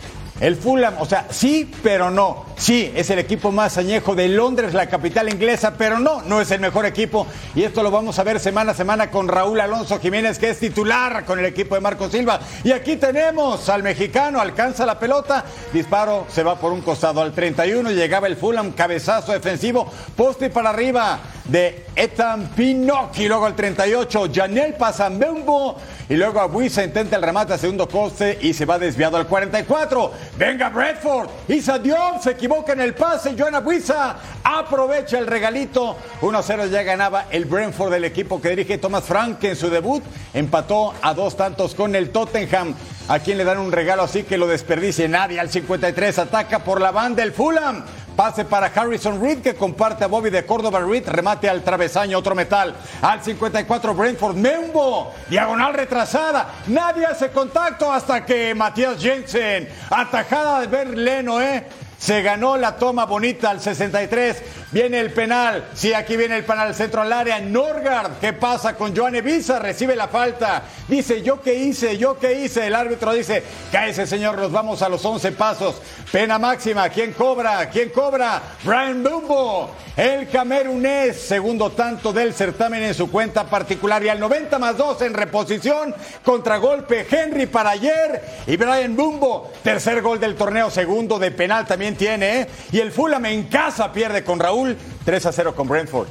El 0.40 0.56
Fulham, 0.56 0.94
o 0.98 1.04
sea, 1.04 1.26
sí, 1.30 1.70
pero 1.82 2.10
no. 2.10 2.46
Sí, 2.60 2.92
es 2.94 3.08
el 3.08 3.18
equipo 3.18 3.50
más 3.50 3.78
añejo 3.78 4.14
de 4.14 4.28
Londres, 4.28 4.74
la 4.74 4.86
capital 4.86 5.32
inglesa, 5.32 5.72
pero 5.78 5.98
no, 5.98 6.20
no 6.20 6.42
es 6.42 6.50
el 6.50 6.60
mejor 6.60 6.84
equipo. 6.84 7.26
Y 7.54 7.62
esto 7.62 7.82
lo 7.82 7.90
vamos 7.90 8.18
a 8.18 8.22
ver 8.22 8.38
semana 8.38 8.72
a 8.72 8.74
semana 8.74 9.10
con 9.10 9.28
Raúl 9.28 9.62
Alonso 9.62 9.98
Jiménez, 9.98 10.38
que 10.38 10.50
es 10.50 10.58
titular 10.58 11.24
con 11.24 11.38
el 11.38 11.46
equipo 11.46 11.74
de 11.74 11.80
Marco 11.80 12.10
Silva. 12.10 12.38
Y 12.62 12.72
aquí 12.72 12.96
tenemos 12.96 13.66
al 13.70 13.82
mexicano, 13.82 14.42
alcanza 14.42 14.84
la 14.84 14.98
pelota, 14.98 15.42
disparo, 15.72 16.26
se 16.28 16.42
va 16.42 16.60
por 16.60 16.72
un 16.72 16.82
costado 16.82 17.22
al 17.22 17.32
31, 17.32 17.92
llegaba 17.92 18.26
el 18.26 18.36
Fulham, 18.36 18.72
cabezazo 18.72 19.32
defensivo, 19.32 19.90
poste 20.14 20.50
para 20.50 20.68
arriba 20.68 21.18
de 21.46 21.86
Ethan 21.96 22.50
Pinocchi, 22.54 23.26
luego 23.26 23.46
al 23.46 23.56
38, 23.56 24.28
Janel 24.32 24.74
Pasambembo, 24.74 25.76
y 26.10 26.14
luego 26.14 26.40
Abuisa 26.40 26.84
intenta 26.84 27.16
el 27.16 27.22
remate 27.22 27.54
a 27.54 27.58
segundo 27.58 27.88
coste 27.88 28.38
y 28.42 28.52
se 28.52 28.66
va 28.66 28.78
desviado 28.78 29.16
al 29.16 29.26
44. 29.26 30.12
Venga 30.36 30.68
Bradford, 30.68 31.28
Isa 31.48 31.80
se 32.20 32.30
equivoca 32.30 32.49
en 32.50 32.80
el 32.80 32.94
pase, 32.94 33.36
Joan 33.38 33.54
Abuisa 33.54 34.16
aprovecha 34.42 35.18
el 35.18 35.28
regalito, 35.28 35.96
1-0 36.20 36.68
ya 36.68 36.82
ganaba 36.82 37.26
el 37.30 37.44
Brentford 37.44 37.92
del 37.92 38.04
equipo 38.04 38.40
que 38.40 38.50
dirige 38.50 38.76
Thomas 38.76 39.04
Frank 39.04 39.42
en 39.44 39.54
su 39.54 39.70
debut, 39.70 40.02
empató 40.34 40.92
a 41.00 41.14
dos 41.14 41.36
tantos 41.36 41.76
con 41.76 41.94
el 41.94 42.10
Tottenham, 42.10 42.74
a 43.06 43.20
quien 43.20 43.38
le 43.38 43.44
dan 43.44 43.58
un 43.58 43.70
regalo 43.70 44.02
así 44.02 44.24
que 44.24 44.36
lo 44.36 44.48
desperdicie 44.48 45.08
nadie, 45.08 45.38
al 45.38 45.48
53 45.48 46.18
ataca 46.18 46.58
por 46.58 46.80
la 46.80 46.90
banda 46.90 47.22
el 47.22 47.32
Fulham, 47.32 47.84
Pase 48.16 48.44
para 48.44 48.66
Harrison 48.66 49.22
Reed 49.22 49.38
que 49.38 49.54
comparte 49.54 50.04
a 50.04 50.08
Bobby 50.08 50.28
de 50.28 50.44
Córdoba 50.44 50.80
Reed. 50.80 51.08
Remate 51.08 51.48
al 51.48 51.62
travesaño, 51.62 52.18
otro 52.18 52.34
metal. 52.34 52.74
Al 53.00 53.22
54 53.22 53.94
Brentford 53.94 54.36
Membo. 54.36 55.14
Diagonal 55.30 55.72
retrasada. 55.72 56.56
Nadie 56.66 57.06
hace 57.06 57.30
contacto 57.30 57.90
hasta 57.90 58.26
que 58.26 58.54
Matías 58.54 59.00
Jensen. 59.00 59.70
Atajada 59.88 60.60
de 60.60 60.66
Berleno, 60.66 61.40
¿eh? 61.40 61.64
Se 62.00 62.22
ganó 62.22 62.56
la 62.56 62.76
toma 62.76 63.04
bonita 63.04 63.50
al 63.50 63.60
63. 63.60 64.42
Viene 64.72 65.00
el 65.00 65.12
penal. 65.12 65.64
Sí, 65.74 65.92
aquí 65.92 66.16
viene 66.16 66.37
el 66.37 66.44
penal. 66.44 66.72
Centro 66.76 67.02
al 67.02 67.12
área. 67.12 67.40
Norgard. 67.40 68.18
¿Qué 68.20 68.33
pasa 68.33 68.76
con 68.76 68.96
Joan 68.96 69.16
Evisa? 69.16 69.59
Recibe 69.59 69.96
la 69.96 70.06
falta. 70.06 70.62
Dice, 70.87 71.22
¿yo 71.22 71.40
qué 71.40 71.54
hice? 71.54 71.98
¿Yo 71.98 72.16
qué 72.20 72.40
hice? 72.40 72.68
El 72.68 72.76
árbitro 72.76 73.12
dice, 73.12 73.42
cállese, 73.72 74.06
señor. 74.06 74.38
Nos 74.38 74.52
vamos 74.52 74.80
a 74.83 74.88
los 74.88 75.04
11 75.04 75.33
pasos. 75.33 75.83
Pena 76.12 76.38
máxima. 76.38 76.88
¿Quién 76.88 77.12
cobra? 77.14 77.68
¿Quién 77.68 77.88
cobra? 77.90 78.40
Brian 78.62 79.02
Bumbo. 79.02 79.74
El 79.96 80.28
camerunés. 80.28 81.20
Segundo 81.20 81.70
tanto 81.70 82.12
del 82.12 82.33
certamen 82.33 82.85
en 82.85 82.94
su 82.94 83.11
cuenta 83.11 83.44
particular. 83.50 84.04
Y 84.04 84.09
al 84.09 84.20
90 84.20 84.56
más 84.61 84.76
2 84.76 85.02
en 85.02 85.14
reposición. 85.14 85.96
Contragolpe. 86.24 87.09
Henry 87.11 87.46
para 87.46 87.70
ayer. 87.70 88.22
Y 88.46 88.56
Brian 88.56 88.94
Bumbo. 88.94 89.50
Tercer 89.64 90.00
gol 90.00 90.20
del 90.20 90.37
torneo. 90.37 90.70
Segundo 90.70 91.18
de 91.18 91.33
penal 91.33 91.66
también 91.66 91.96
tiene. 91.96 92.42
¿eh? 92.42 92.48
Y 92.70 92.78
el 92.78 92.92
Fulham 92.92 93.26
en 93.26 93.48
casa 93.48 93.92
pierde 93.92 94.22
con 94.22 94.38
Raúl 94.38 94.59
3 95.04 95.26
a 95.26 95.32
0 95.32 95.54
con 95.54 95.66
Brentford. 95.66 96.08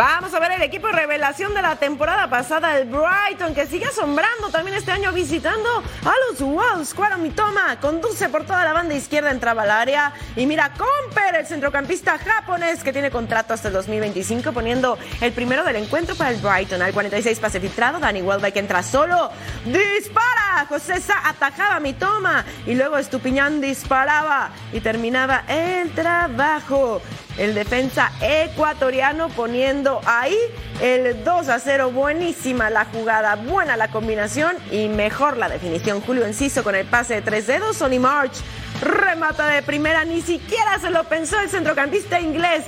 Vamos 0.00 0.32
a 0.32 0.40
ver 0.40 0.52
el 0.52 0.62
equipo 0.62 0.88
revelación 0.88 1.52
de 1.52 1.60
la 1.60 1.76
temporada 1.76 2.30
pasada, 2.30 2.78
el 2.78 2.88
Brighton, 2.88 3.54
que 3.54 3.66
sigue 3.66 3.84
asombrando 3.84 4.48
también 4.48 4.78
este 4.78 4.90
año 4.90 5.12
visitando 5.12 5.68
a 6.06 6.14
los 6.26 6.40
Wolves. 6.40 6.94
Cuara 6.94 7.18
Mitoma 7.18 7.78
conduce 7.82 8.30
por 8.30 8.46
toda 8.46 8.64
la 8.64 8.72
banda 8.72 8.94
izquierda, 8.94 9.30
entraba 9.30 9.64
al 9.64 9.70
área. 9.70 10.14
Y 10.36 10.46
mira, 10.46 10.72
Comper, 10.72 11.34
el 11.34 11.46
centrocampista 11.46 12.16
japonés 12.16 12.82
que 12.82 12.94
tiene 12.94 13.10
contrato 13.10 13.52
hasta 13.52 13.68
el 13.68 13.74
2025, 13.74 14.54
poniendo 14.54 14.96
el 15.20 15.32
primero 15.32 15.64
del 15.64 15.76
encuentro 15.76 16.14
para 16.14 16.30
el 16.30 16.38
Brighton. 16.38 16.80
Al 16.80 16.94
46 16.94 17.38
pase 17.38 17.60
filtrado, 17.60 17.98
Danny 17.98 18.22
Welbeck 18.22 18.56
entra 18.56 18.82
solo. 18.82 19.30
¡Dispara! 19.66 20.64
José 20.66 20.98
Sa 20.98 21.28
atajaba 21.28 21.76
a 21.76 21.80
Mitoma. 21.80 22.46
Y 22.66 22.74
luego 22.74 22.96
Estupiñán 22.96 23.60
disparaba 23.60 24.48
y 24.72 24.80
terminaba 24.80 25.44
el 25.46 25.90
trabajo. 25.90 27.02
El 27.38 27.54
defensa 27.54 28.12
ecuatoriano 28.20 29.28
poniendo 29.28 30.00
ahí 30.04 30.36
el 30.80 31.24
2 31.24 31.48
a 31.48 31.58
0. 31.58 31.90
Buenísima 31.90 32.70
la 32.70 32.84
jugada, 32.86 33.36
buena 33.36 33.76
la 33.76 33.88
combinación 33.88 34.56
y 34.70 34.88
mejor 34.88 35.36
la 35.36 35.48
definición. 35.48 36.00
Julio 36.00 36.24
Enciso 36.26 36.62
con 36.62 36.74
el 36.74 36.86
pase 36.86 37.14
de 37.14 37.22
tres 37.22 37.46
dedos. 37.46 37.76
Sonny 37.76 37.98
March 37.98 38.42
remata 38.80 39.46
de 39.46 39.62
primera, 39.62 40.04
ni 40.04 40.22
siquiera 40.22 40.78
se 40.80 40.90
lo 40.90 41.04
pensó 41.04 41.38
el 41.40 41.50
centrocampista 41.50 42.20
inglés 42.20 42.64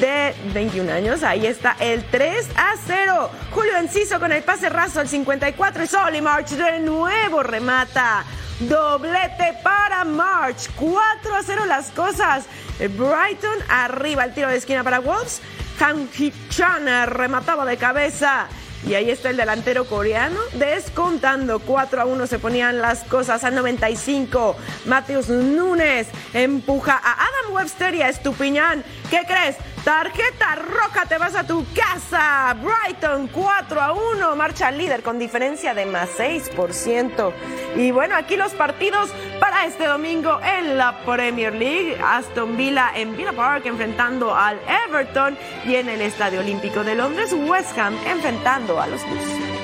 de 0.00 0.34
21 0.52 0.92
años. 0.92 1.22
Ahí 1.22 1.46
está 1.46 1.76
el 1.80 2.04
3 2.04 2.48
a 2.56 2.74
0. 2.86 3.30
Julio 3.50 3.76
Enciso 3.76 4.18
con 4.18 4.32
el 4.32 4.42
pase 4.42 4.68
raso 4.68 5.00
al 5.00 5.08
54 5.08 5.84
y 5.84 5.86
Sonny 5.86 6.20
March 6.20 6.50
de 6.50 6.80
nuevo 6.80 7.42
remata. 7.42 8.24
Doblete 8.60 9.58
para 9.62 10.04
March. 10.04 10.70
4 10.76 11.34
a 11.34 11.42
0 11.42 11.64
las 11.66 11.90
cosas. 11.90 12.44
Brighton 12.78 13.58
arriba. 13.68 14.24
El 14.24 14.34
tiro 14.34 14.48
de 14.48 14.56
esquina 14.56 14.84
para 14.84 15.00
Wolves. 15.00 15.40
Han 15.80 16.08
Hee-chan 16.08 17.06
remataba 17.06 17.64
de 17.64 17.76
cabeza. 17.76 18.48
Y 18.86 18.94
ahí 18.94 19.10
está 19.10 19.30
el 19.30 19.38
delantero 19.38 19.86
coreano 19.86 20.38
descontando. 20.54 21.58
4 21.58 22.02
a 22.02 22.04
1 22.04 22.26
se 22.26 22.38
ponían 22.38 22.82
las 22.82 23.02
cosas 23.04 23.42
al 23.42 23.54
95. 23.54 24.56
Mateus 24.84 25.30
Nunes 25.30 26.06
empuja 26.34 27.00
a 27.02 27.12
Adam 27.12 27.54
Webster 27.54 27.94
y 27.94 28.02
a 28.02 28.10
Estupiñán. 28.10 28.84
¿Qué 29.10 29.22
crees? 29.26 29.56
Tarjeta 29.84 30.54
roja, 30.54 31.04
te 31.06 31.18
vas 31.18 31.34
a 31.34 31.46
tu 31.46 31.64
casa. 31.74 32.54
Brighton 32.54 33.28
4 33.28 33.82
a 33.82 33.92
1, 33.92 34.34
marcha 34.34 34.70
líder 34.70 35.02
con 35.02 35.18
diferencia 35.18 35.74
de 35.74 35.84
más 35.84 36.08
6%. 36.18 37.32
Y 37.76 37.90
bueno, 37.90 38.16
aquí 38.16 38.36
los 38.36 38.52
partidos 38.52 39.10
para 39.38 39.66
este 39.66 39.84
domingo 39.86 40.40
en 40.40 40.78
la 40.78 41.04
Premier 41.04 41.54
League. 41.54 41.98
Aston 42.02 42.56
Villa 42.56 42.92
en 42.94 43.14
Villa 43.14 43.32
Park 43.32 43.66
enfrentando 43.66 44.34
al 44.34 44.58
Everton 44.88 45.36
y 45.66 45.74
en 45.74 45.90
el 45.90 46.00
Estadio 46.00 46.40
Olímpico 46.40 46.82
de 46.82 46.94
Londres 46.94 47.34
West 47.34 47.76
Ham 47.78 47.94
enfrentando 48.06 48.80
a 48.80 48.86
los 48.86 49.02
Blues. 49.04 49.54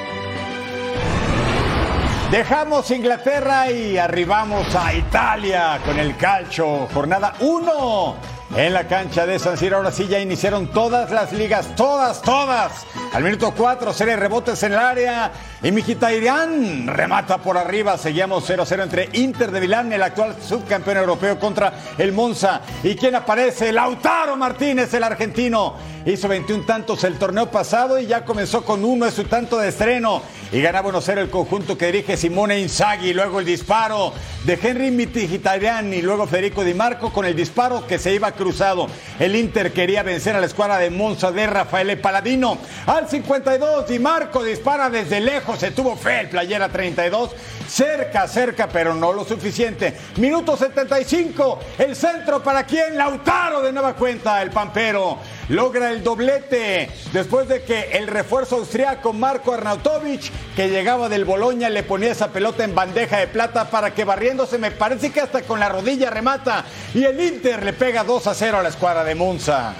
Dejamos 2.31 2.91
Inglaterra 2.91 3.71
y 3.71 3.97
arribamos 3.97 4.77
a 4.77 4.93
Italia 4.95 5.81
con 5.85 5.99
el 5.99 6.17
calcio. 6.17 6.87
Jornada 6.93 7.35
1 7.41 8.40
en 8.57 8.73
la 8.73 8.87
cancha 8.87 9.27
de 9.27 9.39
San 9.39 9.57
Siro. 9.57 9.77
Ahora 9.77 9.93
sí 9.93 10.07
ya 10.09 10.21
iniciaron 10.21 10.69
todas 10.69 11.11
las 11.11 11.33
ligas, 11.33 11.75
todas, 11.77 12.23
todas. 12.23 12.87
Al 13.13 13.23
minuto 13.25 13.53
4, 13.57 13.93
serie 13.93 14.17
rebotes 14.17 14.63
en 14.63 14.73
el 14.73 14.79
área. 14.79 15.33
Y 15.63 15.73
Mkhitaryan 15.73 16.87
remata 16.87 17.39
por 17.39 17.59
arriba. 17.59 17.99
Seguíamos 17.99 18.49
0-0 18.49 18.83
entre 18.83 19.09
Inter 19.13 19.51
de 19.51 19.61
Milán, 19.61 19.93
el 19.93 20.03
actual 20.03 20.37
subcampeón 20.41 20.99
europeo, 20.99 21.39
contra 21.39 21.73
el 21.99 22.13
Monza. 22.13 22.63
¿Y 22.83 22.95
quién 22.95 23.15
aparece? 23.15 23.73
Lautaro 23.73 24.37
Martínez, 24.37 24.93
el 24.95 25.05
argentino. 25.05 25.75
Hizo 26.07 26.29
21 26.29 26.65
tantos 26.65 27.05
el 27.05 27.19
torneo 27.19 27.51
pasado 27.51 27.99
y 27.99 28.07
ya 28.07 28.25
comenzó 28.25 28.65
con 28.65 28.85
uno 28.85 29.05
de 29.05 29.13
su 29.13 29.25
tanto 29.25 29.59
de 29.59 29.69
estreno. 29.69 30.23
Y 30.51 30.61
gana 30.63 30.83
1-0 30.83 31.19
el 31.19 31.31
conjunto 31.31 31.77
que 31.77 31.87
dirige 31.87 32.17
Simone 32.17 32.59
Inzaghi. 32.59 33.13
Luego 33.13 33.41
el 33.41 33.47
disparo 33.47 34.13
de 34.45 34.59
Henry 34.61 34.91
Mkhitaryan 34.91 35.93
y 35.93 36.01
luego 36.01 36.27
Federico 36.27 36.65
Di 36.65 36.73
Marco 36.73 37.13
con 37.13 37.27
el 37.27 37.37
disparo 37.37 37.87
que 37.87 37.99
se 37.99 38.15
iba 38.15 38.33
cruzado. 38.41 38.87
El 39.19 39.37
Inter 39.37 39.71
quería 39.73 40.03
vencer 40.03 40.35
a 40.35 40.41
la 40.41 40.47
escuadra 40.47 40.79
de 40.79 40.89
Monza 40.89 41.31
de 41.31 41.47
Rafael 41.47 42.01
Paladino. 42.01 42.57
Al 42.87 43.07
52, 43.07 43.87
Di 43.87 43.99
Marco 43.99 44.43
dispara 44.43 44.89
desde 44.89 45.21
lejos. 45.21 45.59
Se 45.59 45.73
tuvo 45.73 45.95
fe 45.95 46.21
el 46.21 46.29
playera 46.31 46.71
32. 46.71 47.33
Cerca, 47.69 48.27
cerca, 48.27 48.67
pero 48.67 48.95
no 48.95 49.13
lo 49.13 49.27
suficiente. 49.27 49.95
Minuto 50.17 50.57
75. 50.57 51.61
El 51.79 51.95
centro 51.95 52.43
para 52.43 52.65
quien? 52.65 52.97
Lautaro 52.97 53.61
de 53.61 53.73
nueva 53.73 53.93
cuenta, 53.95 54.41
el 54.41 54.51
Pampero. 54.51 55.19
Logra 55.51 55.91
el 55.91 56.05
doblete 56.05 56.89
después 57.13 57.49
de 57.49 57.65
que 57.65 57.91
el 57.95 58.07
refuerzo 58.07 58.55
austriaco 58.55 59.13
Marco 59.13 59.53
Arnautovic, 59.53 60.31
que 60.55 60.69
llegaba 60.69 61.09
del 61.09 61.25
Boloña, 61.25 61.69
le 61.69 61.83
ponía 61.83 62.13
esa 62.13 62.29
pelota 62.29 62.63
en 62.63 62.73
bandeja 62.73 63.19
de 63.19 63.27
plata 63.27 63.69
para 63.69 63.93
que 63.93 64.05
barriéndose, 64.05 64.59
me 64.59 64.71
parece 64.71 65.11
que 65.11 65.21
hasta 65.21 65.43
con 65.43 65.59
la 65.59 65.69
rodilla 65.69 66.09
remata. 66.09 66.65
Y 66.95 67.03
el 67.03 67.21
Inter 67.21 67.65
le 67.65 67.73
pega 67.73 68.05
2 68.05 68.29
a 68.29 68.35
0 68.35 68.59
a 68.59 68.63
la 68.63 68.69
escuadra 68.69 69.03
de 69.03 69.17
Monza. 69.17 69.75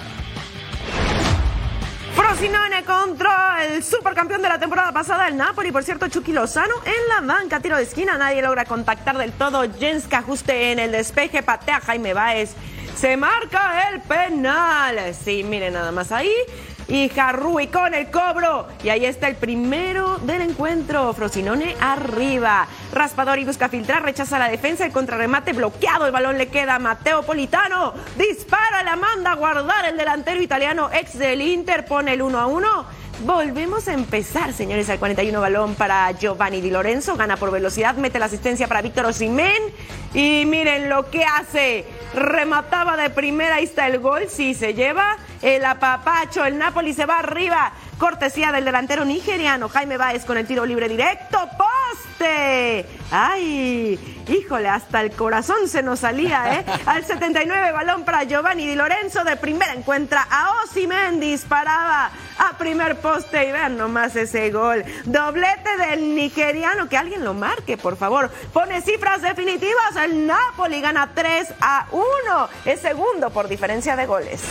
Frosinone 2.15 2.83
contra 2.83 3.63
el 3.63 3.81
supercampeón 3.81 4.41
de 4.41 4.49
la 4.49 4.59
temporada 4.59 4.91
pasada, 4.91 5.29
el 5.29 5.37
Napoli. 5.37 5.71
Por 5.71 5.85
cierto, 5.85 6.09
Chucky 6.09 6.33
Lozano 6.33 6.75
en 6.83 7.27
la 7.27 7.33
banca, 7.33 7.61
tiro 7.61 7.77
de 7.77 7.83
esquina. 7.83 8.17
Nadie 8.17 8.41
logra 8.41 8.65
contactar 8.65 9.17
del 9.17 9.31
todo. 9.31 9.63
Jenska 9.79 10.17
ajuste 10.17 10.73
en 10.73 10.79
el 10.79 10.91
despeje, 10.91 11.41
patea 11.43 11.79
Jaime 11.79 12.13
Baez. 12.13 12.57
Se 12.95 13.17
marca 13.17 13.89
el 13.89 14.01
penal. 14.01 15.13
Sí, 15.13 15.43
miren 15.43 15.73
nada 15.73 15.91
más 15.91 16.11
ahí. 16.11 16.31
Y 16.87 17.09
Jarrui 17.09 17.67
con 17.67 17.93
el 17.93 18.11
cobro. 18.11 18.67
Y 18.83 18.89
ahí 18.89 19.05
está 19.05 19.27
el 19.27 19.35
primero 19.35 20.17
del 20.17 20.41
encuentro. 20.41 21.13
Frosinone 21.13 21.75
arriba. 21.79 22.67
Raspadori 22.93 23.45
busca 23.45 23.69
filtrar, 23.69 24.03
rechaza 24.03 24.37
la 24.37 24.49
defensa. 24.49 24.85
El 24.85 24.91
contrarremate 24.91 25.53
bloqueado. 25.53 26.05
El 26.05 26.11
balón 26.11 26.37
le 26.37 26.49
queda 26.49 26.75
a 26.75 26.79
Mateo 26.79 27.23
Politano. 27.23 27.93
Dispara, 28.17 28.83
la 28.83 28.95
manda 28.95 29.31
a 29.31 29.35
guardar 29.35 29.85
el 29.85 29.97
delantero 29.97 30.41
italiano 30.41 30.89
ex 30.93 31.17
del 31.17 31.41
Inter. 31.41 31.85
Pone 31.85 32.13
el 32.13 32.21
1 32.21 32.39
a 32.39 32.45
1. 32.45 32.85
Volvemos 33.23 33.87
a 33.87 33.93
empezar, 33.93 34.51
señores, 34.51 34.89
al 34.89 34.97
41 34.97 35.39
balón 35.39 35.75
para 35.75 36.11
Giovanni 36.11 36.59
Di 36.59 36.71
Lorenzo. 36.71 37.15
Gana 37.15 37.37
por 37.37 37.51
velocidad, 37.51 37.93
mete 37.95 38.17
la 38.17 38.25
asistencia 38.25 38.67
para 38.67 38.81
Víctor 38.81 39.05
Osimén. 39.05 39.61
Y 40.15 40.45
miren 40.47 40.89
lo 40.89 41.11
que 41.11 41.23
hace. 41.23 41.85
Remataba 42.15 42.97
de 42.97 43.11
primera, 43.11 43.57
ahí 43.57 43.65
está 43.65 43.85
el 43.85 43.99
gol. 43.99 44.23
Sí, 44.27 44.55
se 44.55 44.73
lleva 44.73 45.17
el 45.43 45.63
apapacho. 45.63 46.43
El 46.45 46.57
Napoli 46.57 46.93
se 46.93 47.05
va 47.05 47.19
arriba. 47.19 47.71
Cortesía 48.01 48.51
del 48.51 48.65
delantero 48.65 49.05
nigeriano 49.05 49.69
Jaime 49.69 49.95
Báez 49.95 50.25
con 50.25 50.35
el 50.35 50.47
tiro 50.47 50.65
libre 50.65 50.89
directo. 50.89 51.37
¡Poste! 51.55 52.83
¡Ay! 53.11 54.23
Híjole, 54.27 54.69
hasta 54.69 55.01
el 55.01 55.11
corazón 55.11 55.67
se 55.67 55.83
nos 55.83 55.99
salía, 55.99 56.55
¿eh? 56.55 56.65
Al 56.87 57.05
79, 57.05 57.71
balón 57.71 58.03
para 58.03 58.23
Giovanni 58.23 58.65
Di 58.65 58.73
Lorenzo. 58.73 59.23
De 59.23 59.35
primera 59.35 59.73
encuentra 59.73 60.25
a 60.31 60.63
Osimen. 60.63 61.19
Disparaba 61.19 62.09
a 62.39 62.57
primer 62.57 62.99
poste. 62.99 63.47
Y 63.47 63.51
vean 63.51 63.77
nomás 63.77 64.15
ese 64.15 64.49
gol. 64.49 64.83
Doblete 65.05 65.77
del 65.77 66.15
nigeriano. 66.15 66.89
Que 66.89 66.97
alguien 66.97 67.23
lo 67.23 67.35
marque, 67.35 67.77
por 67.77 67.97
favor. 67.97 68.31
Pone 68.51 68.81
cifras 68.81 69.21
definitivas. 69.21 69.95
El 70.03 70.25
Napoli 70.25 70.81
gana 70.81 71.11
3 71.13 71.53
a 71.61 71.85
1. 71.91 72.03
Es 72.65 72.79
segundo 72.79 73.29
por 73.29 73.47
diferencia 73.47 73.95
de 73.95 74.07
goles. 74.07 74.41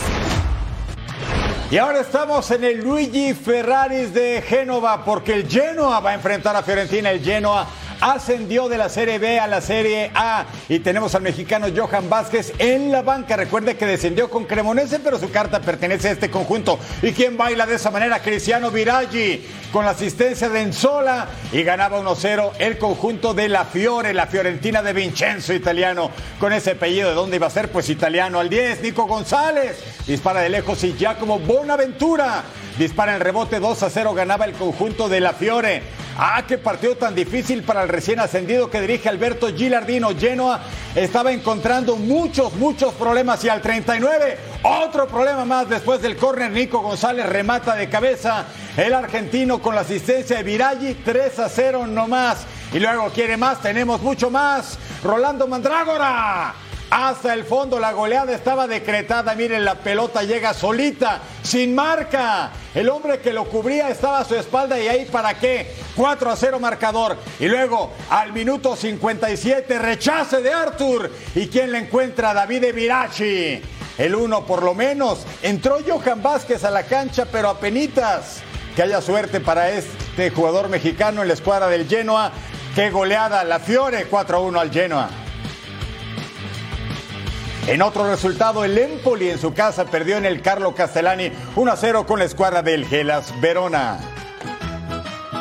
Y 1.71 1.77
ahora 1.77 2.01
estamos 2.01 2.51
en 2.51 2.65
el 2.65 2.81
Luigi 2.81 3.33
Ferraris 3.33 4.13
de 4.13 4.43
Génova, 4.45 5.05
porque 5.05 5.35
el 5.35 5.47
Genoa 5.47 6.01
va 6.01 6.09
a 6.09 6.13
enfrentar 6.15 6.53
a 6.53 6.63
Fiorentina. 6.63 7.11
El 7.11 7.23
Genoa 7.23 7.65
ascendió 8.01 8.67
de 8.67 8.77
la 8.77 8.89
Serie 8.89 9.19
B 9.19 9.39
a 9.39 9.47
la 9.47 9.61
Serie 9.61 10.11
A 10.15 10.45
y 10.67 10.79
tenemos 10.79 11.15
al 11.15 11.21
mexicano 11.21 11.67
Johan 11.73 12.09
Vázquez 12.09 12.51
en 12.57 12.91
la 12.91 13.03
banca. 13.03 13.37
Recuerde 13.37 13.77
que 13.77 13.85
descendió 13.85 14.29
con 14.29 14.45
Cremonese, 14.45 14.99
pero 14.99 15.19
su 15.19 15.31
carta 15.31 15.61
pertenece 15.61 16.09
a 16.09 16.11
este 16.11 16.29
conjunto. 16.29 16.79
¿Y 17.01 17.11
quién 17.11 17.37
baila 17.37 17.65
de 17.65 17.75
esa 17.75 17.91
manera? 17.91 18.19
Cristiano 18.19 18.71
Viraggi 18.71 19.45
con 19.71 19.85
la 19.85 19.91
asistencia 19.91 20.49
de 20.49 20.61
Enzola 20.61 21.29
y 21.53 21.63
ganaba 21.63 22.01
1-0 22.01 22.51
el 22.59 22.77
conjunto 22.77 23.33
de 23.33 23.47
la 23.47 23.65
Fiore, 23.65 24.13
la 24.13 24.27
Fiorentina 24.27 24.81
de 24.81 24.93
Vincenzo 24.93 25.53
italiano. 25.53 26.11
Con 26.39 26.51
ese 26.51 26.71
apellido, 26.71 27.09
¿de 27.09 27.15
dónde 27.15 27.37
iba 27.37 27.47
a 27.47 27.51
ser? 27.51 27.71
Pues 27.71 27.89
italiano. 27.89 28.39
Al 28.39 28.49
10, 28.49 28.81
Nico 28.81 29.05
González 29.05 29.77
dispara 30.07 30.41
de 30.41 30.49
lejos 30.49 30.83
y 30.83 30.93
Giacomo 30.93 31.39
Bonaventura 31.39 32.43
dispara 32.77 33.15
en 33.15 33.21
rebote 33.21 33.59
2 33.59 33.83
a 33.83 33.89
0, 33.89 34.13
ganaba 34.13 34.45
el 34.45 34.53
conjunto 34.53 35.07
de 35.07 35.21
la 35.21 35.33
Fiore. 35.33 35.83
Ah, 36.17 36.43
qué 36.47 36.57
partido 36.57 36.95
tan 36.95 37.15
difícil 37.15 37.63
para 37.63 37.83
el 37.83 37.89
recién 37.91 38.19
ascendido 38.19 38.69
que 38.69 38.81
dirige 38.81 39.09
Alberto 39.09 39.53
Gilardino. 39.53 40.09
Genoa 40.17 40.61
estaba 40.95 41.31
encontrando 41.31 41.95
muchos, 41.95 42.53
muchos 42.53 42.93
problemas 42.93 43.43
y 43.43 43.49
al 43.49 43.61
39, 43.61 44.37
otro 44.63 45.07
problema 45.07 45.45
más 45.45 45.69
después 45.69 46.01
del 46.01 46.15
córner. 46.17 46.51
Nico 46.51 46.79
González 46.79 47.25
remata 47.27 47.75
de 47.75 47.89
cabeza. 47.89 48.45
El 48.77 48.93
argentino 48.93 49.61
con 49.61 49.75
la 49.75 49.81
asistencia 49.81 50.37
de 50.37 50.43
Viraggi, 50.43 50.93
3 51.03 51.39
a 51.39 51.49
0 51.49 51.87
nomás. 51.87 52.45
Y 52.73 52.79
luego 52.79 53.09
quiere 53.09 53.37
más, 53.37 53.61
tenemos 53.61 54.01
mucho 54.01 54.29
más. 54.29 54.77
Rolando 55.03 55.47
Mandrágora 55.47 56.53
hasta 56.91 57.33
el 57.33 57.45
fondo. 57.45 57.79
La 57.79 57.93
goleada 57.93 58.35
estaba 58.35 58.67
decretada. 58.67 59.33
Miren, 59.33 59.65
la 59.65 59.75
pelota 59.75 60.21
llega 60.21 60.53
solita, 60.53 61.21
sin 61.41 61.73
marca. 61.73 62.51
El 62.75 62.89
hombre 62.89 63.19
que 63.19 63.33
lo 63.33 63.45
cubría 63.45 63.89
estaba 63.89 64.19
a 64.19 64.25
su 64.25 64.35
espalda 64.35 64.79
y 64.79 64.87
ahí 64.87 65.05
para 65.05 65.33
qué. 65.39 65.73
4 65.95 66.29
a 66.29 66.35
0 66.35 66.59
marcador. 66.59 67.17
Y 67.39 67.47
luego 67.47 67.91
al 68.09 68.33
minuto 68.33 68.75
57, 68.75 69.79
rechace 69.79 70.41
de 70.41 70.53
Arthur. 70.53 71.09
¿Y 71.33 71.47
quién 71.47 71.71
le 71.71 71.79
encuentra? 71.79 72.33
David 72.33 72.73
Virachi. 72.75 73.61
El 73.97 74.15
uno 74.15 74.45
por 74.45 74.61
lo 74.61 74.73
menos. 74.75 75.25
Entró 75.41 75.77
Johan 75.87 76.21
Vázquez 76.21 76.63
a 76.63 76.71
la 76.71 76.83
cancha, 76.83 77.25
pero 77.31 77.49
a 77.49 77.59
penitas. 77.59 78.41
Que 78.75 78.83
haya 78.83 79.01
suerte 79.01 79.39
para 79.39 79.69
este 79.71 80.29
jugador 80.29 80.69
mexicano 80.69 81.21
en 81.21 81.27
la 81.27 81.33
escuadra 81.33 81.67
del 81.67 81.87
Genoa. 81.87 82.31
Qué 82.75 82.89
goleada, 82.89 83.43
la 83.43 83.59
Fiore 83.59 84.05
4 84.05 84.37
a 84.37 84.39
1 84.39 84.59
al 84.59 84.71
Genoa. 84.71 85.09
En 87.71 87.81
otro 87.81 88.05
resultado, 88.11 88.65
el 88.65 88.77
Empoli 88.77 89.29
en 89.29 89.39
su 89.39 89.53
casa 89.53 89.85
perdió 89.85 90.17
en 90.17 90.25
el 90.25 90.41
Carlo 90.41 90.75
Castellani 90.75 91.31
1 91.55 91.71
a 91.71 91.77
0 91.77 92.05
con 92.05 92.19
la 92.19 92.25
escuadra 92.25 92.61
del 92.61 92.85
Gelas 92.85 93.33
Verona. 93.39 93.97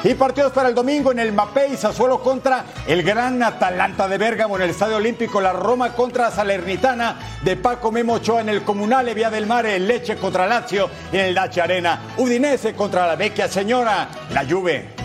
Y 0.05 0.15
partidos 0.15 0.53
para 0.53 0.69
el 0.69 0.77
domingo 0.77 1.11
en 1.11 1.19
el 1.19 1.33
Mapei, 1.33 1.77
Sassuolo 1.77 2.23
contra 2.23 2.67
el 2.87 3.03
gran 3.03 3.43
Atalanta 3.43 4.07
de 4.07 4.17
Bérgamo 4.17 4.55
en 4.55 4.63
el 4.63 4.71
Estadio 4.71 4.99
Olímpico, 4.99 5.41
la 5.41 5.53
Roma 5.53 5.93
contra 5.95 6.31
Salernitana 6.31 7.17
de 7.43 7.57
Paco 7.57 7.91
Memo 7.91 8.13
Ochoa 8.13 8.43
en 8.43 8.51
el 8.51 8.63
Comunale 8.63 9.13
Vía 9.13 9.29
del 9.29 9.49
Mare, 9.49 9.75
el 9.75 9.89
Leche 9.89 10.15
contra 10.15 10.47
Lazio 10.47 10.89
en 11.11 11.19
el 11.19 11.35
Dacia 11.35 11.65
Arena, 11.65 12.01
Udinese 12.17 12.77
contra 12.77 13.09
la 13.09 13.17
Vecchia 13.17 13.49
Señora, 13.49 14.09
la 14.31 14.47
Juve. 14.49 15.00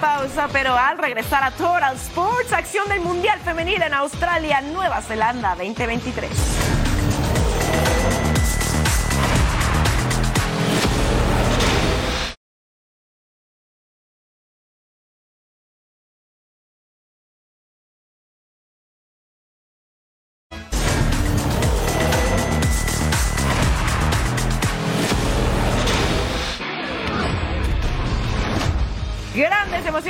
Pausa, 0.00 0.48
pero 0.52 0.76
al 0.76 0.98
regresar 0.98 1.44
a 1.44 1.52
Total 1.52 1.94
Sports, 1.94 2.52
acción 2.52 2.88
del 2.88 3.00
Mundial 3.00 3.38
Femenil 3.40 3.80
en 3.80 3.94
Australia, 3.94 4.60
Nueva 4.60 5.00
Zelanda 5.02 5.50
2023. 5.50 6.77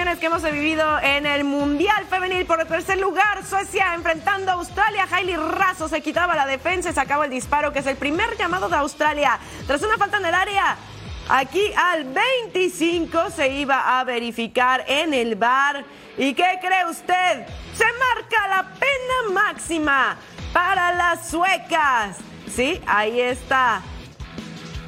Emociones 0.08 0.18
que 0.20 0.26
hemos 0.26 0.42
vivido 0.42 0.98
en 1.00 1.26
el 1.26 1.44
Mundial 1.44 2.06
Femenil 2.08 2.46
por 2.46 2.60
el 2.60 2.66
tercer 2.66 2.98
lugar. 2.98 3.44
Suecia 3.44 3.94
enfrentando 3.94 4.50
a 4.50 4.54
Australia. 4.54 5.06
Hailey 5.10 5.36
Razo 5.36 5.88
se 5.88 6.00
quitaba 6.00 6.34
la 6.34 6.46
defensa 6.46 6.90
y 6.90 6.92
sacaba 6.94 7.26
el 7.26 7.30
disparo, 7.30 7.72
que 7.72 7.80
es 7.80 7.86
el 7.86 7.96
primer 7.96 8.36
llamado 8.38 8.68
de 8.68 8.76
Australia. 8.76 9.38
Tras 9.66 9.82
una 9.82 9.98
falta 9.98 10.16
en 10.16 10.26
el 10.26 10.34
área, 10.34 10.76
aquí 11.28 11.62
al 11.76 12.04
25 12.04 13.30
se 13.30 13.48
iba 13.48 13.98
a 13.98 14.04
verificar 14.04 14.84
en 14.86 15.12
el 15.12 15.34
bar. 15.34 15.84
¿Y 16.16 16.32
qué 16.32 16.58
cree 16.60 16.86
usted? 16.86 17.46
Se 17.74 17.84
marca 17.84 18.48
la 18.48 18.62
pena 18.74 19.42
máxima 19.42 20.16
para 20.52 20.92
las 20.92 21.28
suecas. 21.28 22.16
Sí, 22.54 22.80
ahí 22.86 23.20
está 23.20 23.82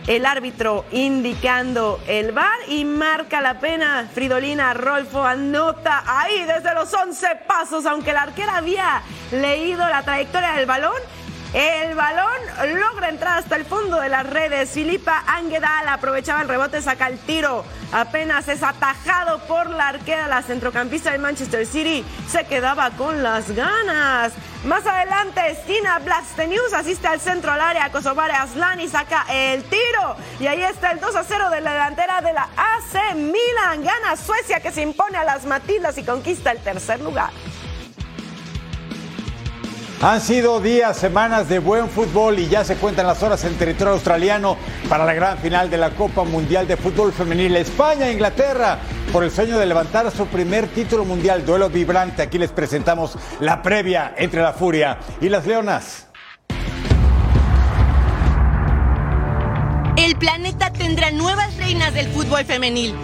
el 0.06 0.26
árbitro 0.26 0.84
indicando 0.92 2.00
el 2.06 2.32
bar 2.32 2.58
y 2.68 2.84
marca 2.84 3.40
la 3.40 3.60
pena. 3.60 4.08
Fridolina 4.12 4.74
Rolfo 4.74 5.24
anota 5.24 6.02
ahí 6.06 6.44
desde 6.44 6.74
los 6.74 6.92
11 6.92 7.26
pasos, 7.46 7.86
aunque 7.86 8.12
la 8.12 8.22
arquera 8.22 8.56
había 8.56 9.02
leído 9.30 9.88
la 9.88 10.02
trayectoria 10.02 10.52
del 10.52 10.66
balón. 10.66 11.00
El 11.52 11.96
balón 11.96 12.30
logra 12.78 13.08
entrar 13.08 13.38
hasta 13.38 13.56
el 13.56 13.64
fondo 13.64 13.98
de 14.00 14.08
las 14.08 14.24
redes. 14.24 14.70
Filipa 14.70 15.24
Anguedal 15.26 15.88
aprovechaba 15.88 16.42
el 16.42 16.48
rebote, 16.48 16.80
saca 16.80 17.08
el 17.08 17.18
tiro. 17.18 17.64
Apenas 17.92 18.46
es 18.46 18.62
atajado 18.62 19.40
por 19.48 19.68
la 19.68 19.88
arquera. 19.88 20.28
La 20.28 20.42
centrocampista 20.42 21.10
del 21.10 21.20
Manchester 21.20 21.66
City 21.66 22.04
se 22.28 22.44
quedaba 22.46 22.90
con 22.90 23.24
las 23.24 23.50
ganas. 23.50 24.32
Más 24.64 24.86
adelante, 24.86 25.40
Stina 25.62 25.98
Blastenius 26.00 26.74
asiste 26.74 27.08
al 27.08 27.18
centro 27.18 27.50
al 27.50 27.62
área. 27.62 27.90
Kosovare 27.90 28.34
Aslan 28.34 28.78
y 28.80 28.88
saca 28.88 29.24
el 29.30 29.64
tiro. 29.64 30.16
Y 30.38 30.46
ahí 30.48 30.62
está 30.62 30.90
el 30.90 31.00
2 31.00 31.16
a 31.16 31.24
0 31.24 31.48
de 31.48 31.62
la 31.62 31.72
delantera 31.72 32.20
de 32.20 32.34
la 32.34 32.42
AC 32.42 33.14
Milan. 33.14 33.82
Gana 33.82 34.16
Suecia 34.16 34.60
que 34.60 34.70
se 34.70 34.82
impone 34.82 35.16
a 35.16 35.24
las 35.24 35.46
Matildas 35.46 35.96
y 35.96 36.04
conquista 36.04 36.52
el 36.52 36.58
tercer 36.58 37.00
lugar. 37.00 37.30
Han 40.02 40.22
sido 40.22 40.60
días, 40.60 40.96
semanas 40.96 41.46
de 41.50 41.58
buen 41.58 41.90
fútbol 41.90 42.38
y 42.38 42.48
ya 42.48 42.64
se 42.64 42.76
cuentan 42.76 43.06
las 43.06 43.22
horas 43.22 43.44
en 43.44 43.52
territorio 43.56 43.92
australiano 43.92 44.56
para 44.88 45.04
la 45.04 45.12
gran 45.12 45.36
final 45.36 45.68
de 45.68 45.76
la 45.76 45.90
Copa 45.90 46.24
Mundial 46.24 46.66
de 46.66 46.78
Fútbol 46.78 47.12
Femenil. 47.12 47.54
España, 47.56 48.08
e 48.08 48.12
Inglaterra, 48.12 48.78
por 49.12 49.24
el 49.24 49.30
sueño 49.30 49.58
de 49.58 49.66
levantar 49.66 50.10
su 50.10 50.26
primer 50.26 50.68
título 50.68 51.04
mundial, 51.04 51.44
duelo 51.44 51.68
vibrante. 51.68 52.22
Aquí 52.22 52.38
les 52.38 52.50
presentamos 52.50 53.18
la 53.40 53.60
previa 53.60 54.14
entre 54.16 54.40
la 54.40 54.54
Furia 54.54 54.96
y 55.20 55.28
las 55.28 55.46
Leonas. 55.46 56.06
El 59.98 60.16
planeta 60.16 60.72
tendrá 60.72 61.10
nuevas 61.10 61.54
reinas 61.58 61.92
del 61.92 62.06
fútbol 62.08 62.46
femenil. 62.46 62.94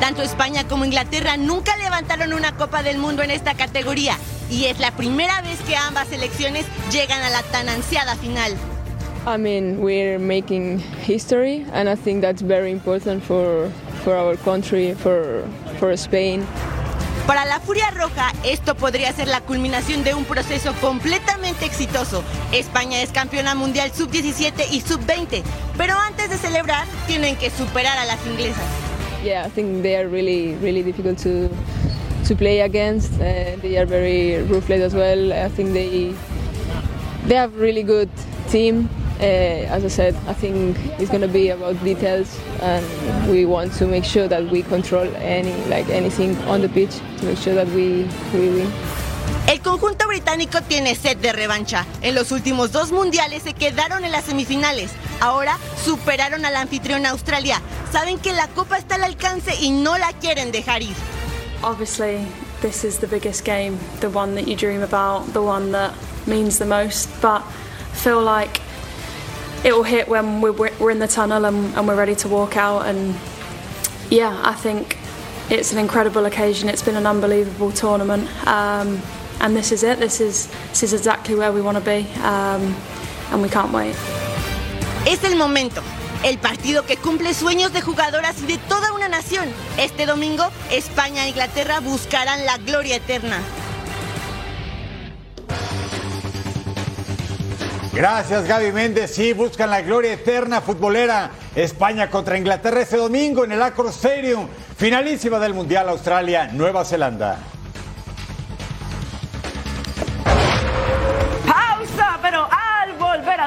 Tanto 0.00 0.22
España 0.22 0.68
como 0.68 0.84
Inglaterra 0.84 1.36
nunca 1.36 1.76
levantaron 1.76 2.32
una 2.32 2.54
Copa 2.56 2.82
del 2.82 2.98
Mundo 2.98 3.22
en 3.22 3.30
esta 3.30 3.54
categoría 3.54 4.18
y 4.50 4.66
es 4.66 4.78
la 4.78 4.90
primera 4.90 5.40
vez 5.40 5.58
que 5.66 5.76
ambas 5.76 6.08
selecciones 6.08 6.66
llegan 6.92 7.22
a 7.22 7.30
la 7.30 7.42
tan 7.42 7.68
ansiada 7.68 8.14
final. 8.16 8.52
I 9.26 9.36
mean, 9.38 9.80
we're 9.80 10.20
making 10.20 10.80
history, 11.04 11.66
and 11.72 11.88
I 11.88 11.96
think 11.96 12.20
that's 12.22 12.42
very 12.42 12.70
important 12.70 13.24
for, 13.24 13.68
for 14.04 14.14
our 14.14 14.36
country, 14.36 14.94
for, 14.94 15.42
for 15.80 15.90
Spain. 15.92 16.46
Para 17.26 17.44
la 17.44 17.58
Furia 17.58 17.90
Roja, 17.90 18.32
esto 18.44 18.76
podría 18.76 19.12
ser 19.12 19.26
la 19.26 19.40
culminación 19.40 20.04
de 20.04 20.14
un 20.14 20.24
proceso 20.26 20.72
completamente 20.80 21.64
exitoso. 21.64 22.22
España 22.52 23.02
es 23.02 23.10
campeona 23.10 23.56
mundial 23.56 23.90
sub-17 23.92 24.66
y 24.70 24.80
sub-20, 24.80 25.42
pero 25.76 25.94
antes 25.98 26.30
de 26.30 26.38
celebrar, 26.38 26.86
tienen 27.08 27.34
que 27.34 27.50
superar 27.50 27.98
a 27.98 28.04
las 28.04 28.24
inglesas. 28.26 28.85
Yeah, 29.26 29.42
I 29.44 29.48
think 29.48 29.82
they 29.82 29.96
are 29.96 30.06
really, 30.06 30.54
really 30.54 30.84
difficult 30.84 31.18
to, 31.18 31.50
to 32.26 32.36
play 32.36 32.60
against. 32.60 33.14
Uh, 33.14 33.56
they 33.56 33.76
are 33.76 33.84
very 33.84 34.40
ruthless 34.44 34.80
as 34.80 34.94
well. 34.94 35.32
I 35.32 35.48
think 35.48 35.72
they, 35.72 36.14
they 37.24 37.34
have 37.34 37.56
really 37.58 37.82
good 37.82 38.08
team. 38.50 38.88
Uh, 39.18 39.66
as 39.74 39.84
I 39.84 39.88
said, 39.88 40.14
I 40.28 40.32
think 40.32 40.76
it's 41.00 41.10
going 41.10 41.22
to 41.22 41.28
be 41.28 41.48
about 41.48 41.82
details, 41.82 42.38
and 42.60 42.86
we 43.28 43.46
want 43.46 43.72
to 43.78 43.86
make 43.88 44.04
sure 44.04 44.28
that 44.28 44.48
we 44.48 44.62
control 44.62 45.08
any 45.16 45.56
like 45.64 45.88
anything 45.88 46.36
on 46.46 46.60
the 46.60 46.68
pitch 46.68 46.94
to 47.18 47.24
make 47.24 47.38
sure 47.38 47.54
that 47.56 47.66
we, 47.68 48.06
we 48.32 48.50
win. 48.50 48.72
El 49.46 49.60
conjunto 49.60 50.08
británico 50.08 50.60
tiene 50.62 50.96
sed 50.96 51.18
de 51.18 51.32
revancha. 51.32 51.86
En 52.02 52.16
los 52.16 52.32
últimos 52.32 52.72
dos 52.72 52.90
mundiales 52.90 53.44
se 53.44 53.54
quedaron 53.54 54.04
en 54.04 54.10
las 54.10 54.24
semifinales. 54.24 54.90
Ahora 55.20 55.56
superaron 55.84 56.44
a 56.44 56.50
la 56.50 56.62
anfitriona 56.62 57.10
Australia. 57.10 57.60
Saben 57.92 58.18
que 58.18 58.32
la 58.32 58.48
copa 58.48 58.76
está 58.76 58.96
al 58.96 59.04
alcance 59.04 59.54
y 59.60 59.70
no 59.70 59.98
la 59.98 60.12
quieren 60.14 60.50
dejar 60.50 60.82
ir. 60.82 60.96
Obviously, 61.62 62.26
this 62.60 62.82
is 62.82 62.98
the 62.98 63.06
biggest 63.06 63.44
game, 63.44 63.78
the 64.00 64.08
one 64.08 64.34
that 64.34 64.48
you 64.48 64.56
dream 64.56 64.82
about, 64.82 65.32
the 65.32 65.40
one 65.40 65.70
that 65.70 65.92
means 66.26 66.58
the 66.58 66.66
most. 66.66 67.08
But 67.22 67.42
I 67.42 67.94
feel 67.94 68.20
like 68.20 68.60
it 69.64 69.72
will 69.72 69.84
hit 69.84 70.08
when 70.08 70.40
we're, 70.40 70.90
in 70.90 70.98
the 70.98 71.08
tunnel 71.08 71.44
and, 71.44 71.72
and 71.76 71.86
we're 71.86 71.96
ready 71.96 72.16
to 72.16 72.28
walk 72.28 72.56
out. 72.56 72.86
And 72.86 73.14
yeah, 74.10 74.40
I 74.44 74.54
think 74.54 74.98
it's 75.50 75.72
an 75.72 75.78
incredible 75.78 76.26
occasion. 76.26 76.68
It's 76.68 76.82
been 76.82 76.96
an 76.96 77.06
unbelievable 77.06 77.70
tournament, 77.70 78.28
um, 78.46 79.00
and 79.40 79.56
this 79.56 79.72
is 79.72 79.82
it. 79.82 79.98
This 79.98 80.20
is 80.20 80.48
this 80.70 80.82
is 80.82 80.92
exactly 80.92 81.34
where 81.34 81.52
we 81.52 81.60
want 81.60 81.78
to 81.78 81.84
be, 81.84 82.06
um, 82.22 82.74
and 83.30 83.42
we 83.42 83.48
can't 83.48 83.72
wait. 83.72 83.94
Es 85.06 85.22
el 85.24 85.36
momento. 85.36 85.82
El 86.24 86.38
partido 86.38 86.84
que 86.84 86.96
cumple 86.96 87.34
sueños 87.34 87.72
de 87.72 87.82
jugadoras 87.82 88.42
y 88.42 88.46
de 88.46 88.58
toda 88.68 88.92
una 88.92 89.08
nación. 89.08 89.44
Este 89.78 90.06
domingo, 90.06 90.44
España 90.70 91.24
e 91.24 91.28
Inglaterra 91.28 91.80
buscarán 91.80 92.44
la 92.46 92.56
gloria 92.58 92.96
eterna. 92.96 93.38
Gracias 97.92 98.46
Gaby 98.46 98.72
Méndez. 98.72 99.14
Sí, 99.14 99.32
buscan 99.32 99.70
la 99.70 99.80
gloria 99.82 100.12
eterna 100.12 100.60
futbolera. 100.60 101.30
España 101.54 102.10
contra 102.10 102.36
Inglaterra 102.36 102.82
este 102.82 102.98
domingo 102.98 103.44
en 103.44 103.52
el 103.52 103.62
Accor 103.62 103.88
Stadium. 103.88 104.48
Finalísima 104.76 105.38
del 105.38 105.54
Mundial 105.54 105.88
Australia, 105.88 106.50
Nueva 106.52 106.84
Zelanda. 106.84 107.55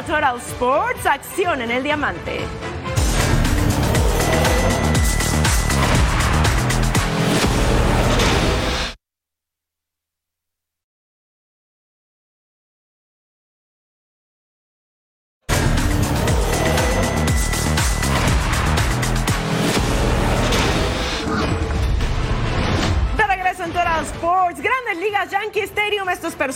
Total 0.09 0.37
Sports, 0.37 1.05
acción 1.05 1.61
en 1.61 1.69
el 1.69 1.83
diamante. 1.83 2.39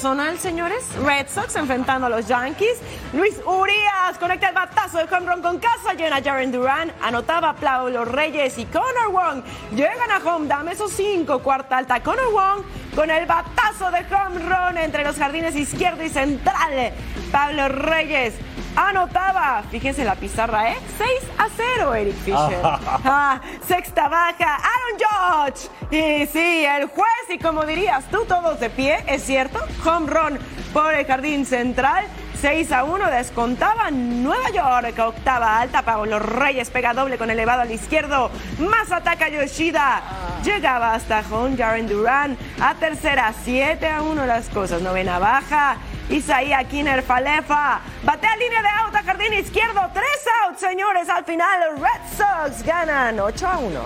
Personal, 0.04 0.38
señores. 0.38 0.84
Red 1.02 1.30
Sox 1.30 1.56
enfrentando 1.56 2.08
a 2.08 2.10
los 2.10 2.28
Yankees. 2.28 2.78
Luis 3.14 3.40
Urias 3.46 4.18
conecta 4.20 4.50
el 4.50 4.54
batazo 4.54 4.98
de 4.98 5.06
home 5.06 5.32
run 5.32 5.42
con 5.42 5.60
casa 5.60 5.94
llena. 5.94 6.22
Jaren 6.22 6.52
Duran 6.52 6.92
anotaba 7.02 7.54
Pablo 7.54 8.04
Reyes 8.04 8.58
y 8.58 8.66
Connor 8.66 9.12
Wong 9.14 9.44
llegan 9.74 10.12
a 10.12 10.18
home. 10.18 10.50
Dame 10.50 10.74
esos 10.74 10.92
cinco, 10.92 11.40
cuarta 11.40 11.78
alta. 11.78 12.04
Connor 12.04 12.34
Wong 12.34 12.64
con 12.94 13.10
el 13.10 13.26
batazo 13.26 13.92
de 13.92 14.00
home 14.14 14.40
run 14.40 14.78
entre 14.78 15.06
los 15.06 15.16
jardines 15.16 15.56
izquierdo 15.56 16.04
y 16.04 16.10
central. 16.10 16.92
Pablo 17.32 17.70
Reyes 17.70 18.34
anotaba, 18.76 19.64
fíjense 19.70 20.04
la 20.04 20.16
pizarra, 20.16 20.72
¿eh? 20.72 20.78
6 20.98 21.10
a 21.38 21.48
0, 21.78 21.96
Eric 21.96 22.16
Fisher. 22.16 22.62
Ah, 23.06 23.40
sexta 23.68 24.08
baja, 24.08 24.56
Aaron 24.56 25.52
Judge. 25.52 25.70
Y 25.92 26.26
sí, 26.28 26.66
el 26.66 26.88
juez, 26.88 27.30
y 27.30 27.38
como 27.38 27.66
dirías 27.66 28.06
tú, 28.10 28.26
todos 28.26 28.60
de 28.60 28.70
pie, 28.70 29.04
es 29.08 29.24
cierto. 29.24 29.60
Home 29.86 30.08
run 30.08 30.40
por 30.74 30.94
el 30.94 31.06
jardín 31.06 31.46
central. 31.46 32.06
6 32.42 32.72
a 32.74 32.84
1 32.84 33.10
descontaba 33.10 33.90
Nueva 33.92 34.50
York. 34.50 35.00
Octava 35.00 35.60
alta, 35.60 35.82
Pablo 35.84 36.20
Reyes 36.20 36.70
pega 36.70 36.94
doble 36.94 37.18
con 37.18 37.30
elevado 37.30 37.62
al 37.62 37.72
izquierdo. 37.72 38.32
Más 38.60 38.92
ataca 38.92 39.30
Yoshida. 39.30 40.02
Llegaba 40.44 40.94
hasta 40.94 41.24
home 41.32 41.56
Jaren 41.56 41.88
Duran. 41.88 42.38
A 42.60 42.76
tercera, 42.76 43.34
7 43.44 43.88
a 43.88 44.02
1 44.02 44.26
las 44.26 44.50
cosas. 44.50 44.82
Novena 44.82 45.20
baja. 45.20 45.78
Isaías 46.10 46.66
Kiner 46.66 47.02
Falefa. 47.02 47.80
Batea 48.04 48.36
línea 48.36 48.62
de 48.62 48.68
out 48.84 48.96
a 48.96 49.04
jardín 49.04 49.34
izquierdo. 49.34 49.80
3 49.94 50.06
out, 50.46 50.58
señores. 50.58 51.08
Al 51.10 51.24
final, 51.24 51.72
los 51.72 51.80
Red 51.80 52.02
Sox 52.18 52.64
ganan 52.64 53.20
8 53.20 53.48
a 53.48 53.58
1. 53.60 53.80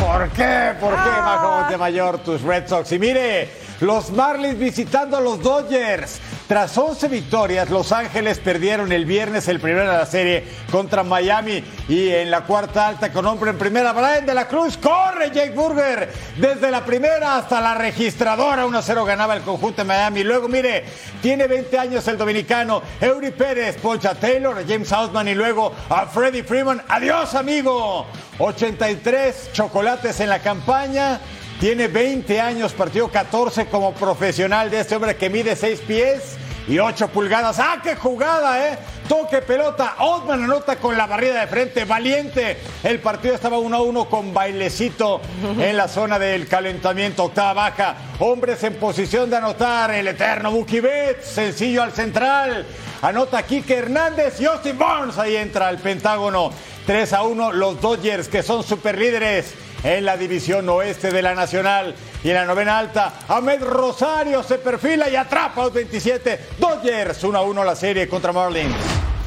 ¿Por 0.00 0.28
qué? 0.30 0.74
¿Por 0.80 0.94
qué, 0.94 1.00
Ah. 1.00 1.22
Majo 1.24 1.50
Montemayor, 1.60 2.18
tus 2.18 2.42
Red 2.42 2.66
Sox? 2.68 2.92
Y 2.92 2.98
mire, 2.98 3.50
los 3.80 4.10
Marlins 4.10 4.58
visitando 4.58 5.16
a 5.16 5.20
los 5.20 5.42
Dodgers. 5.42 6.20
Tras 6.48 6.78
11 6.78 7.08
victorias, 7.08 7.68
Los 7.68 7.92
Ángeles 7.92 8.38
perdieron 8.38 8.90
el 8.90 9.04
viernes 9.04 9.48
el 9.48 9.60
primero 9.60 9.90
de 9.90 9.98
la 9.98 10.06
serie 10.06 10.44
contra 10.72 11.02
Miami. 11.02 11.62
Y 11.90 12.08
en 12.08 12.30
la 12.30 12.44
cuarta 12.44 12.88
alta, 12.88 13.12
con 13.12 13.26
hombre 13.26 13.50
en 13.50 13.58
primera, 13.58 13.92
Brian 13.92 14.24
de 14.24 14.32
la 14.32 14.48
Cruz. 14.48 14.78
Corre 14.78 15.30
Jake 15.30 15.50
Burger. 15.50 16.10
Desde 16.38 16.70
la 16.70 16.86
primera 16.86 17.36
hasta 17.36 17.60
la 17.60 17.74
registradora. 17.74 18.64
1-0 18.64 19.04
ganaba 19.04 19.36
el 19.36 19.42
conjunto 19.42 19.82
de 19.82 19.88
Miami. 19.88 20.24
Luego, 20.24 20.48
mire, 20.48 20.86
tiene 21.20 21.46
20 21.46 21.78
años 21.78 22.08
el 22.08 22.16
dominicano. 22.16 22.80
Eury 22.98 23.30
Pérez, 23.30 23.76
Poncha 23.76 24.14
Taylor, 24.14 24.64
James 24.66 24.90
Outman 24.90 25.28
y 25.28 25.34
luego 25.34 25.74
a 25.90 26.06
Freddie 26.06 26.44
Freeman. 26.44 26.82
Adiós, 26.88 27.34
amigo. 27.34 28.06
83 28.38 29.50
chocolates 29.52 30.18
en 30.20 30.30
la 30.30 30.38
campaña. 30.38 31.20
Tiene 31.60 31.88
20 31.88 32.40
años, 32.40 32.72
partió 32.72 33.08
14 33.08 33.66
como 33.66 33.92
profesional 33.92 34.70
de 34.70 34.78
este 34.78 34.94
hombre 34.94 35.16
que 35.16 35.28
mide 35.28 35.56
6 35.56 35.80
pies 35.80 36.36
y 36.68 36.78
8 36.78 37.08
pulgadas. 37.08 37.58
¡Ah, 37.58 37.80
qué 37.82 37.96
jugada, 37.96 38.68
eh! 38.68 38.78
Toque 39.08 39.38
pelota. 39.38 39.96
Oldman 39.98 40.44
anota 40.44 40.76
con 40.76 40.96
la 40.96 41.06
barrida 41.06 41.40
de 41.40 41.46
frente. 41.48 41.84
Valiente. 41.84 42.58
El 42.84 43.00
partido 43.00 43.34
estaba 43.34 43.58
1 43.58 43.76
a 43.76 43.82
1 43.82 44.04
con 44.08 44.32
bailecito 44.32 45.20
en 45.58 45.76
la 45.76 45.88
zona 45.88 46.18
del 46.18 46.46
calentamiento. 46.46 47.24
Octava 47.24 47.54
baja. 47.54 47.96
Hombres 48.20 48.62
en 48.62 48.74
posición 48.74 49.28
de 49.28 49.38
anotar. 49.38 49.90
El 49.90 50.06
eterno 50.06 50.52
Buki 50.52 50.78
Betts. 50.78 51.26
Sencillo 51.26 51.82
al 51.82 51.92
central. 51.92 52.66
Anota 53.02 53.42
Kike 53.42 53.78
Hernández 53.78 54.40
y 54.40 54.44
Austin 54.44 54.78
Barnes. 54.78 55.18
Ahí 55.18 55.34
entra 55.36 55.70
el 55.70 55.78
Pentágono. 55.78 56.52
3 56.86 57.12
a 57.14 57.22
1. 57.22 57.52
Los 57.52 57.80
Dodgers, 57.80 58.28
que 58.28 58.42
son 58.42 58.62
superlíderes 58.62 59.54
en 59.82 60.04
la 60.04 60.16
división 60.16 60.68
oeste 60.68 61.10
de 61.10 61.22
la 61.22 61.34
Nacional. 61.34 61.94
Y 62.22 62.30
en 62.30 62.34
la 62.34 62.44
novena 62.44 62.78
alta, 62.78 63.12
Ahmed 63.28 63.62
Rosario 63.62 64.42
se 64.42 64.58
perfila 64.58 65.08
y 65.08 65.16
atrapa 65.16 65.62
a 65.62 65.64
los 65.66 65.74
27. 65.74 66.40
Dodgers 66.58 67.22
1 67.22 67.38
a 67.38 67.42
1 67.42 67.64
la 67.64 67.76
serie 67.76 68.08
contra 68.08 68.32
Marlins. 68.32 68.74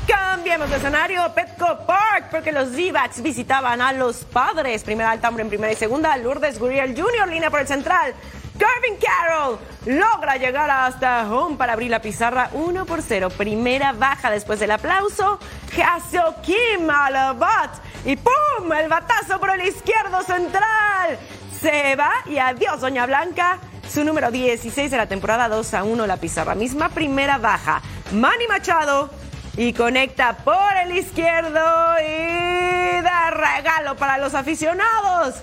Cambiamos 0.08 0.70
de 0.70 0.78
escenario, 0.78 1.32
Petco 1.34 1.86
Park, 1.86 2.28
porque 2.32 2.52
los 2.52 2.72
D-backs 2.74 3.22
visitaban 3.22 3.82
a 3.82 3.94
los 3.94 4.18
padres. 4.26 4.84
Primera 4.84 5.12
alta, 5.12 5.30
hombre 5.30 5.44
en 5.44 5.50
primera 5.50 5.72
y 5.72 5.76
segunda, 5.76 6.16
Lourdes 6.18 6.60
Gurriel 6.60 7.00
Jr., 7.00 7.30
línea 7.30 7.50
por 7.50 7.62
el 7.62 7.68
central. 7.68 8.14
Garvin 8.62 9.00
Carroll 9.00 9.58
logra 9.86 10.38
llegar 10.38 10.70
hasta 10.70 11.32
home 11.32 11.56
para 11.56 11.74
abrir 11.74 11.90
la 11.90 12.02
pizarra 12.02 12.50
1 12.54 12.86
por 12.86 13.02
0. 13.02 13.30
Primera 13.30 13.92
baja 13.92 14.30
después 14.30 14.60
del 14.60 14.72
aplauso. 14.72 15.40
Haseo 15.74 16.36
Kim 16.44 16.90
al 16.90 17.36
bat. 17.38 17.72
Y 18.06 18.16
¡pum! 18.16 18.72
El 18.74 18.90
batazo 18.90 19.40
por 19.40 19.52
el 19.52 19.68
izquierdo 19.68 20.24
central. 20.24 21.20
Se 21.62 21.96
va 21.96 22.12
y 22.26 22.40
adiós, 22.40 22.82
Doña 22.82 23.06
Blanca. 23.06 23.60
Su 23.88 24.04
número 24.04 24.32
16 24.32 24.90
de 24.90 24.98
la 24.98 25.08
temporada 25.08 25.48
2 25.50 25.74
a 25.76 25.84
1 25.84 26.08
la 26.08 26.18
pizarra. 26.18 26.56
Misma 26.56 26.90
primera 26.90 27.38
baja. 27.38 27.82
Manny 28.12 28.48
Machado 28.48 29.12
y 29.56 29.74
conecta 29.74 30.38
por 30.38 30.76
el 30.84 30.98
izquierdo 30.98 31.60
y 32.00 33.02
da 33.02 33.32
regalo 33.32 33.96
para 33.98 34.18
los 34.18 34.34
aficionados. 34.34 35.36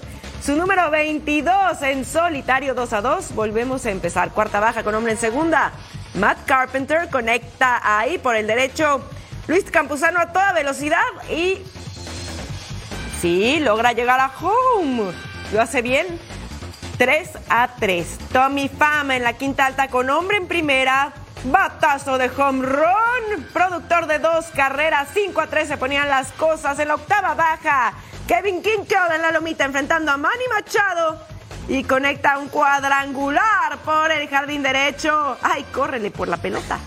Su 0.42 0.56
número 0.56 0.90
22 0.90 1.82
en 1.82 2.04
solitario 2.04 2.74
2 2.74 2.92
a 2.92 3.00
2. 3.02 3.34
Volvemos 3.34 3.86
a 3.86 3.90
empezar. 3.90 4.30
Cuarta 4.30 4.58
baja 4.58 4.82
con 4.82 4.94
hombre 4.94 5.12
en 5.12 5.18
segunda. 5.18 5.72
Matt 6.14 6.44
Carpenter 6.46 7.08
conecta 7.10 7.80
ahí 7.84 8.18
por 8.18 8.34
el 8.34 8.48
derecho. 8.48 9.02
Luis 9.46 9.64
Campuzano 9.70 10.18
a 10.20 10.32
toda 10.32 10.52
velocidad 10.52 11.04
y 11.30 11.62
sí, 13.20 13.60
logra 13.60 13.92
llegar 13.92 14.20
a 14.20 14.30
home. 14.40 15.12
Lo 15.52 15.60
hace 15.60 15.82
bien. 15.82 16.06
3 16.98 17.30
a 17.48 17.68
3. 17.78 18.18
Tommy 18.32 18.68
Pham 18.68 19.12
en 19.12 19.22
la 19.22 19.34
quinta 19.34 19.66
alta 19.66 19.88
con 19.88 20.10
hombre 20.10 20.36
en 20.36 20.48
primera. 20.48 21.12
Batazo 21.44 22.18
de 22.18 22.30
home 22.36 22.66
run. 22.66 23.44
Productor 23.52 24.06
de 24.06 24.18
dos 24.18 24.46
carreras. 24.46 25.08
5 25.14 25.40
a 25.40 25.46
3 25.46 25.68
se 25.68 25.76
ponían 25.76 26.08
las 26.08 26.32
cosas 26.32 26.78
en 26.78 26.88
la 26.88 26.96
octava 26.96 27.34
baja. 27.34 27.94
Kevin 28.26 28.62
Kinkel 28.62 29.12
en 29.14 29.22
la 29.22 29.30
lomita 29.30 29.64
enfrentando 29.64 30.10
a 30.10 30.16
Manny 30.16 30.44
Machado. 30.52 31.24
Y 31.68 31.84
conecta 31.84 32.38
un 32.38 32.48
cuadrangular 32.48 33.78
por 33.84 34.10
el 34.10 34.28
jardín 34.28 34.62
derecho. 34.62 35.36
Ay, 35.42 35.64
córrele 35.72 36.10
por 36.10 36.26
la 36.26 36.38
pelota. 36.38 36.78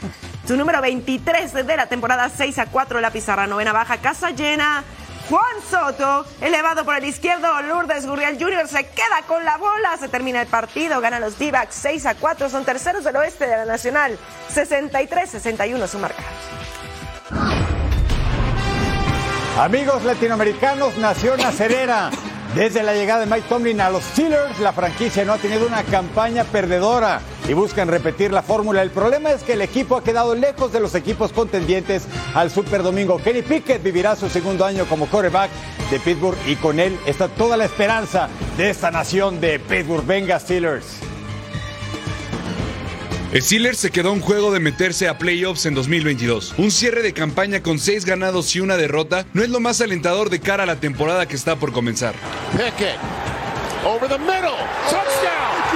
Su 0.46 0.58
número 0.58 0.82
23 0.82 1.54
de 1.54 1.78
la 1.78 1.86
temporada 1.86 2.30
6 2.30 2.60
a 2.60 2.65
4 2.65 3.00
la 3.00 3.12
pizarra. 3.12 3.48
Novena 3.48 3.72
baja, 3.72 3.98
casa 3.98 4.32
llena. 4.32 4.84
Juan 5.32 5.62
Soto, 5.70 6.26
elevado 6.41 6.84
por 6.84 6.98
el 6.98 7.06
izquierdo, 7.06 7.62
Lourdes 7.62 8.06
Gurriel 8.06 8.38
Jr. 8.38 8.67
se 8.67 8.86
queda 8.88 9.22
con 9.26 9.46
la 9.46 9.56
bola, 9.56 9.96
se 9.98 10.10
termina 10.10 10.41
el 10.41 10.48
partido, 10.48 11.00
gana 11.00 11.22
los 11.22 11.39
D-backs 11.39 11.74
6 11.74 12.06
a 12.08 12.15
4, 12.15 12.50
son 12.50 12.65
terceros 12.65 13.06
del 13.06 13.15
oeste 13.15 13.48
de 13.48 13.56
la 13.56 13.63
Nacional, 13.63 14.20
63-61 14.54 15.88
su 15.88 16.00
marca. 16.00 16.22
Amigos 19.58 20.04
latinoamericanos, 20.04 20.98
nación 20.98 21.39
acerera. 21.39 22.10
Desde 22.54 22.84
la 22.84 22.94
llegada 22.94 23.22
de 23.22 23.28
Mike 23.28 23.48
Tomlin 23.48 23.80
a 23.80 23.89
los 23.89 24.04
Steelers, 24.04 24.60
la 24.60 24.74
franquicia 24.74 25.24
no 25.24 25.32
ha 25.32 25.38
tenido 25.38 25.65
una 25.65 25.84
campaña 25.84 26.44
perdedora. 26.44 27.22
Y 27.52 27.54
buscan 27.54 27.89
repetir 27.89 28.32
la 28.32 28.41
fórmula. 28.41 28.82
El 28.82 28.91
problema 28.91 29.30
es 29.32 29.43
que 29.43 29.54
el 29.54 29.62
equipo 29.62 29.97
ha 29.97 30.04
quedado 30.06 30.36
lejos 30.36 30.72
de 30.72 30.80
los 30.80 30.95
equipos 30.95 31.34
contendientes 31.34 32.04
al 32.34 32.49
Super 32.49 32.82
Domingo. 32.82 33.18
Kenny 33.22 33.41
Pickett 33.41 33.84
vivirá 33.84 34.16
su 34.16 34.30
segundo 34.30 34.64
año 34.64 34.86
como 34.86 35.06
quarterback 35.08 35.52
de 35.91 35.99
Pittsburgh 35.99 36.38
y 36.47 36.56
con 36.56 36.80
él 36.80 36.97
está 37.06 37.28
toda 37.28 37.58
la 37.58 37.66
esperanza 37.66 38.30
de 38.56 38.70
esta 38.70 38.89
nación 38.89 39.41
de 39.41 39.60
Pittsburgh. 39.60 40.06
Venga, 40.06 40.39
Steelers. 40.39 40.86
Steelers 43.36 43.80
se 43.80 43.91
quedó 43.91 44.10
a 44.10 44.14
un 44.14 44.22
juego 44.22 44.54
de 44.54 44.62
meterse 44.62 45.10
a 45.10 45.18
playoffs 45.18 45.66
en 45.66 45.74
2022. 45.74 46.54
Un 46.58 46.72
cierre 46.72 47.02
de 47.02 47.12
campaña 47.12 47.62
con 47.62 47.80
seis 47.80 48.06
ganados 48.06 48.56
y 48.56 48.62
una 48.62 48.78
derrota 48.78 49.26
no 49.34 49.43
es 49.43 49.49
lo 49.49 49.60
más 49.60 49.82
alentador 49.82 50.30
de 50.30 50.39
cara 50.39 50.64
a 50.64 50.68
la 50.68 50.78
temporada 50.78 51.26
que 51.26 51.36
está 51.36 51.58
por 51.58 51.74
comenzar. 51.74 52.16
Pickett 52.54 52.97
over 53.86 54.08
the 54.08 54.20
middle. 54.20 54.56
Touchdown. 54.89 55.70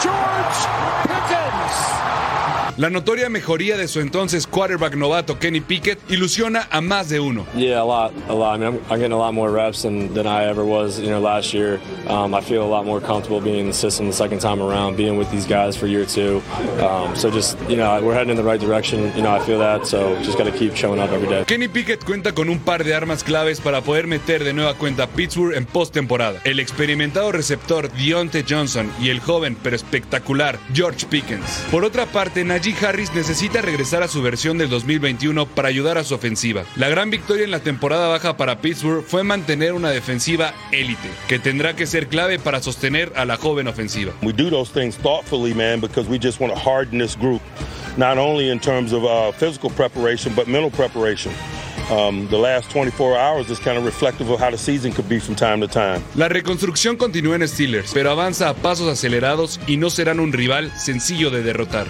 George 0.00 0.66
Pickens. 1.08 2.37
La 2.78 2.90
notoria 2.90 3.28
mejoría 3.28 3.76
de 3.76 3.88
su 3.88 3.98
entonces 3.98 4.46
quarterback 4.46 4.94
novato 4.94 5.40
Kenny 5.40 5.60
Pickett 5.60 5.98
ilusiona 6.12 6.68
a 6.70 6.80
más 6.80 7.08
de 7.08 7.18
uno. 7.18 7.44
Yeah, 7.56 7.80
a 7.80 7.84
lot, 7.84 8.12
a 8.28 8.32
lot. 8.32 8.54
I 8.54 8.58
mean, 8.58 8.68
I'm, 8.68 8.80
I'm 8.88 9.00
getting 9.00 9.12
a 9.12 9.18
lot 9.18 9.34
more 9.34 9.50
reps 9.50 9.82
than, 9.82 10.14
than 10.14 10.28
I 10.28 10.44
ever 10.44 10.64
was, 10.64 11.00
you 11.00 11.10
know, 11.10 11.18
last 11.18 11.52
year. 11.52 11.80
Um, 12.06 12.36
I 12.36 12.40
feel 12.40 12.62
a 12.62 12.70
lot 12.70 12.86
more 12.86 13.00
comfortable 13.00 13.40
being 13.40 13.58
in 13.58 13.66
the 13.66 13.74
system 13.74 14.06
the 14.06 14.12
second 14.12 14.38
time 14.38 14.62
around, 14.62 14.96
being 14.96 15.18
with 15.18 15.28
these 15.32 15.44
guys 15.44 15.76
for 15.76 15.88
year 15.88 16.06
two. 16.06 16.40
Um, 16.80 17.16
so 17.16 17.32
just, 17.32 17.58
you 17.68 17.74
know, 17.74 18.00
we're 18.00 18.14
heading 18.14 18.30
in 18.30 18.36
the 18.36 18.44
right 18.44 18.60
direction. 18.60 19.12
You 19.16 19.22
know, 19.22 19.34
I 19.34 19.40
feel 19.40 19.58
that. 19.58 19.84
So 19.88 20.16
just 20.22 20.38
got 20.38 20.44
to 20.44 20.52
keep 20.52 20.76
showing 20.76 21.00
up 21.00 21.10
every 21.10 21.26
day. 21.26 21.44
Kenny 21.46 21.66
Pickett 21.66 22.04
cuenta 22.04 22.32
con 22.32 22.48
un 22.48 22.60
par 22.60 22.84
de 22.84 22.94
armas 22.94 23.24
claves 23.24 23.60
para 23.60 23.80
poder 23.80 24.06
meter 24.06 24.44
de 24.44 24.52
nueva 24.52 24.74
cuenta 24.74 25.02
a 25.02 25.06
Pittsburgh 25.08 25.56
en 25.56 25.66
postemporada. 25.66 26.40
El 26.44 26.60
experimentado 26.60 27.32
receptor 27.32 27.90
Deontay 27.90 28.44
Johnson 28.48 28.88
y 29.00 29.08
el 29.08 29.18
joven 29.18 29.56
pero 29.60 29.74
espectacular 29.74 30.60
George 30.72 31.06
Pickens. 31.08 31.64
Por 31.72 31.84
otra 31.84 32.06
parte, 32.06 32.44
Najee 32.44 32.67
Harris 32.74 33.14
necesita 33.14 33.62
regresar 33.62 34.02
a 34.02 34.08
su 34.08 34.22
versión 34.22 34.58
del 34.58 34.68
2021 34.68 35.46
para 35.46 35.68
ayudar 35.68 35.98
a 35.98 36.04
su 36.04 36.14
ofensiva. 36.14 36.64
La 36.76 36.88
gran 36.88 37.10
victoria 37.10 37.44
en 37.44 37.50
la 37.50 37.60
temporada 37.60 38.08
baja 38.08 38.36
para 38.36 38.60
Pittsburgh 38.60 39.04
fue 39.04 39.24
mantener 39.24 39.72
una 39.72 39.90
defensiva 39.90 40.54
élite, 40.72 41.08
que 41.28 41.38
tendrá 41.38 41.74
que 41.74 41.86
ser 41.86 42.08
clave 42.08 42.38
para 42.38 42.60
sostener 42.60 43.12
a 43.16 43.24
la 43.24 43.36
joven 43.36 43.68
ofensiva. 43.68 44.12
We 44.22 44.32
do 44.32 44.50
those 44.50 44.72
things 44.72 44.96
thoughtfully, 44.96 45.54
man, 45.54 45.80
because 45.80 46.08
we 46.08 46.18
just 46.18 46.40
want 46.40 46.52
to 46.52 46.58
harden 46.58 46.98
this 46.98 47.16
group, 47.16 47.40
not 47.96 48.18
only 48.18 48.50
in 48.50 48.58
terms 48.58 48.92
of 48.92 49.04
uh, 49.04 49.32
physical 49.32 49.70
preparation, 49.70 50.32
but 50.34 50.46
mental 50.46 50.70
preparation. 50.70 51.32
Um, 51.90 52.28
the 52.28 52.36
last 52.36 52.70
24 52.70 53.16
hours 53.16 53.50
is 53.50 53.58
kind 53.58 53.78
of 53.78 53.84
reflective 53.84 54.28
of 54.30 54.38
how 54.38 54.50
the 54.50 54.58
season 54.58 54.92
could 54.92 55.08
be 55.08 55.18
from 55.18 55.34
time 55.34 55.60
to 55.60 55.68
time. 55.68 56.02
La 56.14 56.28
reconstrucción 56.28 56.96
continúa 56.96 57.36
en 57.36 57.48
Steelers, 57.48 57.92
pero 57.94 58.10
avanza 58.10 58.50
a 58.50 58.54
pasos 58.54 58.88
acelerados 58.88 59.58
y 59.66 59.78
no 59.78 59.88
serán 59.88 60.20
un 60.20 60.32
rival 60.32 60.70
sencillo 60.76 61.30
de 61.30 61.42
derrotar. 61.42 61.86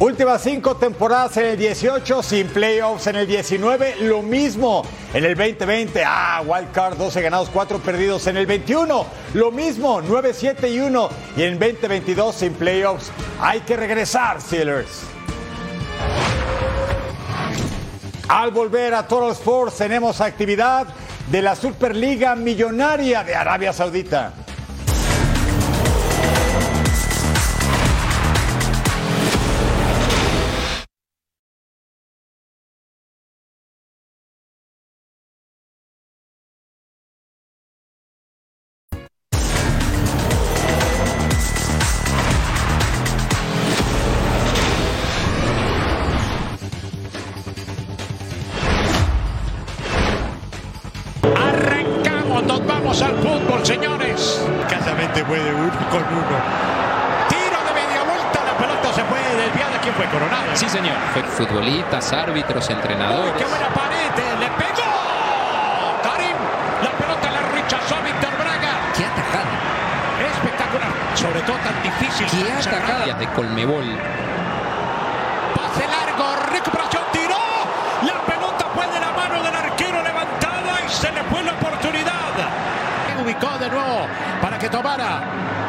Últimas 0.00 0.42
cinco 0.42 0.76
temporadas 0.76 1.36
en 1.38 1.46
el 1.46 1.58
18, 1.58 2.22
sin 2.22 2.46
playoffs 2.46 3.08
en 3.08 3.16
el 3.16 3.26
19, 3.26 3.96
lo 4.02 4.22
mismo 4.22 4.84
en 5.12 5.24
el 5.24 5.34
2020. 5.34 6.04
Ah, 6.06 6.40
wild 6.46 6.70
card, 6.70 6.96
12 6.96 7.20
ganados, 7.20 7.50
4 7.52 7.80
perdidos 7.80 8.28
en 8.28 8.36
el 8.36 8.46
21, 8.46 9.06
lo 9.34 9.50
mismo, 9.50 10.00
9, 10.00 10.32
7 10.32 10.70
y 10.70 10.78
1. 10.78 11.10
Y 11.36 11.42
en 11.42 11.58
2022 11.58 12.32
sin 12.32 12.52
playoffs, 12.52 13.10
hay 13.40 13.58
que 13.62 13.76
regresar, 13.76 14.40
Steelers. 14.40 15.02
Al 18.28 18.52
volver 18.52 18.94
a 18.94 19.04
Total 19.04 19.32
Sports 19.32 19.78
tenemos 19.78 20.20
actividad 20.20 20.86
de 21.28 21.42
la 21.42 21.56
Superliga 21.56 22.36
Millonaria 22.36 23.24
de 23.24 23.34
Arabia 23.34 23.72
Saudita. 23.72 24.32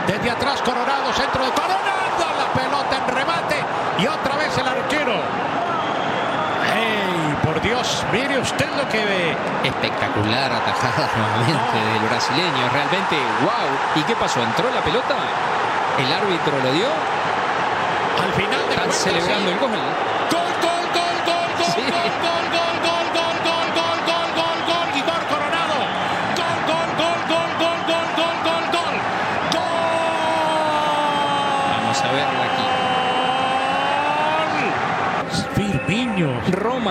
Desde 0.08 0.32
atrás 0.32 0.62
Coronado, 0.62 1.14
centro 1.14 1.44
de 1.44 1.52
Coronado, 1.52 2.26
la 2.38 2.54
pelota 2.54 2.98
en 2.98 3.16
remate 3.16 3.56
y 4.00 4.08
otra 4.08 4.36
vez 4.38 4.58
el 4.58 4.68
arquero. 4.68 5.14
¡Ey, 6.76 7.36
por 7.44 7.62
Dios! 7.62 8.06
Mire 8.12 8.40
usted 8.40 8.70
lo 8.78 8.88
que 8.90 9.04
ve. 9.04 9.38
Espectacular 9.64 10.52
atajada 10.52 11.10
nuevamente 11.18 11.78
del 11.94 12.10
brasileño. 12.10 12.70
Realmente, 12.72 13.18
wow. 13.42 14.02
¿Y 14.02 14.04
qué 14.04 14.16
pasó? 14.16 14.42
¿Entró 14.42 14.70
la 14.72 14.82
pelota? 14.82 15.16
¿El 15.98 16.12
árbitro 16.14 16.60
lo 16.64 16.72
dio? 16.72 16.88
Al 18.24 18.34
final 18.34 18.68
de 18.68 18.76
Están 18.76 18.92
celebrando 18.92 19.52
el 19.52 19.60
gol, 19.60 19.72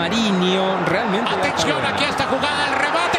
Mariño. 0.09 0.86
Realmente. 0.86 1.30
Atención 1.30 1.84
aquí 1.84 2.04
a 2.04 2.09
esta 2.09 2.24
jugada, 2.24 2.66
el 2.66 2.74
remate. 2.76 3.18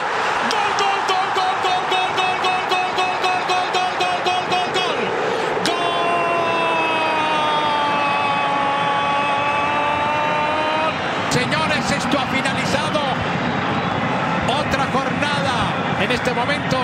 Señores, 11.30 11.92
esto 11.92 12.18
ha 12.18 12.26
finalizado. 12.26 13.02
Otra 14.48 14.86
jornada 14.92 16.02
en 16.02 16.12
este 16.12 16.34
momento. 16.34 16.78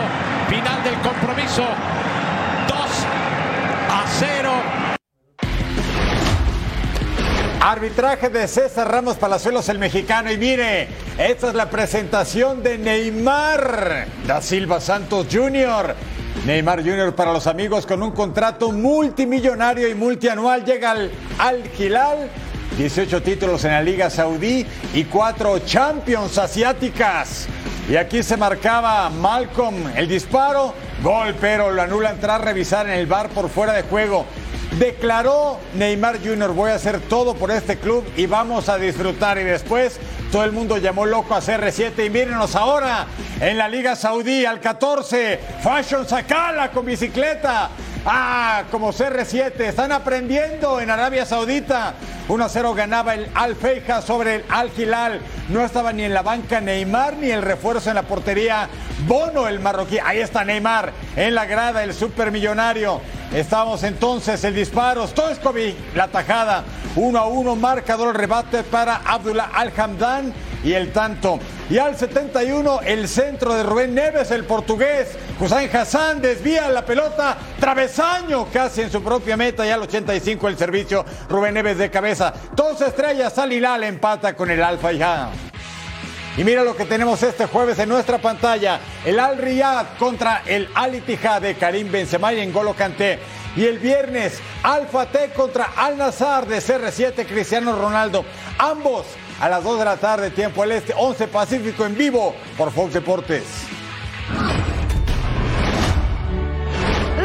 Final 0.50 0.84
del 0.84 0.96
compromiso. 1.00 1.64
2 2.68 2.80
a 3.90 4.04
0. 4.20 4.85
Arbitraje 7.68 8.30
de 8.30 8.48
César 8.48 8.92
Ramos 8.92 9.18
Palazuelos, 9.18 9.68
el 9.70 9.80
mexicano. 9.80 10.32
Y 10.32 10.38
mire, 10.38 10.88
esta 11.18 11.48
es 11.48 11.56
la 11.56 11.68
presentación 11.68 12.62
de 12.62 12.78
Neymar 12.78 14.06
da 14.28 14.40
Silva 14.40 14.80
Santos 14.80 15.26
Jr. 15.32 15.96
Neymar 16.46 16.84
Jr. 16.84 17.16
para 17.16 17.34
los 17.34 17.48
amigos 17.48 17.88
con 17.88 18.04
un 18.04 18.12
contrato 18.12 18.72
multimillonario 18.72 19.90
y 19.90 19.96
multianual 19.96 20.64
llega 20.64 20.92
al 20.92 21.12
Al 21.40 21.64
Hilal. 21.76 22.30
18 22.78 23.24
títulos 23.24 23.64
en 23.64 23.72
la 23.72 23.82
Liga 23.82 24.12
Saudí 24.12 24.64
y 24.94 25.06
4 25.06 25.58
Champions 25.66 26.38
asiáticas. 26.38 27.48
Y 27.90 27.96
aquí 27.96 28.22
se 28.22 28.38
marcaba 28.38 29.10
Malcolm 29.10 29.76
el 29.96 30.08
disparo, 30.08 30.76
gol, 31.02 31.34
pero 31.42 31.72
lo 31.72 31.82
anulan 31.82 32.20
tras 32.20 32.42
revisar 32.42 32.86
en 32.86 32.94
el 32.94 33.08
bar 33.08 33.30
por 33.30 33.50
fuera 33.50 33.74
de 33.74 33.82
juego. 33.82 34.28
Declaró 34.80 35.58
Neymar 35.76 36.20
Jr. 36.22 36.52
voy 36.52 36.72
a 36.72 36.76
hacer 36.76 37.00
todo 37.00 37.34
por 37.36 37.50
este 37.50 37.78
club 37.78 38.04
y 38.18 38.26
vamos 38.26 38.68
a 38.68 38.78
disfrutar. 38.78 39.38
Y 39.38 39.44
después 39.44 40.00
todo 40.34 40.44
el 40.44 40.52
mundo 40.52 40.78
llamó 40.78 41.06
loco 41.06 41.34
a 41.34 41.40
CR7 41.40 42.06
y 42.06 42.10
mírenos 42.10 42.58
ahora 42.58 43.08
en 43.40 43.58
la 43.58 43.70
Liga 43.70 43.96
Saudí 43.96 44.44
al 44.44 44.60
14. 44.60 45.40
Fashion 45.64 46.06
Sakala 46.06 46.72
con 46.72 46.86
bicicleta. 46.86 47.70
Ah, 48.08 48.66
como 48.70 48.94
CR7, 48.94 49.62
están 49.62 49.92
aprendiendo 49.92 50.80
en 50.80 50.92
Arabia 50.92 51.26
Saudita. 51.26 51.96
1-0 52.28 52.76
ganaba 52.76 53.16
el 53.16 53.28
Al 53.34 53.56
Feija 53.56 54.04
sobre 54.04 54.36
el 54.36 54.46
Al 54.48 54.70
Hilal. 54.78 55.22
No 55.50 55.66
estaba 55.66 55.92
ni 55.92 56.04
en 56.04 56.14
la 56.14 56.22
banca 56.22 56.62
Neymar 56.62 57.18
ni 57.18 57.32
el 57.32 57.42
refuerzo 57.42 57.90
en 57.90 57.96
la 57.96 58.04
portería. 58.04 58.70
Bono, 59.08 59.48
el 59.48 59.60
marroquí. 59.60 59.98
Ahí 59.98 60.20
está 60.20 60.46
Neymar 60.46 60.94
en 61.16 61.34
la 61.34 61.46
grada, 61.46 61.84
el 61.84 61.96
supermillonario. 61.96 63.02
Estamos 63.34 63.82
entonces 63.82 64.44
el 64.44 64.54
disparo. 64.54 65.08
Stoichkovic, 65.08 65.76
la 65.96 66.08
tajada. 66.08 66.64
1 66.96 67.20
a 67.20 67.26
1, 67.26 67.56
marcador 67.56 68.16
rebate 68.16 68.62
para 68.62 68.98
Abdullah 68.98 69.50
Al-Hamdan 69.52 70.32
y 70.66 70.74
el 70.74 70.92
tanto. 70.92 71.40
Y 71.70 71.78
al 71.78 71.96
71, 71.96 72.82
el 72.84 73.08
centro 73.08 73.54
de 73.54 73.64
Rubén 73.64 73.94
Neves, 73.94 74.32
el 74.32 74.46
portugués. 74.46 75.10
Hussein 75.40 75.70
Hassan 75.74 76.22
desvía 76.22 76.68
la 76.70 76.84
pelota, 76.84 77.38
travesaño 77.60 78.48
casi 78.52 78.82
en 78.82 78.92
su 78.92 79.04
propia 79.04 79.38
meta. 79.38 79.66
Y 79.66 79.70
al 79.70 79.84
85, 79.84 80.48
el 80.48 80.58
servicio 80.58 81.06
Rubén 81.30 81.54
Neves 81.54 81.78
de 81.78 81.92
cabeza. 81.92 82.34
Dos 82.56 82.82
estrellas, 82.82 83.38
Al 83.38 83.54
Hilal 83.54 83.84
empata 83.84 84.36
con 84.36 84.50
el 84.50 84.62
Alfa 84.64 84.92
ya. 84.92 85.30
Y 86.36 86.44
mira 86.44 86.64
lo 86.64 86.76
que 86.76 86.86
tenemos 86.86 87.22
este 87.22 87.46
jueves 87.46 87.78
en 87.78 87.88
nuestra 87.88 88.18
pantalla. 88.18 88.80
El 89.06 89.20
Al 89.20 89.38
Riyad 89.38 89.86
contra 90.00 90.42
el 90.48 90.68
Al 90.74 90.96
Ittihad 90.96 91.44
de 91.44 91.56
Karim 91.56 91.92
Benzema 91.92 92.34
y 92.34 92.46
N'Golo 92.46 92.74
Kanté. 92.74 93.20
Y 93.56 93.66
el 93.66 93.78
viernes, 93.78 94.40
Al 94.64 94.88
Fateh 94.88 95.32
contra 95.34 95.74
Al 95.78 95.96
Nazar 95.98 96.48
de 96.48 96.58
CR7 96.58 97.26
Cristiano 97.28 97.78
Ronaldo. 97.78 98.26
Ambos 98.58 99.06
a 99.40 99.50
las 99.50 99.64
2 99.64 99.80
de 99.80 99.86
la 99.86 99.98
tarde, 99.98 100.32
tiempo 100.32 100.64
el 100.64 100.72
este, 100.72 100.94
11 100.96 101.28
Pacífico 101.28 101.86
en 101.86 101.98
vivo 101.98 102.36
por 102.58 102.72
Fox 102.72 102.94
Deportes. 102.94 103.44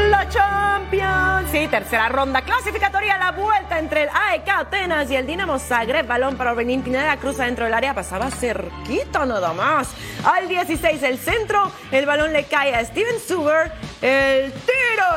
La 0.09 0.29
Champions, 0.29 1.51
sí, 1.51 1.69
tercera 1.69 2.09
ronda 2.09 2.43
clasificatoria, 2.43 3.19
la 3.19 3.33
vuelta 3.33 3.79
entre 3.79 4.05
el 4.05 4.09
AEK 4.09 4.49
Atenas 4.49 5.11
y 5.11 5.17
el 5.17 5.27
Dinamo 5.27 5.59
Zagreb, 5.59 6.07
balón 6.07 6.37
para 6.37 6.53
Orbelín 6.53 6.83
Pineda, 6.83 7.17
cruza 7.17 7.45
dentro 7.45 7.65
del 7.65 7.75
área, 7.75 7.95
pasaba 7.95 8.31
cerquita 8.31 9.27
nada 9.27 9.53
más. 9.53 9.89
Al 10.25 10.49
16 10.49 11.03
el 11.03 11.19
centro, 11.19 11.71
el 11.91 12.07
balón 12.07 12.33
le 12.33 12.45
cae 12.45 12.75
a 12.75 12.85
Steven 12.85 13.21
Suber, 13.27 13.73
el 14.01 14.53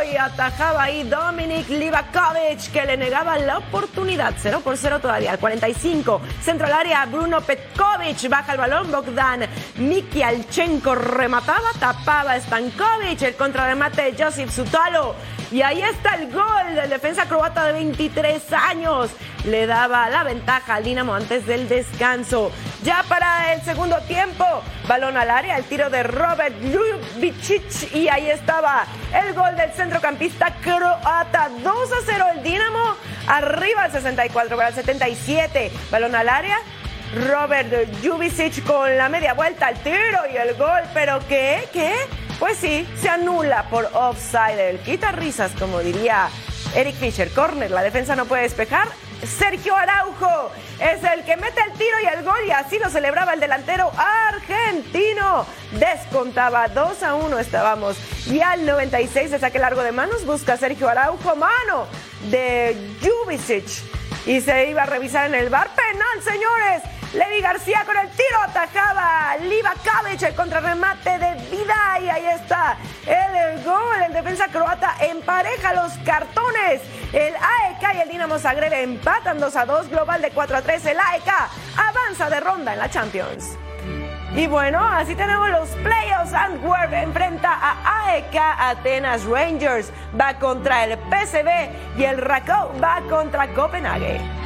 y 0.04 0.18
atajaba 0.18 0.84
ahí 0.84 1.04
Dominic 1.04 1.70
Livakovic 1.70 2.72
que 2.72 2.86
le 2.86 2.97
negaba 2.97 3.38
la 3.38 3.58
oportunidad, 3.58 4.34
0 4.38 4.62
por 4.64 4.78
0 4.78 4.99
todavía. 4.99 5.32
Al 5.32 5.39
45, 5.39 6.22
centro 6.41 6.68
al 6.68 6.74
área, 6.74 7.06
Bruno 7.06 7.41
Petkovic, 7.41 8.30
baja 8.30 8.54
el 8.54 8.58
balón, 8.58 8.91
Bogdan 8.91 9.47
Mikialchenko 9.78 10.95
remataba, 10.95 11.70
tapaba 11.80 12.39
Stankovic, 12.39 13.22
el 13.22 13.36
contrarremate 13.36 14.12
de 14.12 14.24
Josip 14.24 14.49
Sutalo. 14.49 15.16
Y 15.54 15.62
ahí 15.62 15.84
está 15.84 16.16
el 16.16 16.32
gol 16.32 16.74
del 16.74 16.89
defensa 16.89 17.28
croata 17.28 17.68
de 17.68 17.74
23 17.74 18.41
años. 18.54 19.12
Le 19.45 19.68
daba 19.68 20.10
la 20.10 20.24
ventaja 20.24 20.74
al 20.74 20.84
Dinamo 20.84 21.14
antes 21.14 21.45
del 21.45 21.70
descanso. 21.70 22.51
Ya 22.82 23.04
para 23.08 23.54
el 23.54 23.62
segundo 23.62 23.99
tiempo, 24.08 24.43
balón 24.88 25.16
al 25.16 25.30
área, 25.30 25.56
el 25.58 25.64
tiro 25.66 25.91
de 25.91 26.01
Robert 26.01 26.56
Ljubicic 26.60 27.93
y 27.93 28.08
ahí 28.08 28.32
estaba 28.32 28.88
el 29.14 29.36
gol 29.36 29.56
del 29.56 29.72
centrocampista 29.74 30.56
croata. 30.64 31.51
2 31.64 31.91
a 31.91 31.95
0 32.04 32.26
el 32.34 32.41
Dinamo, 32.41 32.95
arriba 33.28 33.84
al 33.84 33.91
64 33.91 34.58
para 34.58 34.70
el 34.70 34.74
77. 34.76 35.72
Balón 35.91 36.16
al 36.16 36.30
área, 36.30 36.58
Robert 37.30 37.72
Jubicic 38.04 38.66
con 38.66 38.97
la 38.97 39.08
media 39.08 39.36
vuelta 39.36 39.68
al 39.68 39.78
tiro 39.84 40.20
y 40.34 40.36
el 40.36 40.56
gol. 40.56 40.82
¿Pero 40.95 41.20
qué? 41.30 41.70
¿Qué? 41.72 41.93
Pues 42.44 42.58
sí, 42.58 42.86
se 43.00 43.08
anula 43.08 43.70
por 43.70 43.89
offside. 43.94 44.72
El 44.72 44.80
quita 44.80 45.14
risas, 45.14 45.54
como 45.58 45.80
diría 45.80 46.28
Eric 46.76 46.96
Fischer. 46.96 47.32
Corner, 47.32 47.72
la 47.72 47.82
defensa 47.82 48.18
no 48.18 48.26
puede 48.26 48.41
despejar. 48.41 48.89
Sergio 49.26 49.74
Araujo 49.78 50.52
es 50.78 51.02
el 51.06 51.24
que 51.24 51.38
mete 51.38 51.62
el 51.62 51.72
tiro 51.78 51.96
y 52.04 52.06
el 52.06 52.22
gol 52.26 52.46
y 52.46 52.52
así 52.52 52.80
lo 52.80 52.89
celebraba 52.89 53.34
el 53.34 53.39
delantero 53.39 53.89
argentino. 53.96 55.46
Descontaba 55.72 56.68
2 56.68 57.04
a 57.04 57.16
1 57.16 57.39
estábamos. 57.39 57.96
Y 58.28 58.41
al 58.41 58.66
96 58.66 59.30
se 59.30 59.39
saque 59.39 59.58
largo 59.58 59.82
de 59.82 59.94
manos, 59.94 60.26
busca 60.26 60.58
Sergio 60.58 60.89
Araujo, 60.89 61.38
mano 61.38 61.88
de 62.30 62.76
Jubicic. 63.02 63.70
Y 64.26 64.41
se 64.41 64.70
iba 64.70 64.84
a 64.84 64.86
revisar 64.86 65.28
en 65.28 65.36
el 65.36 65.50
bar 65.50 65.70
penal, 65.70 66.22
señores. 66.22 66.84
Levi 67.14 67.41
García 67.41 67.84
con 67.86 67.95
el 67.95 68.09
tiro 68.09 68.41
atajaba. 68.43 69.38
Liva 69.38 69.74
Kavic, 69.84 70.24
el 70.24 70.34
contrarremate 70.34 71.20
de 71.20 71.36
vida. 71.51 71.99
Y 72.01 72.09
ahí 72.09 72.26
está 72.26 72.76
el 73.05 73.64
gol. 73.64 74.01
El 74.07 74.14
defensa 74.14 74.47
croata 74.47 74.95
empareja 74.99 75.74
los 75.74 75.93
cartones. 75.99 76.82
El 77.14 77.36
AEK 77.36 77.95
y 77.95 78.01
el 78.01 78.09
Dinamo 78.09 78.39
Zagreb 78.39 78.74
empatan 78.74 79.39
2 79.39 79.55
a 79.55 79.66
2. 79.66 79.89
Global 79.89 80.22
de 80.24 80.32
4 80.32 80.57
a 80.57 80.61
3. 80.64 80.86
El 80.88 80.97
AEK 80.97 81.30
avanza 81.78 82.30
de 82.32 82.39
ronda 82.39 82.74
en 82.74 82.80
la 82.80 82.89
Champions. 82.89 83.57
Y 84.36 84.47
bueno, 84.47 84.84
así 84.84 85.14
tenemos 85.14 85.47
los 85.49 85.70
playoffs. 85.84 86.34
Antwerp 86.34 86.93
enfrenta 86.93 87.53
a 87.53 88.07
AEK 88.07 88.36
Atenas 88.57 89.24
Rangers. 89.26 89.91
Va 90.20 90.34
contra 90.39 90.86
el 90.86 90.97
PSV 90.97 91.99
y 91.99 92.05
el 92.05 92.18
Rakow 92.18 92.72
va 92.82 93.01
contra 93.07 93.53
Copenhague. 93.53 94.43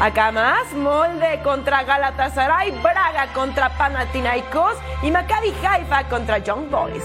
Acá 0.00 0.30
más, 0.30 0.72
Molde 0.74 1.40
contra 1.42 1.82
Galatasaray, 1.82 2.70
Braga 2.70 3.32
contra 3.34 3.76
Panathinaikos 3.76 4.74
y 5.02 5.10
Maccabi 5.10 5.52
Haifa 5.60 6.04
contra 6.04 6.38
Young 6.38 6.70
Boys. 6.70 7.02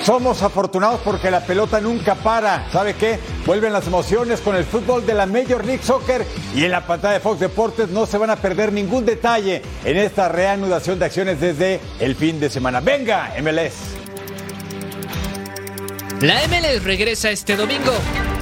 Somos 0.00 0.40
afortunados 0.44 1.00
porque 1.00 1.32
la 1.32 1.40
pelota 1.40 1.80
nunca 1.80 2.14
para. 2.14 2.70
¿Sabe 2.70 2.94
qué? 2.94 3.18
Vuelven 3.44 3.72
las 3.72 3.88
emociones 3.88 4.40
con 4.40 4.54
el 4.54 4.64
fútbol 4.64 5.04
de 5.04 5.14
la 5.14 5.26
Major 5.26 5.64
League 5.64 5.82
Soccer 5.82 6.24
y 6.54 6.64
en 6.64 6.70
la 6.70 6.86
pantalla 6.86 7.14
de 7.14 7.20
Fox 7.20 7.40
Deportes 7.40 7.88
no 7.88 8.06
se 8.06 8.18
van 8.18 8.30
a 8.30 8.36
perder 8.36 8.72
ningún 8.72 9.04
detalle 9.04 9.60
en 9.84 9.96
esta 9.96 10.28
reanudación 10.28 11.00
de 11.00 11.06
acciones 11.06 11.40
desde 11.40 11.80
el 11.98 12.14
fin 12.14 12.38
de 12.38 12.48
semana. 12.48 12.78
Venga, 12.78 13.32
MLS. 13.42 13.96
La 16.20 16.36
MLS 16.46 16.84
regresa 16.84 17.30
este 17.30 17.56
domingo. 17.56 17.92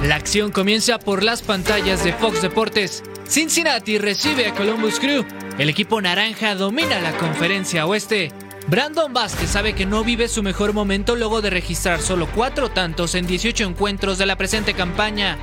La 0.05 0.17
acción 0.17 0.51
comienza 0.51 0.99
por 0.99 1.23
las 1.23 1.41
pantallas 1.41 2.03
de 2.03 2.13
Fox 2.13 2.43
Deportes. 2.43 3.03
Cincinnati 3.27 3.97
recibe 3.97 4.45
a 4.45 4.53
Columbus 4.53 4.99
Crew. 4.99 5.25
El 5.57 5.67
equipo 5.67 5.99
naranja 5.99 6.53
domina 6.53 6.99
la 6.99 7.17
conferencia 7.17 7.87
oeste. 7.87 8.31
Brandon 8.67 9.11
Vázquez 9.13 9.49
sabe 9.49 9.73
que 9.73 9.87
no 9.87 10.03
vive 10.03 10.27
su 10.27 10.43
mejor 10.43 10.73
momento 10.73 11.15
luego 11.15 11.41
de 11.41 11.49
registrar 11.49 12.01
solo 12.01 12.27
cuatro 12.35 12.69
tantos 12.69 13.15
en 13.15 13.25
18 13.25 13.63
encuentros 13.63 14.19
de 14.19 14.27
la 14.27 14.35
presente 14.35 14.75
campaña. 14.75 15.39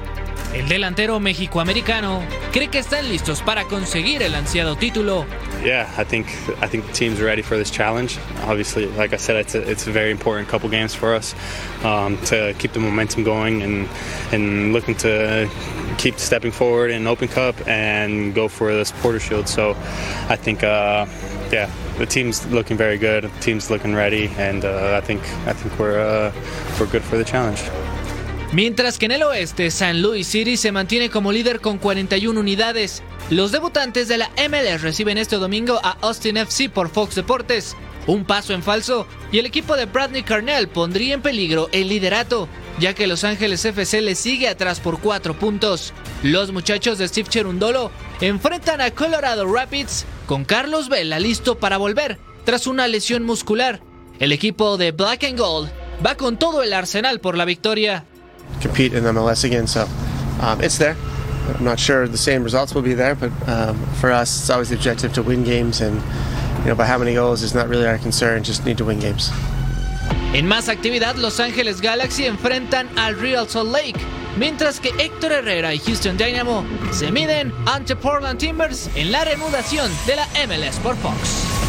El 0.55 0.69
delantero 0.69 1.19
mexicoamericano 1.19 2.21
cree 2.53 2.69
que 2.69 2.79
están 2.79 3.09
listos 3.09 3.41
para 3.41 3.65
conseguir 3.65 4.23
el 4.23 4.35
ansiado 4.35 4.77
título. 4.77 5.25
Yeah, 5.65 5.89
I 5.97 6.05
think 6.05 6.27
I 6.61 6.67
think 6.67 6.87
the 6.87 6.93
team's 6.93 7.21
ready 7.21 7.41
for 7.41 7.57
this 7.57 7.71
challenge. 7.71 8.19
Obviously, 8.45 8.87
like 8.99 9.15
I 9.15 9.17
said, 9.17 9.37
it's 9.37 9.55
a, 9.55 9.63
it's 9.63 9.87
a 9.87 9.91
very 9.91 10.11
important 10.11 10.49
couple 10.49 10.69
games 10.69 10.95
for 10.95 11.15
us 11.15 11.35
um, 11.85 12.19
to 12.27 12.53
keep 12.59 12.73
the 12.73 12.81
momentum 12.81 13.25
going 13.25 13.63
and 13.63 13.89
and 14.31 14.75
looking 14.75 14.95
to 14.97 15.49
keep 15.97 16.19
stepping 16.19 16.53
forward 16.53 16.91
in 16.91 17.07
Open 17.07 17.29
Cup 17.29 17.55
and 17.67 18.35
go 18.35 18.49
for 18.49 18.75
the 18.75 18.85
Supporter 18.85 19.21
Shield. 19.21 19.49
So, 19.49 19.71
I 20.29 20.37
think, 20.37 20.65
uh, 20.65 21.07
yeah, 21.51 21.71
the 21.99 22.07
team's 22.07 22.45
looking 22.49 22.77
very 22.77 22.99
good. 22.99 23.25
The 23.25 23.41
team's 23.41 23.71
looking 23.71 23.95
ready, 23.95 24.29
and 24.37 24.65
uh, 24.65 24.97
I 24.97 25.01
think 25.01 25.23
I 25.47 25.55
think 25.55 25.79
we're 25.79 25.99
uh, 25.99 26.33
we're 26.79 26.91
good 26.91 27.03
for 27.05 27.17
the 27.17 27.25
challenge. 27.25 27.63
Mientras 28.53 28.99
que 28.99 29.07
en 29.07 29.13
el 29.13 29.23
oeste, 29.23 29.71
San 29.71 30.03
Luis 30.03 30.27
City 30.27 30.59
se 30.59 30.73
mantiene 30.73 31.09
como 31.09 31.33
líder 31.33 31.61
con 31.61 31.79
41 31.79 32.39
unidades. 32.39 33.03
Los 33.31 33.51
debutantes 33.51 34.09
de 34.09 34.19
la 34.19 34.31
MLS 34.37 34.83
reciben 34.83 35.17
este 35.17 35.37
domingo 35.37 35.81
a 35.83 35.97
Austin 36.03 36.37
FC 36.37 36.69
por 36.69 36.91
Fox 36.91 37.15
Deportes. 37.15 37.75
Un 38.07 38.27
paso 38.27 38.53
en 38.53 38.63
falso 38.63 39.07
y 39.31 39.39
el 39.39 39.47
equipo 39.47 39.75
de 39.75 39.87
Bradley 39.87 40.23
Carnell 40.23 40.69
pondría 40.69 41.15
en 41.15 41.23
peligro 41.23 41.71
el 41.73 41.89
liderato, 41.89 42.47
ya 42.79 42.95
que 42.95 43.07
Los 43.07 43.25
Ángeles 43.25 43.65
FC 43.65 44.03
le 44.03 44.15
sigue 44.15 44.49
atrás 44.49 44.81
por 44.81 45.01
4 45.01 45.33
puntos. 45.39 45.95
Los 46.23 46.53
muchachos 46.53 46.99
de 46.99 47.09
Steve 47.09 47.31
Cherundolo 47.31 47.91
enfrentan 48.21 48.83
a 48.83 48.91
Colorado 48.91 49.51
Rapids 49.51 50.05
con 50.27 50.45
Carlos 50.45 50.91
Vela 50.91 51.19
listo 51.19 51.59
para 51.59 51.79
volver 51.79 52.19
tras 52.45 52.67
una 52.67 52.87
lesión 52.87 53.23
muscular. 53.23 53.81
El 54.19 54.31
equipo 54.31 54.77
de 54.77 54.93
Black 54.93 55.25
and 55.25 55.39
Gold 55.39 55.71
va 56.05 56.17
con 56.17 56.37
todo 56.37 56.63
el 56.63 56.75
arsenal 56.75 57.19
por 57.19 57.39
la 57.39 57.47
victoria. 57.47 58.05
Compete 58.61 58.93
in 58.93 59.05
MLS 59.05 59.45
again. 59.45 59.67
So 59.67 59.89
um, 60.41 60.61
it's 60.61 60.79
there. 60.79 60.97
I'm 61.49 61.65
not 61.65 61.79
sure 61.79 62.07
the 62.07 62.17
same 62.17 62.45
results 62.45 62.75
will 62.75 62.83
be 62.83 62.95
there, 62.95 63.15
but 63.15 63.33
um, 63.49 63.77
for 64.01 64.13
us, 64.13 64.39
it's 64.39 64.51
always 64.51 64.69
the 64.69 64.77
objective 64.77 65.13
to 65.15 65.23
win 65.23 65.45
games, 65.45 65.81
and 65.81 66.01
you 66.61 66.67
know 66.67 66.75
by 66.75 66.87
how 66.87 66.99
many 66.99 67.15
goals 67.15 67.43
is 67.43 67.55
not 67.55 67.69
really 67.69 67.87
our 67.87 67.99
concern. 67.99 68.43
Just 68.45 68.65
need 68.65 68.79
to 68.79 68.85
win 68.85 69.01
games. 69.01 69.31
En 70.35 70.47
más 70.47 70.69
actividad, 70.69 71.17
Los 71.17 71.41
Ángeles 71.41 71.81
Galaxy 71.81 72.25
enfrentan 72.25 72.89
al 72.97 73.17
Real 73.17 73.47
Salt 73.49 73.71
Lake, 73.71 74.01
mientras 74.39 74.81
que 74.81 74.91
Héctor 74.99 75.33
Herrera 75.33 75.75
y 75.75 75.79
Houston 75.79 76.17
Dynamo 76.17 76.65
se 76.91 77.11
miden 77.11 77.53
ante 77.67 77.97
Portland 77.97 78.39
Timbers 78.39 78.89
en 78.95 79.13
la 79.13 79.25
reanudación 79.25 79.91
de 80.07 80.17
la 80.17 80.27
MLS 80.47 80.79
por 80.79 80.97
Fox. 80.97 81.62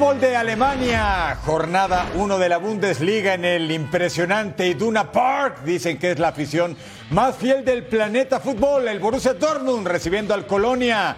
Fútbol 0.00 0.18
de 0.18 0.34
Alemania, 0.34 1.36
jornada 1.44 2.06
1 2.14 2.38
de 2.38 2.48
la 2.48 2.56
Bundesliga 2.56 3.34
en 3.34 3.44
el 3.44 3.70
impresionante 3.70 4.66
Iduna 4.66 5.12
Park. 5.12 5.62
Dicen 5.62 5.98
que 5.98 6.12
es 6.12 6.18
la 6.18 6.28
afición 6.28 6.74
más 7.10 7.36
fiel 7.36 7.66
del 7.66 7.84
planeta 7.84 8.40
fútbol. 8.40 8.88
El 8.88 8.98
Borussia 8.98 9.34
Dortmund 9.34 9.86
recibiendo 9.86 10.32
al 10.32 10.46
Colonia. 10.46 11.16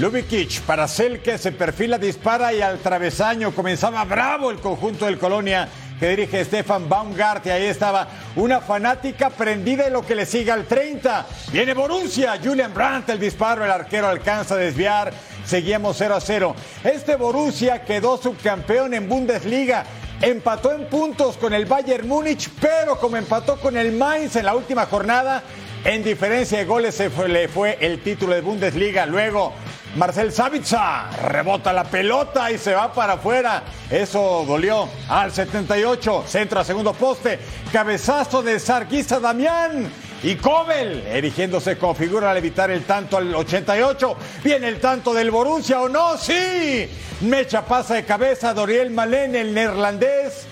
Lubicic 0.00 0.62
para 0.62 0.88
Selke 0.88 1.38
se 1.38 1.52
perfila, 1.52 1.96
dispara 1.96 2.52
y 2.52 2.60
al 2.60 2.80
travesaño 2.80 3.52
comenzaba 3.52 4.04
bravo 4.04 4.50
el 4.50 4.58
conjunto 4.58 5.04
del 5.04 5.16
Colonia 5.16 5.68
que 5.98 6.08
dirige 6.08 6.44
Stefan 6.44 6.88
Baumgart 6.88 7.46
y 7.46 7.50
ahí 7.50 7.66
estaba 7.66 8.08
una 8.36 8.60
fanática 8.60 9.30
prendida 9.30 9.86
en 9.86 9.92
lo 9.92 10.02
que 10.02 10.14
le 10.14 10.26
sigue 10.26 10.50
al 10.50 10.64
30. 10.64 11.26
Viene 11.52 11.74
Borussia, 11.74 12.38
Julian 12.42 12.72
Brandt, 12.72 13.10
el 13.10 13.18
disparo, 13.18 13.64
el 13.64 13.70
arquero 13.70 14.08
alcanza 14.08 14.54
a 14.54 14.58
desviar, 14.58 15.12
seguíamos 15.48 15.96
0 15.98 16.14
a 16.14 16.20
0. 16.20 16.54
Este 16.84 17.16
Borussia 17.16 17.82
quedó 17.84 18.16
subcampeón 18.18 18.94
en 18.94 19.08
Bundesliga. 19.08 19.84
Empató 20.20 20.72
en 20.72 20.86
puntos 20.86 21.36
con 21.36 21.54
el 21.54 21.64
Bayern 21.64 22.06
Múnich, 22.06 22.50
pero 22.60 22.98
como 22.98 23.16
empató 23.16 23.56
con 23.58 23.76
el 23.76 23.92
Mainz 23.92 24.36
en 24.36 24.44
la 24.44 24.54
última 24.54 24.86
jornada, 24.86 25.42
en 25.84 26.02
diferencia 26.02 26.58
de 26.58 26.64
goles 26.64 26.96
se 26.96 27.08
le 27.28 27.48
fue 27.48 27.78
el 27.80 28.02
título 28.02 28.34
de 28.34 28.40
Bundesliga. 28.40 29.06
Luego 29.06 29.52
Marcel 29.96 30.32
Savitza 30.32 31.08
rebota 31.22 31.72
la 31.72 31.84
pelota 31.84 32.50
y 32.50 32.58
se 32.58 32.74
va 32.74 32.92
para 32.92 33.14
afuera. 33.14 33.62
Eso 33.90 34.44
dolió 34.46 34.88
al 35.08 35.32
78. 35.32 36.24
Centro 36.26 36.60
a 36.60 36.64
segundo 36.64 36.92
poste. 36.92 37.38
Cabezazo 37.72 38.42
de 38.42 38.58
Sarguisa 38.58 39.20
Damián. 39.20 39.90
Y 40.22 40.34
Kobel 40.34 41.06
erigiéndose 41.06 41.78
con 41.78 41.94
figura 41.94 42.30
al 42.30 42.36
evitar 42.36 42.70
el 42.70 42.84
tanto 42.84 43.16
al 43.16 43.32
88. 43.34 44.16
Viene 44.42 44.68
el 44.68 44.80
tanto 44.80 45.14
del 45.14 45.30
Borussia 45.30 45.80
o 45.80 45.88
no, 45.88 46.16
sí. 46.16 46.88
Mecha 47.20 47.64
pasa 47.64 47.94
de 47.94 48.04
cabeza 48.04 48.52
Doriel 48.52 48.90
Malén, 48.90 49.36
el 49.36 49.54
neerlandés. 49.54 50.46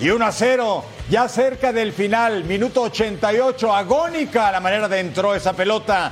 Y 0.00 0.10
1 0.10 0.26
a 0.26 0.32
0, 0.32 0.84
ya 1.08 1.28
cerca 1.28 1.72
del 1.72 1.92
final, 1.92 2.42
minuto 2.44 2.82
88, 2.82 3.72
agónica 3.72 4.50
la 4.50 4.58
manera 4.58 4.88
de 4.88 4.98
entró 4.98 5.34
esa 5.34 5.52
pelota. 5.52 6.10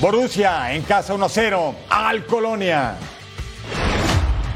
Borussia 0.00 0.72
en 0.74 0.82
casa 0.82 1.14
1-0 1.14 1.74
al 1.88 2.26
Colonia. 2.26 2.96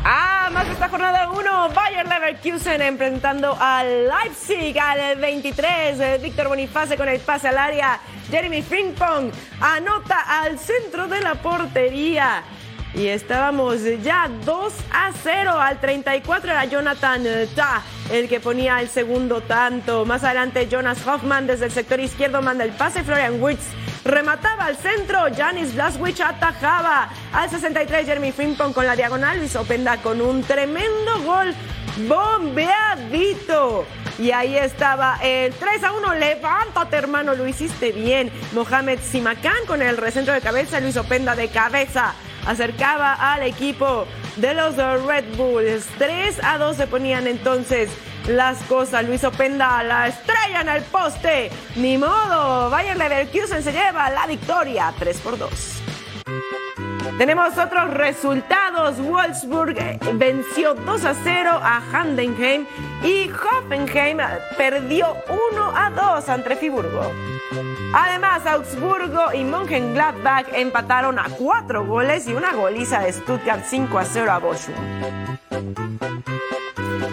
Ah, 0.04 0.39
más 0.52 0.66
de 0.66 0.72
esta 0.72 0.88
jornada 0.88 1.30
1, 1.30 1.68
Bayer 1.74 2.06
Leverkusen 2.08 2.82
enfrentando 2.82 3.56
al 3.60 4.08
Leipzig 4.08 4.78
al 4.78 5.16
23. 5.16 6.22
Víctor 6.22 6.48
Boniface 6.48 6.96
con 6.96 7.08
el 7.08 7.20
pase 7.20 7.48
al 7.48 7.58
área. 7.58 8.00
Jeremy 8.30 8.62
Frimpong 8.62 9.30
anota 9.60 10.42
al 10.42 10.58
centro 10.58 11.06
de 11.08 11.20
la 11.20 11.34
portería. 11.36 12.42
Y 12.94 13.06
estábamos 13.06 13.78
ya 14.02 14.28
2 14.44 14.72
a 14.92 15.12
0 15.22 15.52
al 15.60 15.80
34 15.80 16.50
era 16.50 16.64
Jonathan 16.64 17.24
Ta 17.54 17.82
el 18.10 18.28
que 18.28 18.40
ponía 18.40 18.80
el 18.80 18.88
segundo 18.88 19.40
tanto. 19.42 20.04
Más 20.04 20.24
adelante 20.24 20.68
Jonas 20.68 21.06
Hoffman 21.06 21.46
desde 21.46 21.66
el 21.66 21.70
sector 21.70 22.00
izquierdo 22.00 22.42
manda 22.42 22.64
el 22.64 22.72
pase. 22.72 23.04
Florian 23.04 23.40
Wirtz 23.40 23.66
remataba 24.04 24.66
al 24.66 24.76
centro. 24.76 25.26
Janis 25.36 25.74
Blaswich 25.74 26.20
atajaba 26.20 27.08
al 27.32 27.50
63 27.50 28.06
Jeremy 28.06 28.32
Frimpong 28.32 28.72
con 28.72 28.86
la 28.86 28.96
diagonal. 28.96 29.38
Luis 29.38 29.56
Openda 29.56 29.98
con 29.98 30.20
un 30.20 30.42
tremendo 30.42 31.22
gol 31.24 31.54
bombeadito. 32.08 33.86
Y 34.18 34.32
ahí 34.32 34.56
estaba 34.56 35.18
el 35.22 35.52
3 35.54 35.84
a 35.84 35.92
1. 35.92 36.14
Levántate, 36.14 36.96
hermano, 36.96 37.34
lo 37.34 37.46
hiciste 37.46 37.92
bien. 37.92 38.30
Mohamed 38.52 38.98
Simakan 39.00 39.66
con 39.66 39.82
el 39.82 39.96
recentro 39.96 40.34
de 40.34 40.40
cabeza. 40.40 40.80
Luis 40.80 40.96
Openda 40.96 41.34
de 41.34 41.48
cabeza 41.48 42.14
acercaba 42.46 43.14
al 43.14 43.42
equipo 43.42 44.06
de 44.36 44.54
los 44.54 44.76
Red 44.76 45.36
Bulls. 45.36 45.86
3 45.98 46.40
a 46.42 46.58
2 46.58 46.76
se 46.76 46.86
ponían 46.86 47.26
entonces 47.26 47.90
las 48.28 48.62
cosas. 48.64 49.06
Luis 49.06 49.24
Openda 49.24 49.82
la 49.82 50.08
estrella 50.08 50.60
en 50.60 50.68
el 50.68 50.82
poste. 50.84 51.50
Ni 51.76 51.98
modo. 51.98 52.70
Bayern 52.70 52.98
Leverkusen 52.98 53.62
se 53.62 53.72
lleva 53.72 54.10
la 54.10 54.26
victoria 54.26 54.92
3 54.98 55.20
por 55.20 55.38
2. 55.38 55.50
Tenemos 57.18 57.58
otros 57.58 57.90
resultados. 57.92 58.98
Wolfsburg 58.98 59.76
venció 60.14 60.74
2 60.74 61.04
a 61.04 61.14
0 61.14 61.50
a 61.62 61.82
Handenheim 61.92 62.66
y 63.02 63.30
Hoffenheim 63.30 64.18
perdió 64.56 65.16
1 65.28 65.72
a 65.76 65.90
2 65.90 66.28
ante 66.28 66.56
Friburgo. 66.56 67.12
Además, 67.92 68.46
Augsburgo 68.46 69.34
y 69.34 69.44
Mönchengladbach 69.44 70.46
empataron 70.54 71.18
a 71.18 71.24
4 71.28 71.84
goles 71.84 72.28
y 72.28 72.32
una 72.32 72.52
goliza 72.52 73.00
de 73.00 73.12
Stuttgart 73.12 73.64
5 73.66 73.98
a 73.98 74.04
0 74.04 74.32
a 74.32 74.38
Bochum. 74.38 75.39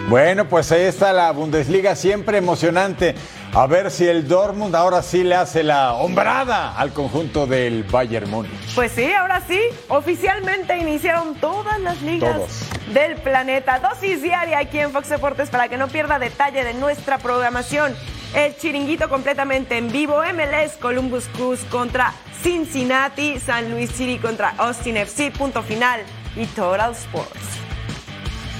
Bueno, 0.08 0.48
pues 0.48 0.72
ahí 0.72 0.84
está 0.84 1.12
la 1.12 1.30
Bundesliga, 1.32 1.94
siempre 1.94 2.38
emocionante. 2.38 3.14
A 3.52 3.66
ver 3.66 3.90
si 3.90 4.06
el 4.08 4.26
Dortmund 4.26 4.74
ahora 4.74 5.02
sí 5.02 5.22
le 5.22 5.34
hace 5.34 5.62
la 5.62 5.92
hombrada 5.92 6.74
al 6.78 6.94
conjunto 6.94 7.46
del 7.46 7.84
Bayern 7.84 8.30
Múnich. 8.30 8.74
Pues 8.74 8.92
sí, 8.92 9.12
ahora 9.12 9.42
sí, 9.46 9.60
oficialmente 9.88 10.78
iniciaron 10.78 11.34
todas 11.34 11.78
las 11.80 12.00
ligas 12.00 12.36
Todos. 12.36 12.94
del 12.94 13.16
planeta. 13.16 13.80
Dosis 13.80 14.22
diaria 14.22 14.58
aquí 14.60 14.78
en 14.78 14.92
Fox 14.92 15.10
Deportes 15.10 15.50
para 15.50 15.68
que 15.68 15.76
no 15.76 15.88
pierda 15.88 16.18
detalle 16.18 16.64
de 16.64 16.72
nuestra 16.72 17.18
programación. 17.18 17.94
El 18.34 18.56
chiringuito 18.56 19.10
completamente 19.10 19.76
en 19.76 19.92
vivo, 19.92 20.22
MLS 20.22 20.78
Columbus 20.80 21.26
Cruz 21.34 21.60
contra 21.70 22.14
Cincinnati, 22.42 23.38
San 23.40 23.70
Luis 23.70 23.90
City 23.90 24.18
contra 24.18 24.54
Austin 24.56 24.96
FC, 24.96 25.32
punto 25.32 25.62
final 25.62 26.00
y 26.34 26.46
Total 26.46 26.92
Sports. 26.92 27.67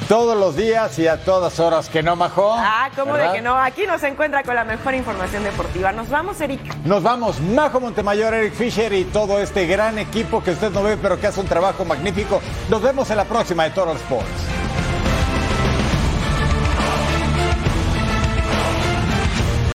Todos 0.09 0.39
los 0.39 0.57
días 0.57 0.99
y 0.99 1.07
a 1.07 1.23
todas 1.23 1.61
horas 1.61 1.91
que 1.91 2.03
no, 2.03 2.17
Majó. 2.17 2.55
Ah, 2.57 2.89
¿cómo 2.97 3.13
¿verdad? 3.13 3.33
de 3.33 3.37
que 3.37 3.43
no? 3.43 3.55
Aquí 3.59 3.87
nos 3.87 4.03
encuentra 4.03 4.43
con 4.43 4.55
la 4.55 4.65
mejor 4.65 4.95
información 4.95 5.45
deportiva. 5.45 5.93
Nos 5.93 6.09
vamos, 6.09 6.41
Eric. 6.41 6.63
Nos 6.87 7.03
vamos, 7.03 7.39
Majo 7.43 7.79
Montemayor, 7.79 8.33
Eric 8.33 8.55
Fisher 8.55 8.91
y 8.95 9.05
todo 9.05 9.39
este 9.39 9.67
gran 9.67 9.99
equipo 9.99 10.43
que 10.43 10.53
usted 10.53 10.71
no 10.71 10.83
ve, 10.83 10.97
pero 10.97 11.21
que 11.21 11.27
hace 11.27 11.41
un 11.41 11.47
trabajo 11.47 11.85
magnífico. 11.85 12.41
Nos 12.71 12.81
vemos 12.81 13.11
en 13.11 13.19
la 13.19 13.27
próxima 13.27 13.65
de 13.65 13.71
Total 13.71 13.97
Sports. 13.97 14.68